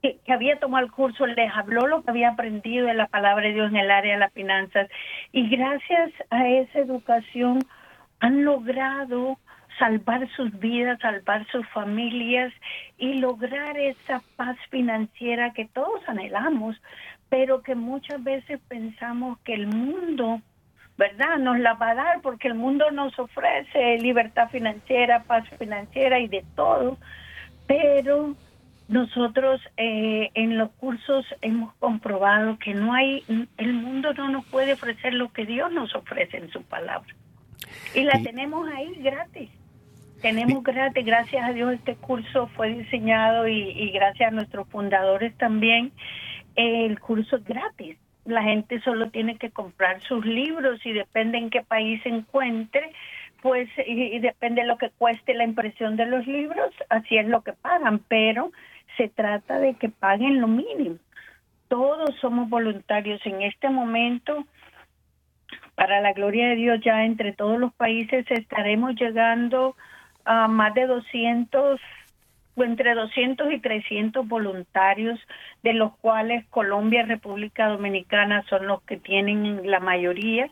que, 0.00 0.18
había 0.28 0.58
tomado 0.58 0.84
el 0.84 0.92
curso 0.92 1.26
les 1.26 1.50
habló 1.54 1.86
lo 1.86 2.02
que 2.02 2.10
había 2.10 2.30
aprendido 2.30 2.86
de 2.86 2.94
la 2.94 3.08
palabra 3.08 3.46
de 3.46 3.54
Dios 3.54 3.70
en 3.70 3.76
el 3.76 3.90
área 3.90 4.14
de 4.14 4.20
las 4.20 4.32
finanzas 4.32 4.88
y 5.32 5.48
gracias 5.48 6.12
a 6.30 6.48
esa 6.48 6.78
educación 6.78 7.60
han 8.20 8.44
logrado 8.44 9.38
salvar 9.78 10.28
sus 10.36 10.58
vidas, 10.58 11.00
salvar 11.00 11.46
sus 11.50 11.66
familias 11.68 12.52
y 12.98 13.14
lograr 13.14 13.76
esa 13.76 14.22
paz 14.36 14.56
financiera 14.70 15.52
que 15.52 15.66
todos 15.66 16.00
anhelamos, 16.06 16.80
pero 17.34 17.62
que 17.62 17.74
muchas 17.74 18.22
veces 18.22 18.60
pensamos 18.68 19.40
que 19.40 19.54
el 19.54 19.66
mundo, 19.66 20.40
¿verdad?, 20.96 21.38
nos 21.38 21.58
la 21.58 21.74
va 21.74 21.90
a 21.90 21.94
dar 21.96 22.20
porque 22.22 22.46
el 22.46 22.54
mundo 22.54 22.92
nos 22.92 23.18
ofrece 23.18 23.98
libertad 23.98 24.50
financiera, 24.50 25.24
paz 25.24 25.42
financiera 25.58 26.20
y 26.20 26.28
de 26.28 26.44
todo, 26.54 26.96
pero 27.66 28.36
nosotros 28.86 29.60
eh, 29.76 30.30
en 30.34 30.58
los 30.58 30.70
cursos 30.74 31.26
hemos 31.40 31.74
comprobado 31.80 32.56
que 32.60 32.72
no 32.72 32.94
hay, 32.94 33.24
el 33.56 33.72
mundo 33.72 34.14
no 34.14 34.28
nos 34.28 34.44
puede 34.46 34.74
ofrecer 34.74 35.12
lo 35.14 35.32
que 35.32 35.44
Dios 35.44 35.72
nos 35.72 35.92
ofrece 35.96 36.36
en 36.36 36.52
su 36.52 36.62
palabra. 36.62 37.12
Y 37.96 38.04
la 38.04 38.22
tenemos 38.22 38.68
ahí 38.68 38.94
gratis. 39.02 39.50
Tenemos 40.22 40.62
gratis, 40.62 41.04
gracias 41.04 41.44
a 41.44 41.52
Dios 41.52 41.74
este 41.74 41.96
curso 41.96 42.46
fue 42.54 42.74
diseñado 42.74 43.48
y, 43.48 43.90
gracias 43.90 44.28
a 44.28 44.34
nuestros 44.34 44.68
fundadores 44.68 45.36
también, 45.36 45.92
el 46.56 46.98
curso 47.00 47.36
es 47.36 47.44
gratis. 47.44 47.96
La 48.24 48.42
gente 48.42 48.80
solo 48.80 49.10
tiene 49.10 49.36
que 49.36 49.50
comprar 49.50 50.00
sus 50.02 50.24
libros 50.24 50.84
y 50.86 50.92
depende 50.92 51.38
en 51.38 51.50
qué 51.50 51.62
país 51.62 52.02
se 52.02 52.08
encuentre, 52.08 52.92
pues 53.42 53.68
y 53.86 54.18
depende 54.20 54.62
de 54.62 54.66
lo 54.68 54.78
que 54.78 54.90
cueste 54.90 55.34
la 55.34 55.44
impresión 55.44 55.96
de 55.96 56.06
los 56.06 56.26
libros, 56.26 56.70
así 56.88 57.18
es 57.18 57.26
lo 57.26 57.42
que 57.42 57.52
pagan, 57.52 58.00
pero 58.08 58.50
se 58.96 59.08
trata 59.08 59.58
de 59.58 59.74
que 59.74 59.90
paguen 59.90 60.40
lo 60.40 60.48
mínimo. 60.48 60.96
Todos 61.68 62.14
somos 62.20 62.48
voluntarios 62.48 63.20
en 63.26 63.42
este 63.42 63.68
momento. 63.68 64.46
Para 65.74 66.00
la 66.00 66.12
gloria 66.12 66.48
de 66.48 66.56
Dios, 66.56 66.80
ya 66.82 67.04
entre 67.04 67.32
todos 67.32 67.58
los 67.58 67.74
países 67.74 68.24
estaremos 68.30 68.94
llegando 68.94 69.76
a 70.24 70.48
más 70.48 70.72
de 70.74 70.86
200 70.86 71.80
o 71.80 71.80
entre 72.62 72.94
200 72.94 73.52
y 73.52 73.58
300 73.58 74.28
voluntarios, 74.28 75.18
de 75.62 75.72
los 75.72 75.96
cuales 75.96 76.44
Colombia 76.46 77.00
y 77.02 77.06
República 77.06 77.68
Dominicana 77.68 78.44
son 78.48 78.66
los 78.66 78.82
que 78.82 78.96
tienen 78.96 79.68
la 79.70 79.80
mayoría. 79.80 80.50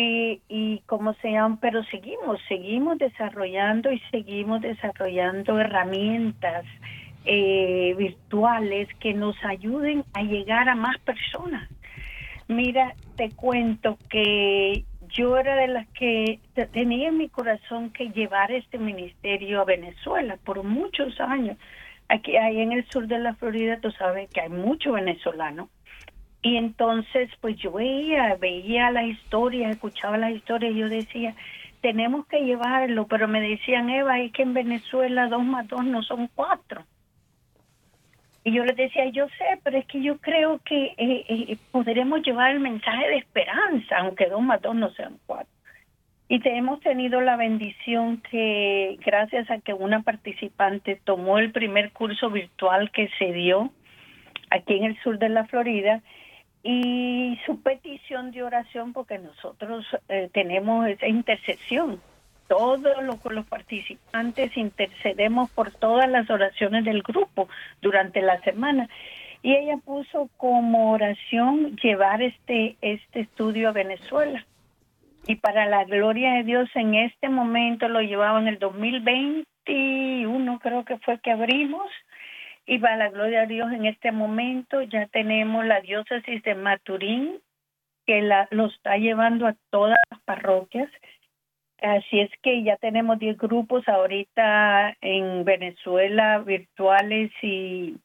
Y, 0.00 0.82
cómo 0.86 1.14
se 1.14 1.32
llama, 1.32 1.58
pero 1.60 1.82
seguimos, 1.84 2.38
seguimos 2.46 2.98
desarrollando 2.98 3.90
y 3.90 3.98
seguimos 4.12 4.60
desarrollando 4.60 5.58
herramientas 5.58 6.64
eh, 7.24 7.94
virtuales 7.98 8.88
que 9.00 9.12
nos 9.12 9.34
ayuden 9.44 10.04
a 10.12 10.22
llegar 10.22 10.68
a 10.68 10.76
más 10.76 10.98
personas. 10.98 11.68
Mira, 12.46 12.94
te 13.16 13.30
cuento 13.30 13.98
que 14.08 14.84
yo 15.18 15.36
era 15.36 15.56
de 15.56 15.66
las 15.66 15.88
que 15.88 16.38
tenía 16.72 17.08
en 17.08 17.18
mi 17.18 17.28
corazón 17.28 17.90
que 17.90 18.10
llevar 18.10 18.52
este 18.52 18.78
ministerio 18.78 19.60
a 19.60 19.64
Venezuela 19.64 20.38
por 20.44 20.62
muchos 20.62 21.20
años. 21.20 21.56
Aquí, 22.08 22.36
ahí 22.36 22.60
en 22.60 22.70
el 22.70 22.88
sur 22.88 23.08
de 23.08 23.18
la 23.18 23.34
Florida, 23.34 23.80
tú 23.80 23.90
sabes 23.90 24.30
que 24.30 24.40
hay 24.40 24.48
mucho 24.48 24.92
venezolano. 24.92 25.70
Y 26.40 26.56
entonces, 26.56 27.28
pues 27.40 27.56
yo 27.56 27.72
veía, 27.72 28.36
veía 28.36 28.92
las 28.92 29.06
historias, 29.06 29.72
escuchaba 29.72 30.16
las 30.18 30.30
historias 30.30 30.72
y 30.72 30.78
yo 30.78 30.88
decía, 30.88 31.34
tenemos 31.80 32.24
que 32.28 32.44
llevarlo, 32.44 33.08
pero 33.08 33.26
me 33.26 33.40
decían, 33.40 33.90
Eva, 33.90 34.20
es 34.20 34.32
que 34.32 34.42
en 34.42 34.54
Venezuela 34.54 35.26
dos 35.26 35.42
más 35.42 35.66
dos 35.66 35.84
no 35.84 36.04
son 36.04 36.28
cuatro. 36.32 36.84
Y 38.48 38.52
yo 38.52 38.64
les 38.64 38.76
decía, 38.76 39.04
yo 39.10 39.28
sé, 39.36 39.60
pero 39.62 39.76
es 39.76 39.84
que 39.84 40.00
yo 40.00 40.16
creo 40.16 40.58
que 40.64 40.94
eh, 40.96 41.24
eh, 41.28 41.58
podremos 41.70 42.22
llevar 42.22 42.50
el 42.52 42.60
mensaje 42.60 43.06
de 43.06 43.18
esperanza, 43.18 43.98
aunque 43.98 44.24
dos 44.24 44.40
más 44.40 44.62
dos 44.62 44.74
no 44.74 44.90
sean 44.92 45.18
cuatro. 45.26 45.52
Y 46.30 46.40
te 46.40 46.56
hemos 46.56 46.80
tenido 46.80 47.20
la 47.20 47.36
bendición 47.36 48.22
que, 48.22 48.96
gracias 49.04 49.50
a 49.50 49.58
que 49.58 49.74
una 49.74 50.00
participante 50.00 50.98
tomó 51.04 51.38
el 51.38 51.52
primer 51.52 51.92
curso 51.92 52.30
virtual 52.30 52.90
que 52.90 53.10
se 53.18 53.34
dio 53.34 53.70
aquí 54.48 54.78
en 54.78 54.84
el 54.84 54.98
sur 55.02 55.18
de 55.18 55.28
la 55.28 55.44
Florida, 55.44 56.00
y 56.62 57.38
su 57.44 57.60
petición 57.60 58.30
de 58.30 58.44
oración, 58.44 58.94
porque 58.94 59.18
nosotros 59.18 59.84
eh, 60.08 60.30
tenemos 60.32 60.88
esa 60.88 61.06
intercesión 61.06 62.00
todos 62.48 63.02
los, 63.02 63.46
participantes 63.46 64.56
intercedemos 64.56 65.50
por 65.50 65.70
todas 65.70 66.08
las 66.08 66.28
oraciones 66.30 66.84
del 66.84 67.02
grupo 67.02 67.48
durante 67.80 68.22
la 68.22 68.40
semana. 68.40 68.88
Y 69.42 69.54
ella 69.54 69.76
puso 69.76 70.28
como 70.36 70.90
oración 70.90 71.76
llevar 71.76 72.22
este, 72.22 72.76
este 72.80 73.20
estudio 73.20 73.68
a 73.68 73.72
Venezuela. 73.72 74.44
Y 75.26 75.36
para 75.36 75.66
la 75.66 75.84
gloria 75.84 76.34
de 76.34 76.44
Dios, 76.44 76.68
en 76.74 76.94
este 76.94 77.28
momento 77.28 77.88
lo 77.88 78.00
llevaba 78.00 78.40
en 78.40 78.48
el 78.48 78.58
2021, 78.58 80.58
creo 80.58 80.84
que 80.84 80.98
fue 80.98 81.20
que 81.20 81.30
abrimos. 81.30 81.86
Y 82.66 82.78
para 82.78 82.96
la 82.96 83.10
gloria 83.10 83.42
de 83.42 83.54
Dios, 83.54 83.72
en 83.72 83.86
este 83.86 84.10
momento 84.10 84.82
ya 84.82 85.06
tenemos 85.06 85.64
la 85.66 85.80
diócesis 85.80 86.42
de 86.42 86.54
Maturín, 86.54 87.38
que 88.06 88.22
la, 88.22 88.48
lo 88.50 88.66
está 88.66 88.96
llevando 88.96 89.46
a 89.46 89.54
todas 89.70 89.98
las 90.10 90.20
parroquias 90.22 90.90
Así 91.80 92.20
es 92.20 92.30
que 92.42 92.64
ya 92.64 92.76
tenemos 92.76 93.18
10 93.18 93.38
grupos 93.38 93.86
ahorita 93.88 94.96
en 95.00 95.44
Venezuela 95.44 96.38
virtuales 96.38 97.30
y, 97.40 97.96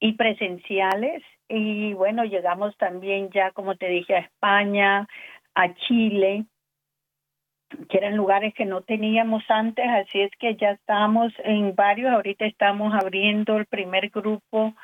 y 0.00 0.12
presenciales. 0.14 1.22
Y 1.48 1.92
bueno, 1.92 2.24
llegamos 2.24 2.76
también 2.78 3.30
ya, 3.30 3.50
como 3.50 3.76
te 3.76 3.88
dije, 3.88 4.14
a 4.14 4.20
España, 4.20 5.06
a 5.54 5.74
Chile, 5.74 6.46
que 7.88 7.98
eran 7.98 8.16
lugares 8.16 8.54
que 8.54 8.64
no 8.64 8.80
teníamos 8.80 9.42
antes. 9.50 9.86
Así 9.86 10.22
es 10.22 10.30
que 10.38 10.56
ya 10.56 10.70
estamos 10.70 11.32
en 11.44 11.74
varios. 11.74 12.10
Ahorita 12.10 12.46
estamos 12.46 12.94
abriendo 12.94 13.58
el 13.58 13.66
primer 13.66 14.08
grupo 14.08 14.74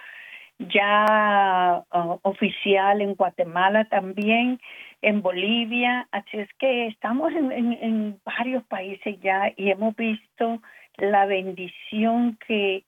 ya 0.58 1.84
uh, 1.92 2.18
oficial 2.22 3.00
en 3.00 3.14
Guatemala 3.14 3.84
también 3.86 4.58
en 5.02 5.22
Bolivia, 5.22 6.08
así 6.10 6.38
es 6.38 6.48
que 6.58 6.86
estamos 6.88 7.32
en, 7.32 8.18
varios 8.24 8.64
países 8.64 9.18
ya 9.20 9.52
y 9.56 9.70
hemos 9.70 9.94
visto 9.94 10.60
la 10.96 11.26
bendición 11.26 12.38
que 12.46 12.84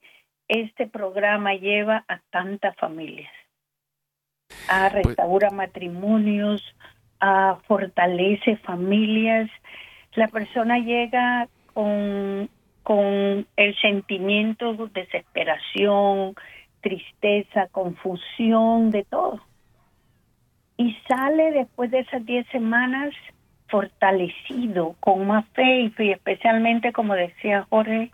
este 0.49 0.87
programa 0.87 1.55
lleva 1.55 2.05
a 2.09 2.21
tantas 2.31 2.75
familias, 2.77 3.31
a 4.69 4.89
pues 4.91 5.05
restaura 5.05 5.51
matrimonios, 5.51 6.63
a 7.21 7.59
fortalece 7.67 8.57
familias. 8.57 9.51
La 10.15 10.29
persona 10.29 10.79
llega 10.79 11.49
con, 11.75 12.49
con 12.83 13.47
el 13.57 13.77
sentimiento 13.81 14.73
de 14.73 15.03
desesperación, 15.03 16.35
tristeza, 16.81 17.69
confusión, 17.69 18.91
de 18.91 19.05
todo 19.05 19.43
y 20.79 20.97
sale 21.07 21.51
después 21.53 21.91
de 21.91 21.99
esas 21.99 22.25
10 22.25 22.47
semanas 22.49 23.13
fortalecido, 23.69 24.97
con 25.01 25.27
más 25.27 25.45
fe 25.49 25.93
y 25.99 26.11
especialmente, 26.11 26.93
como 26.93 27.15
decía 27.15 27.67
Jorge, 27.69 28.11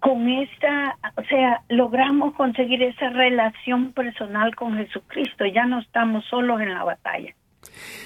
con 0.00 0.28
esta, 0.28 0.98
o 1.16 1.22
sea, 1.22 1.62
logramos 1.68 2.34
conseguir 2.34 2.82
esa 2.82 3.08
relación 3.10 3.92
personal 3.92 4.54
con 4.56 4.76
Jesucristo, 4.76 5.46
ya 5.46 5.64
no 5.64 5.78
estamos 5.78 6.24
solos 6.26 6.60
en 6.60 6.74
la 6.74 6.82
batalla. 6.82 7.32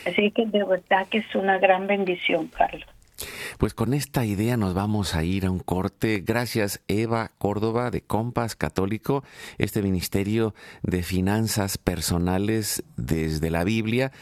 Así 0.06 0.30
que 0.30 0.44
de 0.46 0.62
verdad 0.62 1.06
que 1.10 1.18
es 1.18 1.34
una 1.34 1.58
gran 1.58 1.86
bendición, 1.86 2.48
Carlos. 2.48 2.95
Pues 3.58 3.74
con 3.74 3.94
esta 3.94 4.24
idea 4.24 4.56
nos 4.56 4.74
vamos 4.74 5.14
a 5.14 5.24
ir 5.24 5.46
a 5.46 5.50
un 5.50 5.60
corte. 5.60 6.22
Gracias 6.24 6.80
Eva 6.88 7.32
Córdoba 7.38 7.90
de 7.90 8.02
Compas 8.02 8.56
Católico, 8.56 9.24
este 9.58 9.82
ministerio 9.82 10.54
de 10.82 11.02
finanzas 11.02 11.78
personales 11.78 12.84
desde 12.96 13.50
la 13.50 13.64
Biblia 13.64 14.12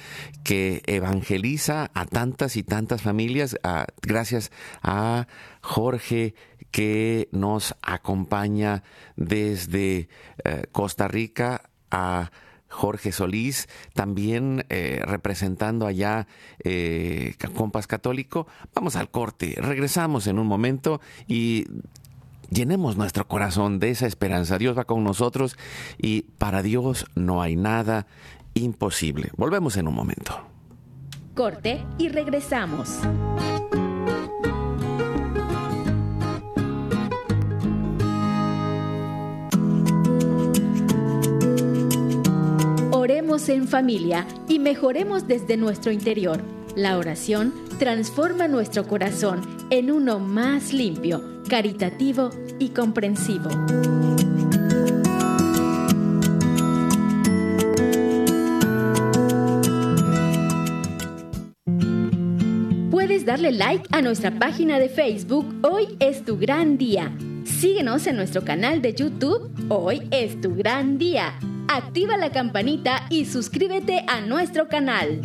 que 0.45 0.83
evangeliza 0.87 1.91
a 1.95 2.07
tantas 2.07 2.57
y 2.57 2.63
tantas 2.63 3.03
familias. 3.03 3.57
gracias 4.03 4.51
a 4.83 5.27
Jorge 5.61 6.35
que 6.71 7.29
nos 7.33 7.75
acompaña 7.83 8.83
desde 9.17 10.09
eh, 10.45 10.65
Costa 10.73 11.09
Rica 11.09 11.71
a 11.91 12.31
Jorge 12.75 13.13
Solís, 13.13 13.69
también 13.95 14.67
eh, 14.69 15.01
representando 15.05 15.87
allá 15.87 16.27
eh, 16.65 17.35
Compas 17.55 17.87
Católico. 17.87 18.47
Vamos 18.75 18.97
al 18.97 19.11
corte, 19.11 19.55
regresamos 19.57 20.27
en 20.27 20.39
un 20.39 20.47
momento 20.47 21.01
y 21.29 21.67
llenemos 22.51 22.97
nuestro 22.97 23.29
corazón 23.29 23.79
de 23.79 23.91
esa 23.91 24.07
esperanza. 24.07 24.59
Dios 24.59 24.77
va 24.77 24.85
con 24.85 25.05
nosotros 25.05 25.57
y 25.99 26.23
para 26.23 26.63
Dios 26.63 27.07
no 27.15 27.43
hay 27.43 27.57
nada 27.57 28.07
imposible. 28.55 29.31
Volvemos 29.37 29.77
en 29.77 29.89
un 29.89 29.95
momento. 29.95 30.47
Corte 31.35 31.85
y 31.99 32.09
regresamos. 32.09 33.01
En 43.35 43.67
familia 43.67 44.29
y 44.49 44.61
mejoremos 44.61 45.27
desde 45.27 45.57
nuestro 45.57 45.91
interior. 45.91 46.41
La 46.77 46.97
oración 46.97 47.53
transforma 47.81 48.47
nuestro 48.47 48.87
corazón 48.87 49.43
en 49.71 49.91
uno 49.91 50.21
más 50.21 50.73
limpio, 50.73 51.21
caritativo 51.49 52.31
y 52.61 52.69
comprensivo. 52.69 53.51
Puedes 62.93 63.25
darle 63.27 63.51
like 63.51 63.85
a 63.91 64.01
nuestra 64.01 64.39
página 64.39 64.79
de 64.79 64.89
Facebook 64.89 65.53
Hoy 65.63 65.97
es 65.99 66.25
tu 66.25 66.39
gran 66.39 66.79
día. 66.79 67.11
Síguenos 67.43 68.07
en 68.07 68.15
nuestro 68.15 68.45
canal 68.45 68.81
de 68.81 68.95
YouTube 68.95 69.51
Hoy 69.69 70.07
es 70.13 70.41
tu 70.41 70.55
gran 70.55 70.99
día 70.99 71.35
activa 71.69 72.17
la 72.17 72.31
campanita 72.31 73.07
y 73.11 73.25
suscríbete 73.25 74.05
a 74.07 74.21
nuestro 74.21 74.69
canal. 74.69 75.21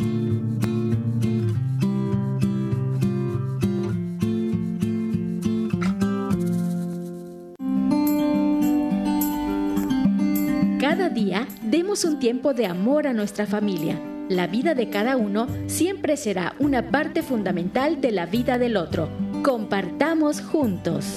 Cada 10.80 11.08
día 11.08 11.46
demos 11.62 12.04
un 12.04 12.18
tiempo 12.18 12.54
de 12.54 12.66
amor 12.66 13.06
a 13.06 13.12
nuestra 13.12 13.46
familia. 13.46 14.00
La 14.28 14.46
vida 14.46 14.74
de 14.74 14.90
cada 14.90 15.16
uno 15.16 15.46
siempre 15.66 16.16
será 16.16 16.54
una 16.58 16.90
parte 16.90 17.22
fundamental 17.22 18.00
de 18.00 18.12
la 18.12 18.26
vida 18.26 18.58
del 18.58 18.76
otro. 18.76 19.08
Compartamos 19.42 20.40
juntos. 20.40 21.16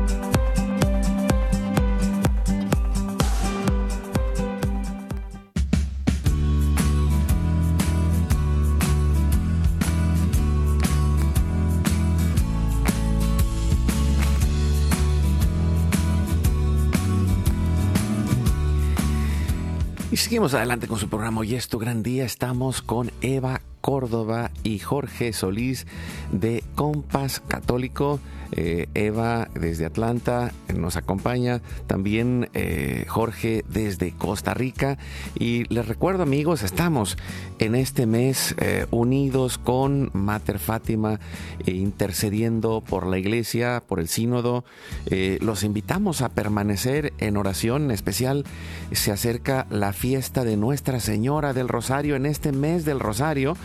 Seguimos 20.31 20.53
adelante 20.53 20.87
con 20.87 20.97
su 20.97 21.09
programa. 21.09 21.41
Hoy 21.41 21.55
es 21.55 21.67
tu 21.67 21.77
gran 21.77 22.03
día. 22.03 22.23
Estamos 22.23 22.81
con 22.81 23.11
Eva 23.19 23.59
Córdoba 23.81 24.49
y 24.63 24.79
Jorge 24.79 25.33
Solís 25.33 25.85
de 26.31 26.63
Compas 26.75 27.41
Católico. 27.49 28.21
Eh, 28.51 28.87
Eva 28.93 29.47
desde 29.53 29.85
Atlanta 29.85 30.51
nos 30.75 30.97
acompaña, 30.97 31.61
también 31.87 32.49
eh, 32.53 33.05
Jorge 33.07 33.63
desde 33.69 34.11
Costa 34.11 34.53
Rica. 34.53 34.97
Y 35.37 35.63
les 35.73 35.87
recuerdo 35.87 36.23
amigos, 36.23 36.63
estamos 36.63 37.17
en 37.59 37.75
este 37.75 38.05
mes 38.05 38.55
eh, 38.57 38.85
unidos 38.91 39.57
con 39.57 40.09
Mater 40.13 40.59
Fátima, 40.59 41.19
intercediendo 41.65 42.81
por 42.81 43.07
la 43.07 43.17
iglesia, 43.17 43.83
por 43.87 43.99
el 43.99 44.07
sínodo. 44.07 44.63
los 45.39 45.63
invitamos 45.63 46.21
a 46.21 46.29
permanecer 46.29 47.13
en 47.19 47.37
oración, 47.37 47.85
en 47.85 47.91
especial 47.91 48.45
se 48.91 49.11
acerca 49.11 49.67
la 49.69 49.93
fiesta 49.93 50.43
de 50.43 50.57
Nuestra 50.57 50.99
Señora 50.99 51.53
del 51.53 51.67
Rosario 51.67 52.15
en 52.15 52.25
este 52.25 52.51
mes 52.51 52.85
del 52.85 52.99
Rosario 52.99 53.55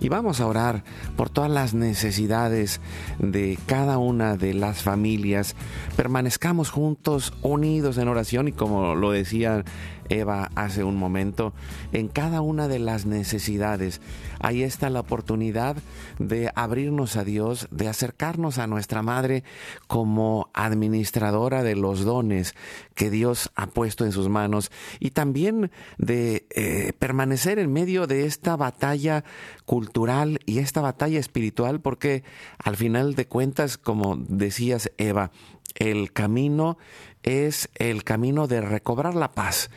y 0.00 0.08
vamos 0.08 0.40
a 0.40 0.46
orar 0.46 0.84
por 1.16 1.30
todas 1.30 1.50
las 1.50 1.74
necesidades 1.74 2.80
de 3.18 3.58
cada 3.66 3.98
una 3.98 4.35
de 4.36 4.54
las 4.54 4.82
familias. 4.82 5.54
Permanezcamos 5.96 6.70
juntos, 6.70 7.32
unidos 7.42 7.98
en 7.98 8.08
oración 8.08 8.48
y 8.48 8.52
como 8.52 8.94
lo 8.94 9.10
decía 9.10 9.64
Eva 10.08 10.50
hace 10.54 10.84
un 10.84 10.96
momento, 10.96 11.52
en 11.92 12.08
cada 12.08 12.40
una 12.40 12.68
de 12.68 12.78
las 12.78 13.06
necesidades. 13.06 14.00
Ahí 14.40 14.62
está 14.62 14.90
la 14.90 15.00
oportunidad 15.00 15.76
de 16.18 16.50
abrirnos 16.54 17.16
a 17.16 17.24
Dios, 17.24 17.68
de 17.70 17.88
acercarnos 17.88 18.58
a 18.58 18.66
nuestra 18.66 19.02
Madre 19.02 19.44
como 19.86 20.50
administradora 20.54 21.62
de 21.62 21.76
los 21.76 22.04
dones 22.04 22.54
que 22.94 23.10
Dios 23.10 23.50
ha 23.54 23.66
puesto 23.66 24.04
en 24.04 24.12
sus 24.12 24.28
manos 24.28 24.70
y 25.00 25.10
también 25.10 25.70
de 25.98 26.46
eh, 26.50 26.92
permanecer 26.98 27.58
en 27.58 27.72
medio 27.72 28.06
de 28.06 28.26
esta 28.26 28.56
batalla 28.56 29.24
cultural 29.64 30.40
y 30.46 30.58
esta 30.58 30.80
batalla 30.80 31.18
espiritual 31.18 31.80
porque 31.80 32.24
al 32.58 32.76
final 32.76 33.14
de 33.14 33.26
cuentas, 33.26 33.78
como 33.78 34.16
decías 34.16 34.90
Eva, 34.96 35.30
el 35.74 36.12
camino 36.12 36.78
es 37.26 37.68
el 37.74 38.04
camino 38.04 38.46
de 38.46 38.60
recobrar 38.60 39.14
la 39.14 39.32
paz. 39.32 39.68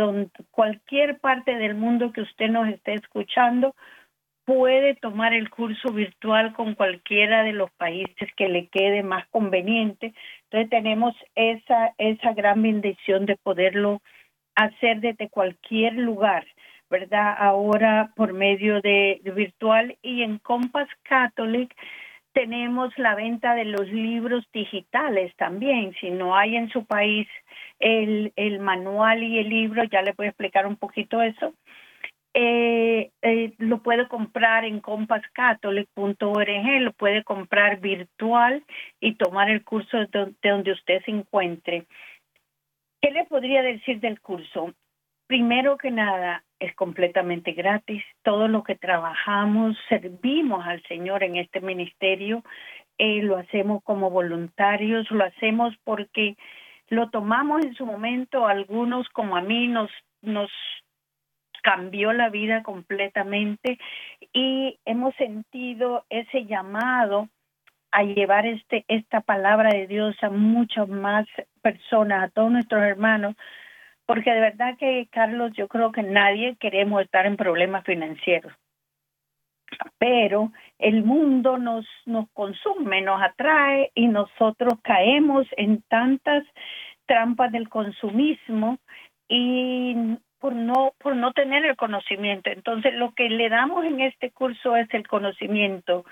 cualquier 0.51 1.19
parte 1.19 1.55
del 1.55 1.75
mundo 1.75 2.11
que 2.11 2.21
usted 2.21 2.49
nos 2.49 2.69
esté 2.69 2.93
escuchando, 2.93 3.75
puede 4.45 4.95
tomar 4.95 5.33
el 5.33 5.49
curso 5.49 5.91
virtual 5.91 6.53
con 6.53 6.73
cualquiera 6.75 7.43
de 7.43 7.51
los 7.51 7.69
países 7.71 8.29
que 8.37 8.47
le 8.47 8.67
quede 8.67 9.03
más 9.03 9.27
conveniente. 9.27 10.13
Entonces 10.43 10.69
tenemos 10.69 11.13
esa, 11.35 11.93
esa 11.97 12.33
gran 12.33 12.61
bendición 12.61 13.25
de 13.25 13.35
poderlo 13.35 14.01
hacer 14.55 15.01
desde 15.01 15.29
cualquier 15.29 15.95
lugar, 15.95 16.45
¿verdad? 16.89 17.35
Ahora 17.37 18.13
por 18.15 18.31
medio 18.31 18.79
de, 18.81 19.19
de 19.23 19.31
virtual 19.31 19.97
y 20.01 20.21
en 20.21 20.37
Compass 20.39 20.87
Catholic 21.03 21.75
tenemos 22.37 22.95
la 22.99 23.15
venta 23.15 23.55
de 23.55 23.65
los 23.65 23.87
libros 23.87 24.45
digitales 24.53 25.35
también. 25.37 25.95
Si 25.99 26.11
no 26.11 26.35
hay 26.35 26.55
en 26.55 26.69
su 26.69 26.85
país 26.85 27.27
el, 27.79 28.31
el 28.35 28.59
manual 28.59 29.23
y 29.23 29.39
el 29.39 29.49
libro, 29.49 29.83
ya 29.85 30.03
le 30.03 30.11
voy 30.11 30.27
a 30.27 30.29
explicar 30.29 30.67
un 30.67 30.75
poquito 30.75 31.23
eso. 31.23 31.55
Eh, 32.35 33.09
eh, 33.23 33.53
lo 33.57 33.81
puede 33.81 34.07
comprar 34.07 34.65
en 34.65 34.81
compascatholic.org, 34.81 36.81
lo 36.81 36.93
puede 36.93 37.23
comprar 37.23 37.79
virtual 37.79 38.63
y 38.99 39.15
tomar 39.15 39.49
el 39.49 39.63
curso 39.63 39.97
de 39.97 40.35
donde 40.43 40.73
usted 40.73 41.03
se 41.05 41.09
encuentre. 41.09 41.87
¿Qué 43.01 43.09
le 43.09 43.25
podría 43.25 43.63
decir 43.63 43.99
del 43.99 44.21
curso? 44.21 44.75
Primero 45.25 45.75
que 45.77 45.89
nada, 45.89 46.43
es 46.59 46.73
completamente 46.75 47.51
gratis. 47.51 48.03
Todo 48.23 48.47
lo 48.47 48.63
que 48.63 48.75
trabajamos, 48.75 49.77
servimos 49.89 50.65
al 50.65 50.81
Señor 50.83 51.23
en 51.23 51.37
este 51.37 51.61
ministerio, 51.61 52.43
eh, 52.97 53.21
lo 53.21 53.37
hacemos 53.37 53.83
como 53.83 54.09
voluntarios, 54.09 55.09
lo 55.11 55.23
hacemos 55.23 55.75
porque 55.83 56.35
lo 56.89 57.09
tomamos 57.09 57.65
en 57.65 57.73
su 57.75 57.85
momento, 57.85 58.47
algunos 58.47 59.07
como 59.09 59.35
a 59.35 59.41
mí 59.41 59.67
nos, 59.67 59.91
nos 60.21 60.49
cambió 61.61 62.13
la 62.13 62.29
vida 62.29 62.63
completamente 62.63 63.77
y 64.33 64.79
hemos 64.85 65.13
sentido 65.15 66.05
ese 66.09 66.45
llamado 66.45 67.29
a 67.91 68.03
llevar 68.03 68.45
este 68.45 68.85
esta 68.87 69.21
palabra 69.21 69.69
de 69.69 69.87
Dios 69.87 70.15
a 70.21 70.29
muchas 70.29 70.87
más 70.87 71.25
personas, 71.61 72.23
a 72.23 72.29
todos 72.29 72.51
nuestros 72.51 72.83
hermanos, 72.83 73.35
porque 74.07 74.31
de 74.31 74.39
verdad 74.39 74.77
que 74.79 75.07
Carlos, 75.11 75.51
yo 75.53 75.67
creo 75.67 75.91
que 75.91 76.01
nadie 76.01 76.55
queremos 76.59 77.03
estar 77.03 77.25
en 77.25 77.35
problemas 77.35 77.83
financieros. 77.83 78.53
Pero 79.99 80.53
el 80.79 81.03
mundo 81.03 81.57
nos 81.57 81.85
nos 82.05 82.29
consume, 82.31 83.01
nos 83.01 83.21
atrae 83.21 83.91
y 83.93 84.07
nosotros 84.07 84.75
caemos 84.81 85.45
en 85.57 85.81
tantas 85.89 86.45
trampas 87.05 87.51
del 87.51 87.67
consumismo 87.67 88.79
y 89.27 90.17
por 90.39 90.53
no 90.53 90.93
por 90.99 91.17
no 91.17 91.33
tener 91.33 91.65
el 91.65 91.75
conocimiento. 91.75 92.49
Entonces, 92.49 92.93
lo 92.93 93.13
que 93.13 93.27
le 93.27 93.49
damos 93.49 93.83
en 93.83 93.99
este 93.99 94.31
curso 94.31 94.77
es 94.77 94.87
el 94.93 95.05
conocimiento 95.05 96.05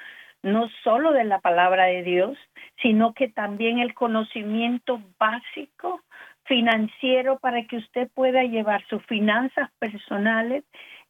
no 0.44 0.70
solo 0.84 1.14
de 1.14 1.24
la 1.24 1.40
palabra 1.40 1.86
de 1.86 2.04
Dios, 2.04 2.38
sino 2.82 3.14
que 3.14 3.30
también 3.30 3.80
el 3.80 3.94
conocimiento 3.96 5.02
básico 5.18 6.02
financiero 6.46 7.40
para 7.40 7.66
que 7.66 7.78
usted 7.78 8.10
pueda 8.14 8.44
llevar 8.44 8.86
sus 8.88 9.04
finanzas 9.06 9.70
personales 9.80 10.64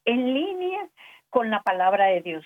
en 0.04 0.34
línea 0.34 0.88
con 1.30 1.50
la 1.50 1.62
palabra 1.62 2.06
de 2.06 2.22
Dios. 2.22 2.44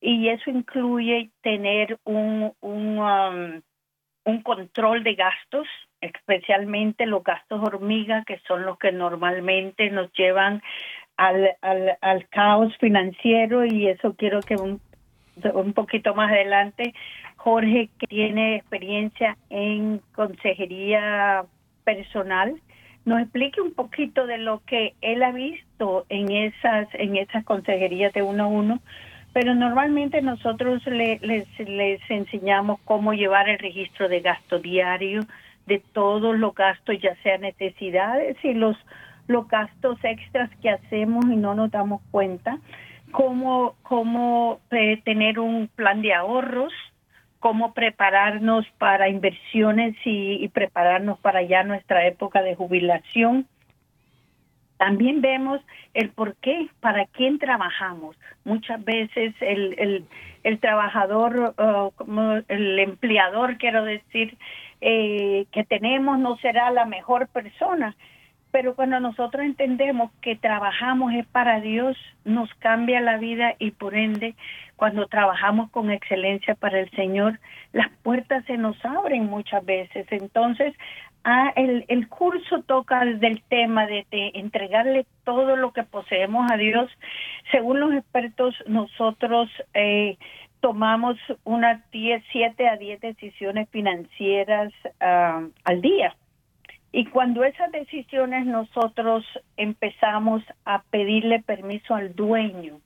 Y 0.00 0.28
eso 0.28 0.50
incluye 0.50 1.30
tener 1.42 1.98
un, 2.04 2.52
un, 2.60 2.98
um, 2.98 3.60
un 4.24 4.42
control 4.42 5.04
de 5.04 5.14
gastos, 5.14 5.66
especialmente 6.00 7.04
los 7.04 7.22
gastos 7.22 7.60
hormiga, 7.62 8.24
que 8.26 8.38
son 8.48 8.64
los 8.64 8.78
que 8.78 8.92
normalmente 8.92 9.90
nos 9.90 10.10
llevan 10.12 10.62
al, 11.16 11.56
al, 11.60 11.98
al 12.00 12.28
caos 12.28 12.74
financiero 12.78 13.66
y 13.66 13.88
eso 13.88 14.14
quiero 14.16 14.40
que 14.40 14.54
un, 14.54 14.80
un 15.52 15.72
poquito 15.74 16.14
más 16.14 16.30
adelante 16.32 16.94
Jorge, 17.36 17.88
que 17.98 18.06
tiene 18.06 18.56
experiencia 18.56 19.36
en 19.48 20.02
consejería 20.14 21.44
personal, 21.94 22.54
nos 23.04 23.20
explique 23.20 23.60
un 23.60 23.72
poquito 23.72 24.26
de 24.26 24.38
lo 24.38 24.62
que 24.66 24.94
él 25.00 25.22
ha 25.22 25.32
visto 25.32 26.04
en 26.08 26.30
esas 26.30 26.88
en 26.94 27.16
esas 27.16 27.44
consejerías 27.44 28.12
de 28.12 28.22
uno 28.22 28.44
a 28.44 28.46
uno 28.46 28.80
pero 29.32 29.54
normalmente 29.54 30.22
nosotros 30.22 30.84
les, 30.86 31.20
les 31.22 32.10
enseñamos 32.10 32.80
cómo 32.84 33.12
llevar 33.12 33.48
el 33.48 33.58
registro 33.58 34.08
de 34.08 34.20
gasto 34.20 34.58
diario 34.58 35.20
de 35.66 35.80
todos 35.92 36.36
los 36.36 36.54
gastos, 36.54 36.96
ya 37.00 37.14
sea 37.22 37.38
necesidades 37.38 38.36
y 38.42 38.54
los, 38.54 38.76
los 39.28 39.46
gastos 39.46 39.98
extras 40.02 40.50
que 40.60 40.70
hacemos 40.70 41.24
y 41.26 41.36
no 41.36 41.54
nos 41.54 41.70
damos 41.70 42.02
cuenta, 42.10 42.58
cómo, 43.12 43.76
cómo 43.82 44.60
eh, 44.72 45.00
tener 45.04 45.38
un 45.38 45.68
plan 45.68 46.02
de 46.02 46.12
ahorros, 46.12 46.72
cómo 47.40 47.72
prepararnos 47.72 48.66
para 48.78 49.08
inversiones 49.08 49.96
y, 50.04 50.46
prepararnos 50.48 51.18
para 51.18 51.42
ya 51.42 51.64
nuestra 51.64 52.06
época 52.06 52.42
de 52.42 52.54
jubilación 52.54 53.46
también 54.76 55.20
vemos 55.20 55.60
el 55.92 56.08
por 56.08 56.36
qué, 56.36 56.68
para 56.80 57.04
quién 57.04 57.38
trabajamos. 57.38 58.16
Muchas 58.44 58.82
veces 58.82 59.34
el, 59.40 59.74
el, 59.78 60.04
el 60.42 60.58
trabajador, 60.58 61.54
uh, 61.58 61.90
como 61.96 62.36
el 62.48 62.78
empleador, 62.78 63.58
quiero 63.58 63.84
decir, 63.84 64.38
eh, 64.80 65.44
que 65.52 65.64
tenemos 65.64 66.18
no 66.18 66.38
será 66.38 66.70
la 66.70 66.86
mejor 66.86 67.28
persona. 67.28 67.94
Pero 68.52 68.74
cuando 68.74 68.98
nosotros 69.00 69.44
entendemos 69.44 70.10
que 70.20 70.36
trabajamos 70.36 71.12
es 71.14 71.26
para 71.26 71.60
Dios, 71.60 71.96
nos 72.24 72.52
cambia 72.54 73.00
la 73.00 73.18
vida 73.18 73.54
y 73.58 73.70
por 73.70 73.94
ende, 73.94 74.34
cuando 74.76 75.06
trabajamos 75.06 75.70
con 75.70 75.90
excelencia 75.90 76.54
para 76.54 76.80
el 76.80 76.90
Señor, 76.90 77.38
las 77.72 77.90
puertas 78.02 78.44
se 78.46 78.56
nos 78.56 78.82
abren 78.84 79.26
muchas 79.26 79.64
veces. 79.64 80.06
Entonces, 80.10 80.74
Ah, 81.22 81.52
el, 81.54 81.84
el 81.88 82.08
curso 82.08 82.62
toca 82.62 83.04
del 83.04 83.42
tema 83.42 83.86
de, 83.86 84.06
entregarle 84.10 85.04
todo 85.24 85.54
lo 85.56 85.72
que 85.72 85.82
poseemos 85.82 86.50
a 86.50 86.56
Dios. 86.56 86.90
Según 87.50 87.80
los 87.80 87.92
expertos, 87.92 88.54
nosotros 88.66 89.50
eh, 89.74 90.16
tomamos 90.60 91.18
unas 91.44 91.88
10, 91.90 92.24
7 92.32 92.68
a 92.68 92.76
10 92.76 93.00
decisiones 93.02 93.68
financieras 93.68 94.72
ah, 95.00 95.42
al 95.64 95.82
día. 95.82 96.16
Y 96.92 97.06
cuando 97.06 97.44
esas 97.44 97.70
decisiones 97.70 98.46
nosotros 98.46 99.24
empezamos 99.56 100.42
a 100.64 100.82
pedirle 100.90 101.40
permiso 101.40 101.94
al 101.94 102.14
dueño, 102.14 102.80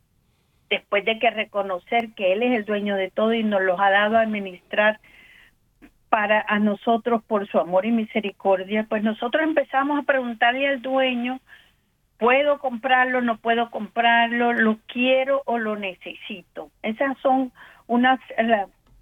después 0.69 1.05
de 1.05 1.19
que 1.19 1.31
reconocer 1.31 2.11
que 2.15 2.33
Él 2.33 2.43
es 2.43 2.53
el 2.53 2.65
dueño 2.65 2.97
de 2.97 3.11
todo 3.11 3.33
y 3.33 3.43
nos 3.43 3.63
los 3.63 3.81
ha 3.81 3.91
dado 3.91 4.17
a 4.17 4.23
administrar 4.23 5.01
para 6.09 6.45
a 6.47 6.59
nosotros 6.59 7.25
por 7.25 7.49
su 7.49 7.59
amor 7.59 7.87
y 7.87 7.91
misericordia, 7.91 8.87
pues 8.89 9.03
nosotros 9.03 9.43
empezamos 9.43 9.99
a 9.99 10.03
preguntarle 10.03 10.69
al 10.69 10.81
dueño, 10.81 11.41
¿puedo 12.19 12.59
comprarlo, 12.59 13.21
no 13.21 13.39
puedo 13.39 13.71
comprarlo, 13.71 14.53
lo 14.53 14.79
quiero 14.87 15.43
o 15.47 15.59
lo 15.59 15.77
necesito? 15.77 16.71
Esas 16.83 17.19
son 17.19 17.53
unas 17.87 18.21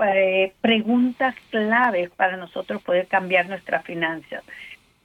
eh, 0.05 0.53
preguntas 0.61 1.35
claves 1.51 2.11
para 2.11 2.37
nosotros 2.37 2.83
poder 2.83 3.09
cambiar 3.09 3.47
nuestras 3.47 3.85
finanzas. 3.85 4.43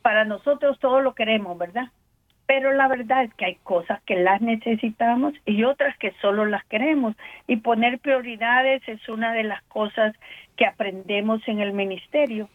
Para 0.02 0.26
nosotros 0.26 0.80
todo 0.80 1.02
lo 1.02 1.14
queremos, 1.16 1.58
¿verdad? 1.58 1.90
pero 2.48 2.72
la 2.72 2.88
verdad 2.88 3.24
es 3.24 3.34
que 3.34 3.46
hay 3.46 3.56
cosas 3.56 4.02
que 4.04 4.16
las 4.16 4.42
necesitamos 4.42 5.34
y 5.46 5.66
otras 5.66 5.96
que 5.98 6.14
solo 6.22 6.46
las 6.46 6.64
queremos. 6.66 7.14
Y 7.46 7.58
poner 7.58 8.00
prioridades 8.00 8.82
es 8.88 9.08
una 9.10 9.34
de 9.34 9.44
las 9.44 9.62
cosas 9.64 10.16
que 10.56 10.66
aprendemos 10.66 11.46
en 11.48 11.60
el 11.60 11.74
ministerio. 11.74 12.50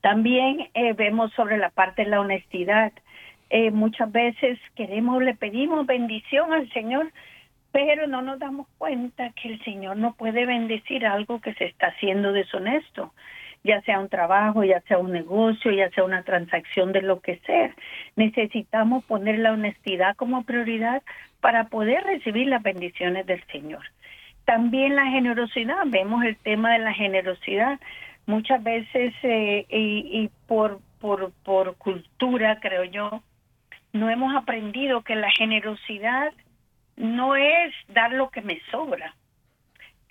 También 0.00 0.70
eh, 0.72 0.94
vemos 0.94 1.30
sobre 1.34 1.58
la 1.58 1.68
parte 1.68 2.04
de 2.04 2.10
la 2.10 2.20
honestidad. 2.20 2.92
Eh, 3.50 3.70
muchas 3.70 4.10
veces 4.10 4.58
queremos, 4.74 5.22
le 5.22 5.34
pedimos 5.34 5.86
bendición 5.86 6.54
al 6.54 6.70
Señor, 6.72 7.12
pero 7.72 8.06
no 8.06 8.22
nos 8.22 8.38
damos 8.38 8.66
cuenta 8.78 9.30
que 9.30 9.48
el 9.52 9.62
Señor 9.62 9.98
no 9.98 10.14
puede 10.14 10.46
bendecir 10.46 11.06
algo 11.06 11.40
que 11.42 11.52
se 11.54 11.66
está 11.66 11.88
haciendo 11.88 12.32
deshonesto 12.32 13.12
ya 13.62 13.80
sea 13.82 14.00
un 14.00 14.08
trabajo, 14.08 14.64
ya 14.64 14.80
sea 14.82 14.98
un 14.98 15.12
negocio, 15.12 15.70
ya 15.70 15.90
sea 15.90 16.04
una 16.04 16.22
transacción 16.22 16.92
de 16.92 17.02
lo 17.02 17.20
que 17.20 17.36
sea. 17.46 17.74
Necesitamos 18.16 19.04
poner 19.04 19.38
la 19.38 19.52
honestidad 19.52 20.16
como 20.16 20.44
prioridad 20.44 21.02
para 21.40 21.64
poder 21.64 22.02
recibir 22.04 22.46
las 22.48 22.62
bendiciones 22.62 23.26
del 23.26 23.44
Señor. 23.46 23.84
También 24.44 24.96
la 24.96 25.06
generosidad, 25.06 25.82
vemos 25.86 26.24
el 26.24 26.36
tema 26.36 26.72
de 26.72 26.80
la 26.80 26.94
generosidad. 26.94 27.78
Muchas 28.26 28.62
veces, 28.62 29.12
eh, 29.22 29.66
y, 29.68 30.22
y 30.22 30.30
por, 30.46 30.80
por, 31.00 31.32
por 31.44 31.76
cultura, 31.76 32.58
creo 32.60 32.84
yo, 32.84 33.22
no 33.92 34.08
hemos 34.08 34.34
aprendido 34.34 35.02
que 35.02 35.16
la 35.16 35.30
generosidad 35.30 36.32
no 36.96 37.36
es 37.36 37.74
dar 37.88 38.12
lo 38.12 38.30
que 38.30 38.42
me 38.42 38.60
sobra, 38.70 39.14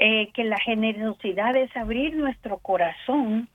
eh, 0.02 0.30
que 0.32 0.46
la 0.46 0.58
generosidad 0.60 1.58
es 1.58 1.76
abrir 1.76 2.16
nuestro 2.16 2.60
corazón 2.60 3.50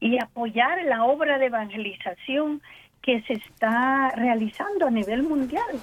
y 0.00 0.16
apoyar 0.18 0.82
la 0.84 1.04
obra 1.04 1.36
de 1.36 1.46
evangelización 1.46 2.62
que 3.02 3.20
se 3.24 3.34
está 3.34 4.12
realizando 4.16 4.86
a 4.86 4.90
nivel 4.90 5.24
mundial. 5.24 5.78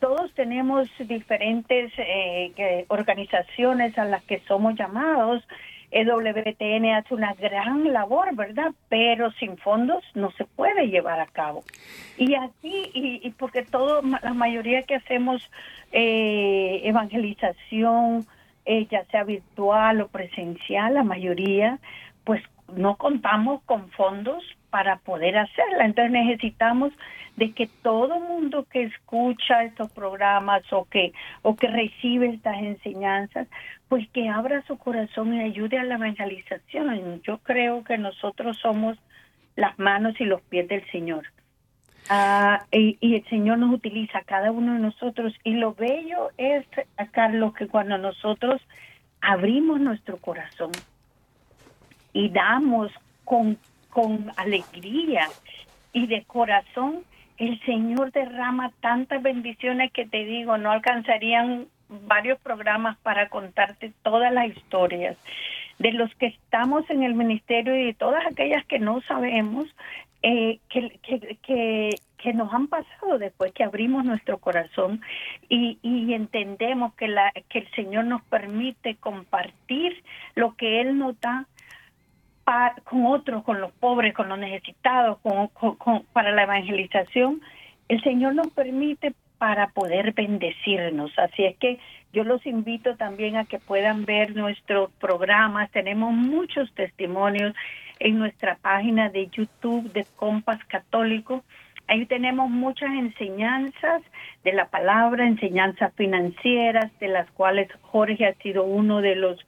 Todos 0.00 0.32
tenemos 0.32 0.88
diferentes 1.00 1.92
eh, 1.98 2.86
organizaciones 2.88 3.98
a 3.98 4.06
las 4.06 4.22
que 4.22 4.40
somos 4.48 4.74
llamados. 4.74 5.46
EWTN 5.90 6.86
hace 6.94 7.14
una 7.14 7.34
gran 7.34 7.92
labor, 7.92 8.34
¿verdad? 8.34 8.72
Pero 8.88 9.32
sin 9.32 9.58
fondos 9.58 10.02
no 10.14 10.30
se 10.30 10.46
puede 10.46 10.88
llevar 10.88 11.20
a 11.20 11.26
cabo. 11.26 11.62
Y 12.16 12.36
aquí, 12.36 12.90
y, 12.94 13.28
porque 13.32 13.64
todo, 13.64 14.00
la 14.00 14.32
mayoría 14.32 14.82
que 14.84 14.94
hacemos 14.94 15.50
eh, 15.92 16.80
evangelización, 16.84 18.26
eh, 18.64 18.86
ya 18.90 19.04
sea 19.06 19.24
virtual 19.24 20.00
o 20.00 20.08
presencial, 20.08 20.94
la 20.94 21.02
mayoría, 21.02 21.78
pues 22.24 22.42
no 22.74 22.96
contamos 22.96 23.62
con 23.64 23.90
fondos 23.90 24.44
para 24.70 24.96
poder 24.96 25.36
hacerla. 25.36 25.84
Entonces 25.84 26.12
necesitamos 26.12 26.92
de 27.36 27.52
que 27.52 27.68
todo 27.82 28.20
mundo 28.20 28.66
que 28.70 28.82
escucha 28.82 29.64
estos 29.64 29.90
programas 29.92 30.62
o 30.72 30.84
que 30.84 31.12
o 31.42 31.56
que 31.56 31.68
recibe 31.68 32.28
estas 32.28 32.58
enseñanzas, 32.58 33.48
pues 33.88 34.08
que 34.10 34.28
abra 34.28 34.62
su 34.66 34.76
corazón 34.78 35.34
y 35.34 35.40
ayude 35.40 35.78
a 35.78 35.84
la 35.84 35.94
evangelización. 35.94 37.22
Yo 37.22 37.38
creo 37.38 37.82
que 37.82 37.98
nosotros 37.98 38.58
somos 38.58 38.98
las 39.56 39.78
manos 39.78 40.20
y 40.20 40.24
los 40.24 40.40
pies 40.42 40.68
del 40.68 40.88
Señor. 40.90 41.26
Ah, 42.12 42.64
y, 42.72 42.98
el 43.14 43.24
Señor 43.26 43.58
nos 43.58 43.72
utiliza 43.72 44.22
cada 44.22 44.50
uno 44.50 44.74
de 44.74 44.80
nosotros. 44.80 45.32
Y 45.44 45.52
lo 45.52 45.74
bello 45.74 46.30
es, 46.38 46.66
Carlos, 47.12 47.54
que 47.54 47.68
cuando 47.68 47.98
nosotros 47.98 48.60
abrimos 49.20 49.80
nuestro 49.80 50.16
corazón 50.16 50.72
y 52.12 52.28
damos 52.30 52.90
con, 53.24 53.58
con 53.90 54.32
alegría 54.36 55.28
y 55.92 56.08
de 56.08 56.24
corazón, 56.24 57.04
el 57.38 57.60
Señor 57.60 58.10
derrama 58.10 58.72
tantas 58.80 59.22
bendiciones 59.22 59.92
que 59.92 60.04
te 60.04 60.24
digo, 60.24 60.58
no 60.58 60.72
alcanzarían 60.72 61.68
varios 61.88 62.40
programas 62.40 62.98
para 62.98 63.28
contarte 63.28 63.92
todas 64.02 64.32
las 64.32 64.48
historias 64.48 65.16
de 65.78 65.92
los 65.92 66.12
que 66.16 66.26
estamos 66.26 66.90
en 66.90 67.04
el 67.04 67.14
ministerio 67.14 67.76
y 67.76 67.84
de 67.84 67.94
todas 67.94 68.26
aquellas 68.26 68.66
que 68.66 68.80
no 68.80 69.00
sabemos 69.02 69.68
eh, 70.22 70.58
que, 70.68 70.98
que, 72.18 72.32
nos 72.34 72.52
han 72.52 72.68
pasado 72.68 73.18
después 73.18 73.52
que 73.52 73.64
abrimos 73.64 74.04
nuestro 74.04 74.38
corazón 74.38 75.00
y, 75.48 75.78
y 75.82 76.12
entendemos 76.12 76.94
que, 76.94 77.08
la, 77.08 77.32
que 77.48 77.60
el 77.60 77.70
Señor 77.72 78.04
nos 78.04 78.22
permite 78.22 78.96
compartir 78.96 80.02
lo 80.34 80.54
que 80.54 80.80
Él 80.80 80.98
nos 80.98 81.18
da 81.20 81.46
con 82.84 83.06
otros, 83.06 83.44
con 83.44 83.60
los 83.60 83.72
pobres, 83.72 84.14
con 84.14 84.28
los 84.28 84.38
necesitados, 84.38 85.18
con, 85.20 86.02
para 86.12 86.32
la 86.32 86.42
evangelización, 86.42 87.40
el 87.88 88.02
Señor 88.02 88.34
nos 88.34 88.48
permite 88.48 89.12
para 89.38 89.68
poder 89.68 90.12
bendecirnos. 90.12 91.16
Así 91.18 91.44
es 91.44 91.56
que 91.58 91.78
yo 92.12 92.24
los 92.24 92.44
invito 92.46 92.96
también 92.96 93.36
a 93.36 93.44
que 93.44 93.58
puedan 93.58 94.04
ver 94.04 94.34
nuestros 94.34 94.90
programas. 95.00 95.70
Tenemos 95.70 96.12
muchos 96.12 96.72
testimonios 96.74 97.54
en 98.00 98.18
nuestra 98.18 98.56
página 98.56 99.10
de 99.10 99.28
YouTube 99.28 99.92
de 99.92 100.04
Compas 100.16 100.64
Católico. 100.64 101.44
Ahí 101.86 102.06
tenemos 102.06 102.50
muchas 102.50 102.90
enseñanzas 102.90 104.02
de 104.42 104.52
la 104.52 104.66
palabra, 104.68 105.26
enseñanzas 105.26 105.92
financieras, 105.94 106.90
de 106.98 107.08
las 107.08 107.30
cuales 107.32 107.68
Jorge 107.82 108.26
ha 108.26 108.34
sido 108.34 108.64
uno 108.64 109.00
de 109.00 109.16
los 109.16 109.38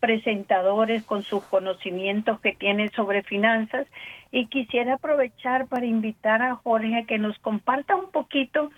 presentadores 0.00 1.04
con 1.04 1.22
sus 1.22 1.44
conocimientos 1.44 2.40
que 2.40 2.54
tiene 2.54 2.88
sobre 2.88 3.22
finanzas 3.22 3.86
y 4.32 4.46
quisiera 4.46 4.94
aprovechar 4.94 5.68
para 5.68 5.86
invitar 5.86 6.42
a 6.42 6.56
Jorge 6.56 6.96
a 6.96 7.04
que 7.04 7.18
nos 7.18 7.38
comparta 7.38 7.94
un 7.94 8.10
poquito 8.10 8.70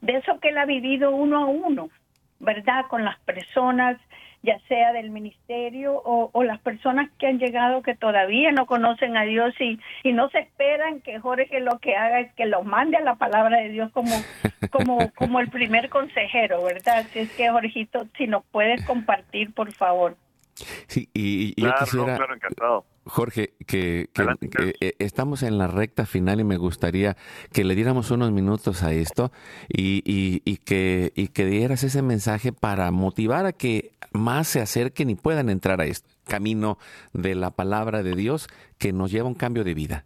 de 0.00 0.16
eso 0.16 0.40
que 0.40 0.48
él 0.48 0.58
ha 0.58 0.64
vivido 0.64 1.10
uno 1.10 1.40
a 1.40 1.44
uno, 1.44 1.90
¿verdad? 2.40 2.86
Con 2.88 3.04
las 3.04 3.18
personas, 3.20 3.98
ya 4.42 4.58
sea 4.68 4.92
del 4.92 5.10
ministerio 5.10 6.00
o, 6.04 6.42
las 6.42 6.60
personas 6.60 7.08
que 7.18 7.28
han 7.28 7.38
llegado 7.38 7.82
que 7.82 7.94
todavía 7.94 8.50
no 8.50 8.66
conocen 8.66 9.16
a 9.16 9.22
Dios 9.22 9.54
y, 9.60 9.78
y 10.02 10.12
no 10.12 10.28
se 10.30 10.40
esperan 10.40 11.00
que 11.00 11.20
Jorge 11.20 11.60
lo 11.60 11.78
que 11.78 11.94
haga 11.96 12.20
es 12.20 12.34
que 12.34 12.46
los 12.46 12.64
mande 12.64 12.96
a 12.96 13.02
la 13.02 13.14
palabra 13.14 13.58
de 13.58 13.68
Dios 13.68 13.92
como, 13.92 14.14
como, 14.70 15.12
como 15.12 15.40
el 15.40 15.48
primer 15.48 15.88
consejero, 15.88 16.64
¿verdad? 16.64 16.98
Así 16.98 17.20
es 17.20 17.32
que, 17.32 17.50
Jorgito, 17.50 18.06
si 18.16 18.26
nos 18.26 18.44
puedes 18.46 18.84
compartir, 18.84 19.54
por 19.54 19.72
favor. 19.72 20.16
Sí, 20.88 21.08
y, 21.14 21.60
yo 21.60 21.72
quisiera, 21.78 22.18
Jorge, 23.04 23.54
que, 23.66 24.08
eh, 24.80 24.92
estamos 24.98 25.42
en 25.42 25.58
la 25.58 25.66
recta 25.66 26.06
final 26.06 26.40
y 26.40 26.44
me 26.44 26.56
gustaría 26.56 27.16
que 27.52 27.64
le 27.64 27.74
diéramos 27.74 28.10
unos 28.10 28.30
minutos 28.30 28.82
a 28.82 28.92
esto 28.92 29.32
y, 29.68 30.02
y, 30.04 30.56
que, 30.58 31.12
y 31.14 31.28
que 31.28 31.46
dieras 31.46 31.82
ese 31.82 32.02
mensaje 32.02 32.52
para 32.52 32.90
motivar 32.90 33.46
a 33.46 33.52
que 33.52 33.92
más 34.12 34.48
se 34.48 34.60
acerquen 34.60 35.10
y 35.10 35.14
puedan 35.14 35.48
entrar 35.48 35.80
a 35.80 35.86
este 35.86 36.08
camino 36.26 36.78
de 37.12 37.34
la 37.34 37.50
palabra 37.50 38.02
de 38.02 38.14
Dios 38.14 38.48
que 38.78 38.92
nos 38.92 39.10
lleva 39.10 39.26
a 39.26 39.30
un 39.30 39.34
cambio 39.34 39.64
de 39.64 39.74
vida. 39.74 40.04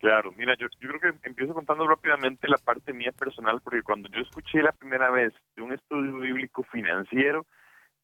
Claro, 0.00 0.32
mira, 0.36 0.56
yo, 0.58 0.66
yo 0.80 0.88
creo 0.88 1.00
que 1.00 1.28
empiezo 1.28 1.54
contando 1.54 1.86
rápidamente 1.86 2.48
la 2.48 2.56
parte 2.56 2.92
mía 2.92 3.12
personal, 3.12 3.60
porque 3.62 3.82
cuando 3.82 4.08
yo 4.08 4.20
escuché 4.20 4.60
la 4.60 4.72
primera 4.72 5.10
vez 5.12 5.32
de 5.54 5.62
un 5.62 5.72
estudio 5.72 6.18
bíblico 6.18 6.64
financiero, 6.64 7.46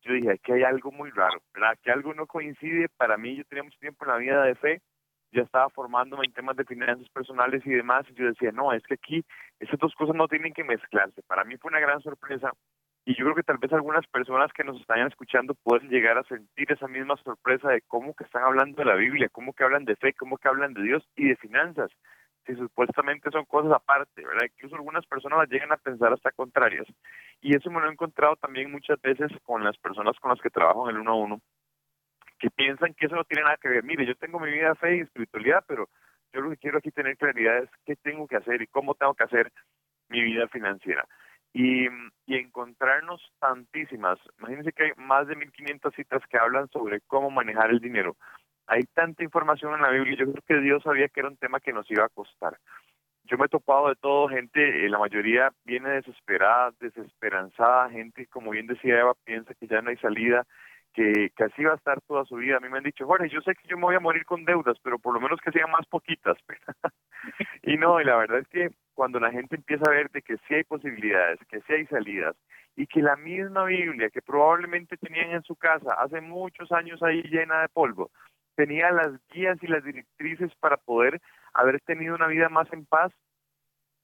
yo 0.03 0.13
dije, 0.13 0.33
aquí 0.33 0.53
hay 0.53 0.63
algo 0.63 0.91
muy 0.93 1.11
raro, 1.11 1.41
¿verdad? 1.55 1.79
Que 1.83 1.91
algo 1.91 2.15
no 2.15 2.27
coincide. 2.27 2.89
Para 2.97 3.17
mí, 3.17 3.37
yo 3.37 3.45
tenía 3.45 3.65
mucho 3.65 3.79
tiempo 3.79 4.05
en 4.05 4.11
la 4.11 4.17
vida 4.19 4.43
de 4.45 4.55
fe, 4.55 4.81
ya 5.33 5.43
estaba 5.43 5.69
formándome 5.71 6.27
en 6.27 6.33
temas 6.33 6.57
de 6.57 6.65
finanzas 6.65 7.09
personales 7.11 7.65
y 7.67 7.71
demás, 7.71 8.07
y 8.09 8.15
yo 8.15 8.27
decía, 8.27 8.51
no, 8.53 8.73
es 8.73 8.83
que 8.85 8.95
aquí 8.95 9.25
esas 9.61 9.79
dos 9.79 9.95
cosas 9.95 10.15
no 10.15 10.29
tienen 10.29 10.55
que 10.55 10.65
mezclarse. 10.65 11.23
Para 11.27 11.45
mí 11.45 11.57
fue 11.59 11.71
una 11.71 11.81
gran 11.81 12.01
sorpresa 12.01 12.53
y 13.05 13.15
yo 13.15 13.25
creo 13.25 13.37
que 13.37 13.43
tal 13.43 13.57
vez 13.57 13.73
algunas 13.73 14.07
personas 14.09 14.53
que 14.53 14.65
nos 14.65 14.79
están 14.79 15.07
escuchando 15.07 15.55
pueden 15.55 15.89
llegar 15.89 16.19
a 16.19 16.25
sentir 16.25 16.71
esa 16.71 16.89
misma 16.89 17.17
sorpresa 17.17 17.71
de 17.71 17.81
cómo 17.89 18.15
que 18.15 18.25
están 18.25 18.45
hablando 18.45 18.77
de 18.77 18.85
la 18.85 18.97
Biblia, 18.97 19.31
cómo 19.33 19.55
que 19.55 19.65
hablan 19.65 19.87
de 19.87 19.97
fe, 19.97 20.13
cómo 20.13 20.37
que 20.37 20.47
hablan 20.47 20.75
de 20.75 20.83
Dios 20.83 21.09
y 21.17 21.29
de 21.29 21.37
finanzas 21.37 21.91
si 22.49 22.57
supuestamente 22.57 23.31
son 23.31 23.45
cosas 23.45 23.73
aparte, 23.73 24.25
¿verdad? 24.25 24.47
Incluso 24.47 24.77
algunas 24.77 25.05
personas 25.07 25.41
las 25.41 25.51
llegan 25.51 25.71
a 25.71 25.77
pensar 25.77 26.13
hasta 26.15 26.33
contrarias. 26.33 26.87
Y 27.43 27.55
eso 27.55 27.71
me 27.71 27.79
lo 27.81 27.89
he 27.89 27.93
encontrado 27.93 28.37
también 28.37 28.73
muchas 28.73 28.99
veces 29.03 29.31
con 29.43 29.63
las 29.63 29.77
personas 29.77 30.19
con 30.19 30.31
las 30.31 30.41
que 30.41 30.49
trabajo 30.49 30.89
en 30.89 30.97
el 30.97 31.03
uno 31.03 31.13
a 31.13 31.17
uno, 31.17 31.41
que 32.39 32.49
piensan 32.51 32.95
que 32.95 33.07
eso 33.07 33.17
no 33.17 33.25
tiene 33.25 33.43
nada 33.43 33.59
que 33.59 33.69
ver. 33.69 33.85
Mire, 33.85 34.07
yo 34.07 34.15
tengo 34.15 34.41
mi 34.41 34.51
vida 34.51 34.75
fe 34.77 34.97
y 34.97 35.01
espiritualidad, 35.01 35.63
pero 35.69 35.91
yo 36.33 36.41
lo 36.41 36.51
que 36.51 36.57
quiero 36.57 36.79
aquí 36.79 36.91
tener 36.91 37.19
claridad 37.19 37.59
es 37.59 37.71
qué 37.85 37.97
tengo 37.97 38.27
que 38.27 38.37
hacer 38.37 38.63
y 38.63 38.67
cómo 38.67 38.95
tengo 38.95 39.15
que 39.15 39.25
hacer 39.25 39.53
mi 40.09 40.23
vida 40.23 40.49
financiera. 40.49 41.07
Y, 41.53 41.87
y 42.27 42.37
encontrarnos 42.37 43.21
tantísimas, 43.41 44.19
imagínense 44.39 44.73
que 44.73 44.85
hay 44.85 44.93
más 44.97 45.27
de 45.27 45.37
1500 45.37 45.95
citas 45.95 46.23
que 46.31 46.39
hablan 46.39 46.69
sobre 46.69 47.01
cómo 47.03 47.31
manejar 47.31 47.71
el 47.71 47.81
dinero 47.81 48.17
hay 48.69 48.83
tanta 48.95 49.25
información 49.25 49.75
en 49.75 49.83
la 49.83 49.91
Biblia, 49.91 50.17
yo 50.19 50.31
creo 50.31 50.45
que 50.47 50.61
Dios 50.61 50.83
sabía 50.83 51.09
que 51.09 51.21
era 51.21 51.29
un 51.29 51.37
tema 51.37 51.59
que 51.59 51.73
nos 51.73 51.91
iba 51.91 52.05
a 52.05 52.11
costar. 52.11 52.59
Yo 53.25 53.37
me 53.37 53.47
he 53.47 53.49
topado 53.49 53.89
de 53.89 53.97
todo, 53.97 54.29
gente, 54.29 54.85
eh, 54.85 54.89
la 54.89 54.99
mayoría 54.99 55.53
viene 55.65 55.91
desesperada, 55.91 56.73
desesperanzada, 56.81 57.91
gente, 57.91 58.27
como 58.27 58.51
bien 58.51 58.67
decía 58.67 59.01
Eva, 59.01 59.15
piensa 59.25 59.55
que 59.55 59.67
ya 59.67 59.83
no 59.83 59.91
hay 59.91 59.97
salida, 59.97 60.47
que, 60.95 61.31
que 61.37 61.45
así 61.45 61.65
va 61.65 61.73
a 61.73 61.77
estar 61.77 62.01
toda 62.03 62.25
su 62.25 62.37
vida. 62.37 62.57
A 62.57 62.61
mí 62.61 62.69
me 62.69 62.79
han 62.79 62.85
dicho, 62.85 63.07
Jorge, 63.07 63.29
yo 63.29 63.41
sé 63.41 63.55
que 63.55 63.69
yo 63.69 63.77
me 63.77 63.85
voy 63.85 63.97
a 63.97 64.01
morir 64.01 64.25
con 64.25 64.45
deudas, 64.45 64.79
pero 64.83 64.99
por 64.99 65.15
lo 65.15 65.21
menos 65.21 65.41
que 65.41 65.53
sean 65.53 65.71
más 65.71 65.87
poquitas. 65.87 66.37
y 67.63 67.77
no, 67.77 68.01
y 68.01 68.05
la 68.05 68.17
verdad 68.17 68.39
es 68.39 68.49
que 68.49 68.71
cuando 68.95 69.21
la 69.21 69.31
gente 69.31 69.57
empieza 69.57 69.85
a 69.87 69.95
ver 69.95 70.11
de 70.11 70.23
que 70.23 70.37
sí 70.47 70.55
hay 70.55 70.65
posibilidades, 70.65 71.39
que 71.49 71.61
sí 71.61 71.73
hay 71.73 71.87
salidas, 71.87 72.35
y 72.77 72.87
que 72.87 73.03
la 73.03 73.17
misma 73.17 73.65
Biblia 73.65 74.09
que 74.09 74.23
probablemente 74.23 74.97
tenían 74.97 75.31
en 75.31 75.43
su 75.43 75.57
casa 75.57 75.95
hace 75.95 76.21
muchos 76.21 76.71
años 76.73 77.03
ahí 77.03 77.23
llena 77.23 77.63
de 77.63 77.69
polvo, 77.69 78.11
tenía 78.59 78.91
las 78.91 79.13
guías 79.29 79.57
y 79.63 79.69
las 79.69 79.85
directrices 79.85 80.51
para 80.59 80.77
poder 80.79 81.21
haber 81.55 81.81
tenido 81.83 82.17
una 82.17 82.27
vida 82.27 82.49
más 82.49 82.67
en 82.73 82.87
paz, 82.87 83.13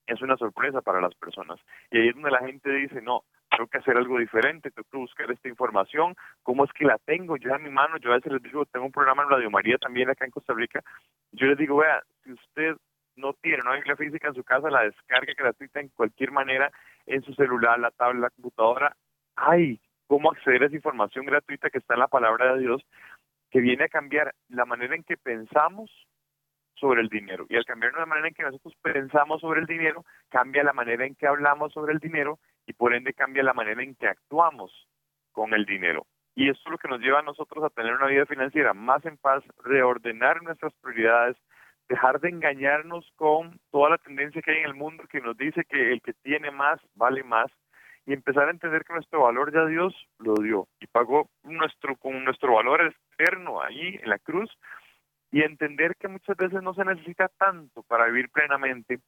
es 0.07 0.23
una 0.23 0.37
sorpresa 0.37 0.81
para 0.81 1.01
las 1.01 1.13
personas. 1.17 1.59
Y 1.91 1.99
ahí 1.99 2.09
es 2.11 2.15
donde 2.15 2.31
la 2.31 2.39
gente 2.39 2.71
dice, 2.71 3.03
no, 3.03 3.25
tengo 3.51 3.67
que 3.67 3.79
hacer 3.79 3.97
algo 3.97 4.17
diferente, 4.17 4.71
tengo 4.71 4.87
que 4.89 4.97
buscar 4.97 5.29
esta 5.33 5.49
información, 5.49 6.15
cómo 6.45 6.63
es 6.65 6.73
que 6.73 6.85
la 6.85 6.99
tengo 7.05 7.37
yo 7.37 7.53
en 7.53 7.65
mi 7.65 7.71
mano, 7.71 7.97
yo 7.97 8.13
a 8.13 8.15
veces 8.15 8.31
les 8.33 8.43
digo, 8.45 8.65
tengo 8.67 8.87
un 8.87 8.93
programa 8.93 9.25
en 9.25 9.31
Radio 9.31 9.51
María 9.51 9.77
también 9.79 10.09
acá 10.09 10.25
en 10.25 10.31
Costa 10.31 10.55
Rica, 10.55 10.85
yo 11.33 11.49
les 11.49 11.59
digo, 11.59 11.79
vea, 11.79 12.05
si 12.23 12.31
usted 12.31 12.77
no 13.17 13.33
tiene 13.33 13.59
una 13.65 13.75
Biblia 13.75 13.97
física 13.97 14.29
en 14.29 14.35
su 14.35 14.45
casa, 14.45 14.71
la 14.71 14.83
descarga 14.83 15.33
gratuita 15.37 15.81
en 15.81 15.89
cualquier 15.89 16.31
manera, 16.31 16.71
en 17.07 17.23
su 17.23 17.35
celular, 17.35 17.81
la 17.81 17.91
tablet, 17.91 18.23
la 18.23 18.31
computadora, 18.31 18.97
hay 19.35 19.81
cómo 20.07 20.31
acceder 20.31 20.63
a 20.63 20.67
esa 20.67 20.77
información 20.77 21.27
gratuita 21.27 21.71
que 21.71 21.79
está 21.79 21.95
en 21.95 22.01
la 22.01 22.09
palabra 22.09 22.55
de 22.55 22.61
Dios 22.61 22.87
que 23.55 23.61
viene 23.61 23.85
a 23.85 23.89
cambiar 23.89 24.35
la 24.49 24.65
manera 24.65 24.97
en 24.97 25.05
que 25.05 25.17
pensamos 25.17 25.89
sobre 26.75 27.03
el 27.03 27.09
dinero. 27.09 27.47
Y 27.49 27.55
al 27.55 27.65
cambiar 27.65 27.93
la 27.95 28.05
manera 28.05 28.27
en 28.27 28.35
que 28.35 28.43
nosotros 28.43 28.75
pensamos 28.83 29.41
sobre 29.41 29.61
el 29.61 29.67
dinero, 29.67 30.05
cambia 30.29 30.65
la 30.65 30.73
manera 30.73 31.07
en 31.07 31.15
que 31.15 31.29
hablamos 31.29 31.73
sobre 31.73 31.93
el 31.93 32.01
dinero 32.01 32.41
y 32.67 32.73
por 32.73 32.93
ende 32.93 33.15
cambia 33.15 33.45
la 33.45 33.55
manera 33.55 33.81
en 33.81 33.95
que 33.95 34.09
actuamos 34.09 34.73
con 35.31 35.55
el 35.55 35.67
dinero. 35.67 36.05
Y 36.35 36.51
eso 36.51 36.61
es 36.65 36.69
lo 36.73 36.79
que 36.79 36.89
nos 36.89 36.99
lleva 36.99 37.21
a 37.21 37.23
nosotros 37.23 37.63
a 37.63 37.71
tener 37.71 37.95
una 37.95 38.09
vida 38.09 38.27
financiera 38.27 38.75
más 38.75 39.05
en 39.05 39.19
paz, 39.19 39.45
reordenar 39.63 40.43
nuestras 40.43 40.73
prioridades, 40.83 41.37
dejar 41.89 42.19
de 42.19 42.31
engañarnos 42.31 43.09
con 43.15 43.61
toda 43.71 43.91
la 43.91 43.99
tendencia 43.99 44.43
que 44.43 44.51
hay 44.51 44.59
en 44.59 44.67
el 44.67 44.75
mundo 44.75 45.05
que 45.09 45.21
nos 45.21 45.37
dice 45.37 45.63
que 45.65 45.93
el 45.93 46.03
que 46.03 46.15
tiene 46.25 46.51
más 46.51 46.81
vale 46.97 47.23
más 47.23 47.53
y 48.07 48.13
empezar 48.13 48.49
a 48.49 48.51
entender 48.51 48.85
que 48.85 48.93
nuestro 48.93 49.23
valor 49.23 49.53
ya 49.53 49.65
Dios 49.67 49.95
lo 50.19 50.35
dio 50.35 50.69
y 50.81 50.87
pagó 50.87 51.31
nuestro 51.43 51.97
con 51.97 52.25
nuestro 52.25 52.55
valor 52.55 52.95
eterno 53.13 53.63
ahí 53.63 53.99
en 54.03 54.11
la 54.11 54.19
cruz 54.19 54.51
y 55.31 55.43
entender 55.43 55.97
que 55.97 56.09
muchas 56.09 56.37
veces 56.37 56.63
no 56.63 56.75
se 56.75 56.85
necesita 56.85 57.29
tanto 57.29 57.83
para 57.83 58.07
vivir 58.07 58.29
plenamente, 58.31 59.01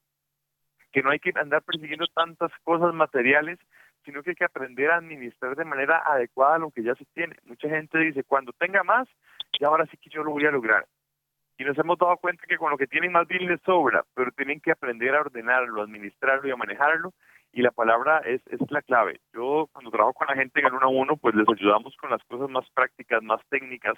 que 0.91 1.03
no 1.03 1.11
hay 1.11 1.19
que 1.19 1.33
andar 1.37 1.63
persiguiendo 1.63 2.07
tantas 2.09 2.51
cosas 2.65 2.93
materiales, 2.95 3.59
sino 4.05 4.23
que 4.23 4.31
hay 4.31 4.37
que 4.37 4.45
aprender 4.45 4.91
a 4.91 4.97
administrar 4.97 5.55
de 5.57 5.65
manera 5.65 6.03
adecuada 6.05 6.59
lo 6.59 6.71
que 6.71 6.83
ya 6.83 6.95
se 6.95 7.05
tiene. 7.15 7.37
Mucha 7.45 7.69
gente 7.69 7.99
dice, 7.99 8.25
cuando 8.25 8.53
tenga 8.53 8.83
más, 8.83 9.07
ya 9.61 9.69
ahora 9.69 9.87
sí 9.87 9.97
que 9.99 10.11
yo 10.11 10.25
lo 10.25 10.33
voy 10.33 10.47
a 10.47 10.51
lograr. 10.51 10.87
Y 11.59 11.65
nos 11.65 11.79
hemos 11.79 11.99
dado 11.99 12.17
cuenta 12.17 12.45
que 12.47 12.57
con 12.59 12.71
lo 12.71 12.79
que 12.79 12.87
tienen 12.87 13.13
más 13.13 13.27
bien 13.27 13.47
les 13.47 13.61
sobra, 13.63 14.05
pero 14.15 14.31
tienen 14.33 14.61
que 14.61 14.73
aprender 14.73 15.15
a 15.15 15.21
ordenarlo, 15.21 15.83
administrarlo 15.83 16.49
y 16.49 16.51
a 16.51 16.57
manejarlo 16.57 17.13
y 17.53 17.63
la 17.63 17.71
palabra 17.71 18.19
es, 18.19 18.41
es 18.49 18.61
la 18.71 18.83
clave. 18.83 19.21
Yo 19.33 19.69
cuando 19.73 19.91
trabajo 19.91 20.15
con 20.15 20.29
la 20.29 20.35
gente 20.35 20.61
en 20.61 20.67
el 20.67 20.75
uno 20.75 20.87
a 20.87 20.91
uno, 20.91 21.17
pues 21.17 21.35
les 21.35 21.49
ayudamos 21.49 21.97
con 21.97 22.11
las 22.11 22.23
cosas 22.25 22.51
más 22.51 22.69
prácticas, 22.71 23.23
más 23.23 23.41
técnicas, 23.49 23.97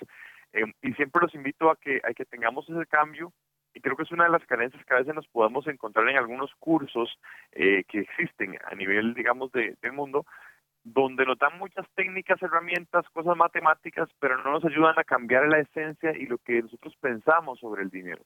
eh, 0.52 0.64
y 0.82 0.92
siempre 0.94 1.22
los 1.22 1.34
invito 1.34 1.70
a 1.70 1.76
que, 1.76 2.00
a 2.04 2.12
que 2.14 2.24
tengamos 2.24 2.68
ese 2.68 2.86
cambio, 2.86 3.32
y 3.74 3.80
creo 3.80 3.96
que 3.96 4.02
es 4.02 4.12
una 4.12 4.24
de 4.24 4.30
las 4.30 4.44
carencias 4.46 4.84
que 4.84 4.94
a 4.94 4.98
veces 4.98 5.14
nos 5.14 5.28
podemos 5.28 5.66
encontrar 5.66 6.08
en 6.08 6.16
algunos 6.16 6.54
cursos 6.58 7.18
eh, 7.52 7.84
que 7.88 8.00
existen 8.00 8.58
a 8.64 8.74
nivel, 8.74 9.14
digamos, 9.14 9.52
de, 9.52 9.76
del 9.82 9.92
mundo, 9.92 10.24
donde 10.84 11.26
nos 11.26 11.38
dan 11.38 11.58
muchas 11.58 11.86
técnicas, 11.94 12.42
herramientas, 12.42 13.08
cosas 13.10 13.36
matemáticas, 13.36 14.08
pero 14.20 14.42
no 14.42 14.52
nos 14.52 14.64
ayudan 14.64 14.98
a 14.98 15.04
cambiar 15.04 15.48
la 15.48 15.58
esencia 15.58 16.16
y 16.16 16.26
lo 16.26 16.38
que 16.38 16.62
nosotros 16.62 16.96
pensamos 17.00 17.58
sobre 17.58 17.82
el 17.82 17.90
dinero. 17.90 18.22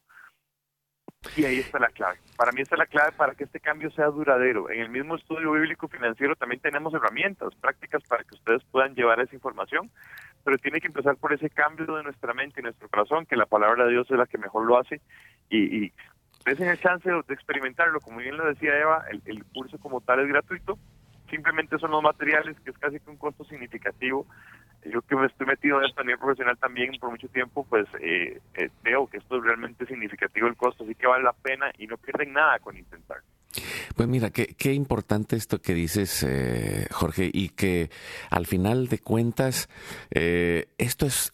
Y 1.35 1.45
ahí 1.45 1.59
está 1.59 1.79
la 1.79 1.87
clave. 1.87 2.19
Para 2.37 2.51
mí 2.51 2.61
está 2.61 2.75
la 2.77 2.85
clave 2.85 3.11
para 3.13 3.33
que 3.33 3.45
este 3.45 3.59
cambio 3.59 3.89
sea 3.91 4.07
duradero. 4.07 4.69
En 4.69 4.81
el 4.81 4.89
mismo 4.89 5.15
estudio 5.15 5.51
bíblico 5.51 5.87
financiero 5.87 6.35
también 6.35 6.61
tenemos 6.61 6.93
herramientas 6.93 7.55
prácticas 7.55 8.03
para 8.03 8.23
que 8.23 8.35
ustedes 8.35 8.63
puedan 8.71 8.93
llevar 8.93 9.19
esa 9.19 9.33
información, 9.33 9.89
pero 10.43 10.57
tiene 10.57 10.81
que 10.81 10.87
empezar 10.87 11.15
por 11.17 11.33
ese 11.33 11.49
cambio 11.49 11.85
de 11.95 12.03
nuestra 12.03 12.33
mente 12.33 12.59
y 12.59 12.63
nuestro 12.63 12.89
corazón, 12.89 13.25
que 13.25 13.35
la 13.35 13.45
palabra 13.45 13.85
de 13.85 13.91
Dios 13.91 14.09
es 14.09 14.17
la 14.17 14.27
que 14.27 14.37
mejor 14.37 14.65
lo 14.65 14.77
hace. 14.77 15.01
Y, 15.49 15.85
y 15.85 15.93
desen 16.45 16.67
el 16.69 16.79
chance 16.79 17.09
de 17.09 17.33
experimentarlo. 17.33 17.99
Como 18.01 18.19
bien 18.19 18.37
lo 18.37 18.45
decía 18.45 18.77
Eva, 18.77 19.05
el 19.25 19.43
curso 19.45 19.77
como 19.79 20.01
tal 20.01 20.19
es 20.19 20.27
gratuito. 20.27 20.77
Simplemente 21.33 21.79
son 21.79 21.89
los 21.89 22.03
materiales, 22.03 22.55
que 22.59 22.69
es 22.69 22.77
casi 22.77 22.99
que 22.99 23.09
un 23.09 23.17
costo 23.17 23.43
significativo 23.45 24.27
yo 24.91 25.01
que 25.01 25.15
me 25.15 25.27
estoy 25.27 25.47
metido 25.47 25.79
en 25.79 25.85
esto 25.85 26.01
a 26.01 26.03
nivel 26.03 26.19
profesional 26.19 26.57
también 26.57 26.91
por 26.99 27.09
mucho 27.09 27.27
tiempo, 27.29 27.65
pues 27.69 27.87
eh, 28.01 28.39
eh, 28.55 28.69
veo 28.83 29.07
que 29.07 29.17
esto 29.17 29.37
es 29.37 29.43
realmente 29.43 29.85
significativo 29.85 30.47
el 30.47 30.55
costo, 30.55 30.83
así 30.83 30.95
que 30.95 31.07
vale 31.07 31.23
la 31.23 31.33
pena 31.33 31.71
y 31.77 31.87
no 31.87 31.97
pierden 31.97 32.33
nada 32.33 32.59
con 32.59 32.77
intentar. 32.77 33.17
Pues 33.95 34.09
mira, 34.09 34.31
qué, 34.31 34.55
qué 34.57 34.73
importante 34.73 35.35
esto 35.35 35.61
que 35.61 35.73
dices, 35.73 36.23
eh, 36.27 36.87
Jorge, 36.91 37.29
y 37.31 37.49
que 37.49 37.89
al 38.29 38.45
final 38.45 38.87
de 38.87 38.99
cuentas, 38.99 39.69
esto 40.09 41.05
es 41.05 41.31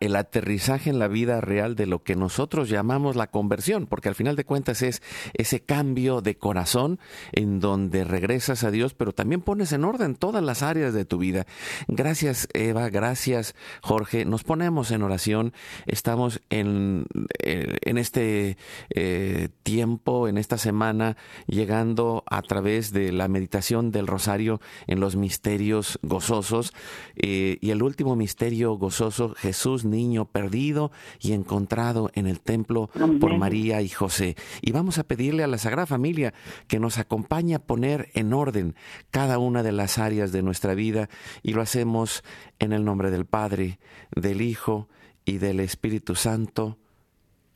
el 0.00 0.16
aterrizaje 0.16 0.90
en 0.90 0.98
la 0.98 1.08
vida 1.08 1.40
real 1.40 1.76
de 1.76 1.86
lo 1.86 2.02
que 2.02 2.16
nosotros 2.16 2.68
llamamos 2.68 3.16
la 3.16 3.28
conversión, 3.28 3.86
porque 3.86 4.08
al 4.08 4.14
final 4.14 4.36
de 4.36 4.44
cuentas 4.44 4.82
es 4.82 5.02
ese 5.34 5.60
cambio 5.60 6.20
de 6.20 6.36
corazón 6.36 6.98
en 7.32 7.60
donde 7.60 8.04
regresas 8.04 8.64
a 8.64 8.70
Dios, 8.70 8.94
pero 8.94 9.12
también 9.12 9.40
pones 9.40 9.72
en 9.72 9.84
orden 9.84 10.14
todas 10.14 10.42
las 10.42 10.62
áreas 10.62 10.94
de 10.94 11.04
tu 11.04 11.18
vida. 11.18 11.46
Gracias 11.88 12.48
Eva, 12.52 12.88
gracias 12.90 13.54
Jorge. 13.82 14.24
Nos 14.24 14.44
ponemos 14.44 14.90
en 14.90 15.02
oración, 15.02 15.52
estamos 15.86 16.40
en, 16.50 17.06
eh, 17.42 17.78
en 17.82 17.98
este 17.98 18.56
eh, 18.90 19.48
tiempo, 19.62 20.28
en 20.28 20.38
esta 20.38 20.58
semana, 20.58 21.16
llegando 21.46 22.24
a 22.26 22.42
través 22.42 22.92
de 22.92 23.12
la 23.12 23.28
meditación 23.28 23.90
del 23.90 24.06
rosario 24.06 24.60
en 24.86 25.00
los 25.00 25.16
misterios 25.16 25.98
gozosos 26.02 26.72
eh, 27.16 27.58
y 27.60 27.70
el 27.70 27.82
último 27.82 28.16
misterio 28.16 28.74
gozoso 28.74 29.31
Jesús 29.36 29.84
niño 29.84 30.26
perdido 30.26 30.92
y 31.20 31.32
encontrado 31.32 32.10
en 32.14 32.26
el 32.26 32.40
templo 32.40 32.90
por 33.20 33.36
María 33.38 33.82
y 33.82 33.88
José. 33.88 34.36
Y 34.60 34.72
vamos 34.72 34.98
a 34.98 35.04
pedirle 35.04 35.44
a 35.44 35.46
la 35.48 35.58
Sagrada 35.58 35.86
Familia 35.86 36.34
que 36.68 36.78
nos 36.78 36.98
acompañe 36.98 37.54
a 37.54 37.62
poner 37.62 38.10
en 38.14 38.32
orden 38.32 38.74
cada 39.10 39.38
una 39.38 39.62
de 39.62 39.72
las 39.72 39.98
áreas 39.98 40.32
de 40.32 40.42
nuestra 40.42 40.74
vida 40.74 41.08
y 41.42 41.52
lo 41.52 41.62
hacemos 41.62 42.22
en 42.58 42.72
el 42.72 42.84
nombre 42.84 43.10
del 43.10 43.26
Padre, 43.26 43.78
del 44.14 44.42
Hijo 44.42 44.88
y 45.24 45.38
del 45.38 45.60
Espíritu 45.60 46.14
Santo. 46.14 46.78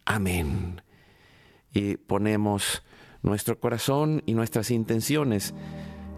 Amén. 0.04 0.82
Y 1.72 1.96
ponemos 1.96 2.82
nuestro 3.22 3.58
corazón 3.58 4.22
y 4.24 4.34
nuestras 4.34 4.70
intenciones 4.70 5.52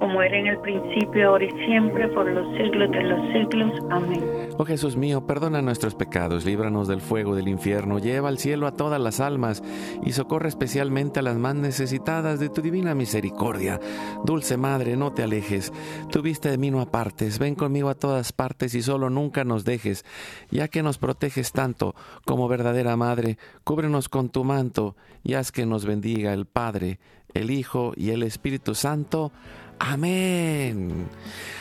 como 0.00 0.22
era 0.22 0.38
en 0.38 0.46
el 0.46 0.58
principio, 0.58 1.28
ahora 1.28 1.44
y 1.44 1.66
siempre, 1.66 2.08
por 2.08 2.26
los 2.26 2.46
siglos 2.56 2.90
de 2.90 3.02
los 3.02 3.32
siglos. 3.32 3.72
Amén. 3.90 4.24
Oh 4.56 4.64
Jesús 4.64 4.96
mío, 4.96 5.26
perdona 5.26 5.62
nuestros 5.62 5.94
pecados, 5.94 6.44
líbranos 6.44 6.88
del 6.88 7.00
fuego 7.00 7.36
del 7.36 7.48
infierno, 7.48 7.98
lleva 7.98 8.28
al 8.28 8.38
cielo 8.38 8.66
a 8.66 8.72
todas 8.72 9.00
las 9.00 9.20
almas 9.20 9.62
y 10.02 10.12
socorre 10.12 10.48
especialmente 10.48 11.20
a 11.20 11.22
las 11.22 11.36
más 11.36 11.54
necesitadas 11.54 12.40
de 12.40 12.48
tu 12.48 12.62
divina 12.62 12.94
misericordia. 12.94 13.78
Dulce 14.24 14.56
Madre, 14.56 14.96
no 14.96 15.12
te 15.12 15.22
alejes, 15.22 15.72
tu 16.10 16.22
vista 16.22 16.50
de 16.50 16.58
mí 16.58 16.70
no 16.70 16.80
apartes, 16.80 17.38
ven 17.38 17.54
conmigo 17.54 17.90
a 17.90 17.94
todas 17.94 18.32
partes 18.32 18.74
y 18.74 18.82
solo 18.82 19.10
nunca 19.10 19.44
nos 19.44 19.64
dejes, 19.64 20.04
ya 20.50 20.68
que 20.68 20.82
nos 20.82 20.98
proteges 20.98 21.52
tanto 21.52 21.94
como 22.24 22.48
verdadera 22.48 22.96
Madre, 22.96 23.38
cúbrenos 23.64 24.08
con 24.08 24.30
tu 24.30 24.44
manto 24.44 24.96
y 25.22 25.34
haz 25.34 25.52
que 25.52 25.66
nos 25.66 25.84
bendiga 25.84 26.32
el 26.32 26.46
Padre, 26.46 26.98
el 27.34 27.50
Hijo 27.50 27.92
y 27.96 28.10
el 28.10 28.22
Espíritu 28.22 28.74
Santo. 28.74 29.32
Amén. 29.80 31.08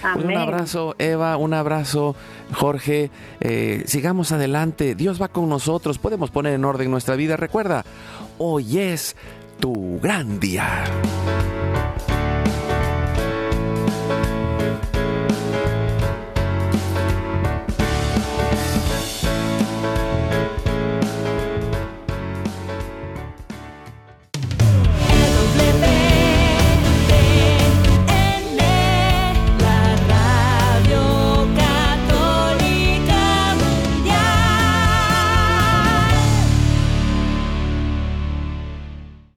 Un 0.03 0.37
abrazo, 0.37 0.93
Eva, 0.99 1.37
un 1.37 1.53
abrazo, 1.53 2.15
Jorge. 2.53 3.09
Eh, 3.39 3.83
sigamos 3.87 4.33
adelante. 4.33 4.93
Dios 4.93 5.21
va 5.21 5.29
con 5.29 5.47
nosotros. 5.47 5.97
Podemos 5.99 6.29
poner 6.29 6.53
en 6.53 6.65
orden 6.65 6.91
nuestra 6.91 7.15
vida. 7.15 7.37
Recuerda, 7.37 7.85
hoy 8.37 8.77
es 8.77 9.15
tu 9.59 9.99
gran 10.01 10.39
día. 10.39 10.83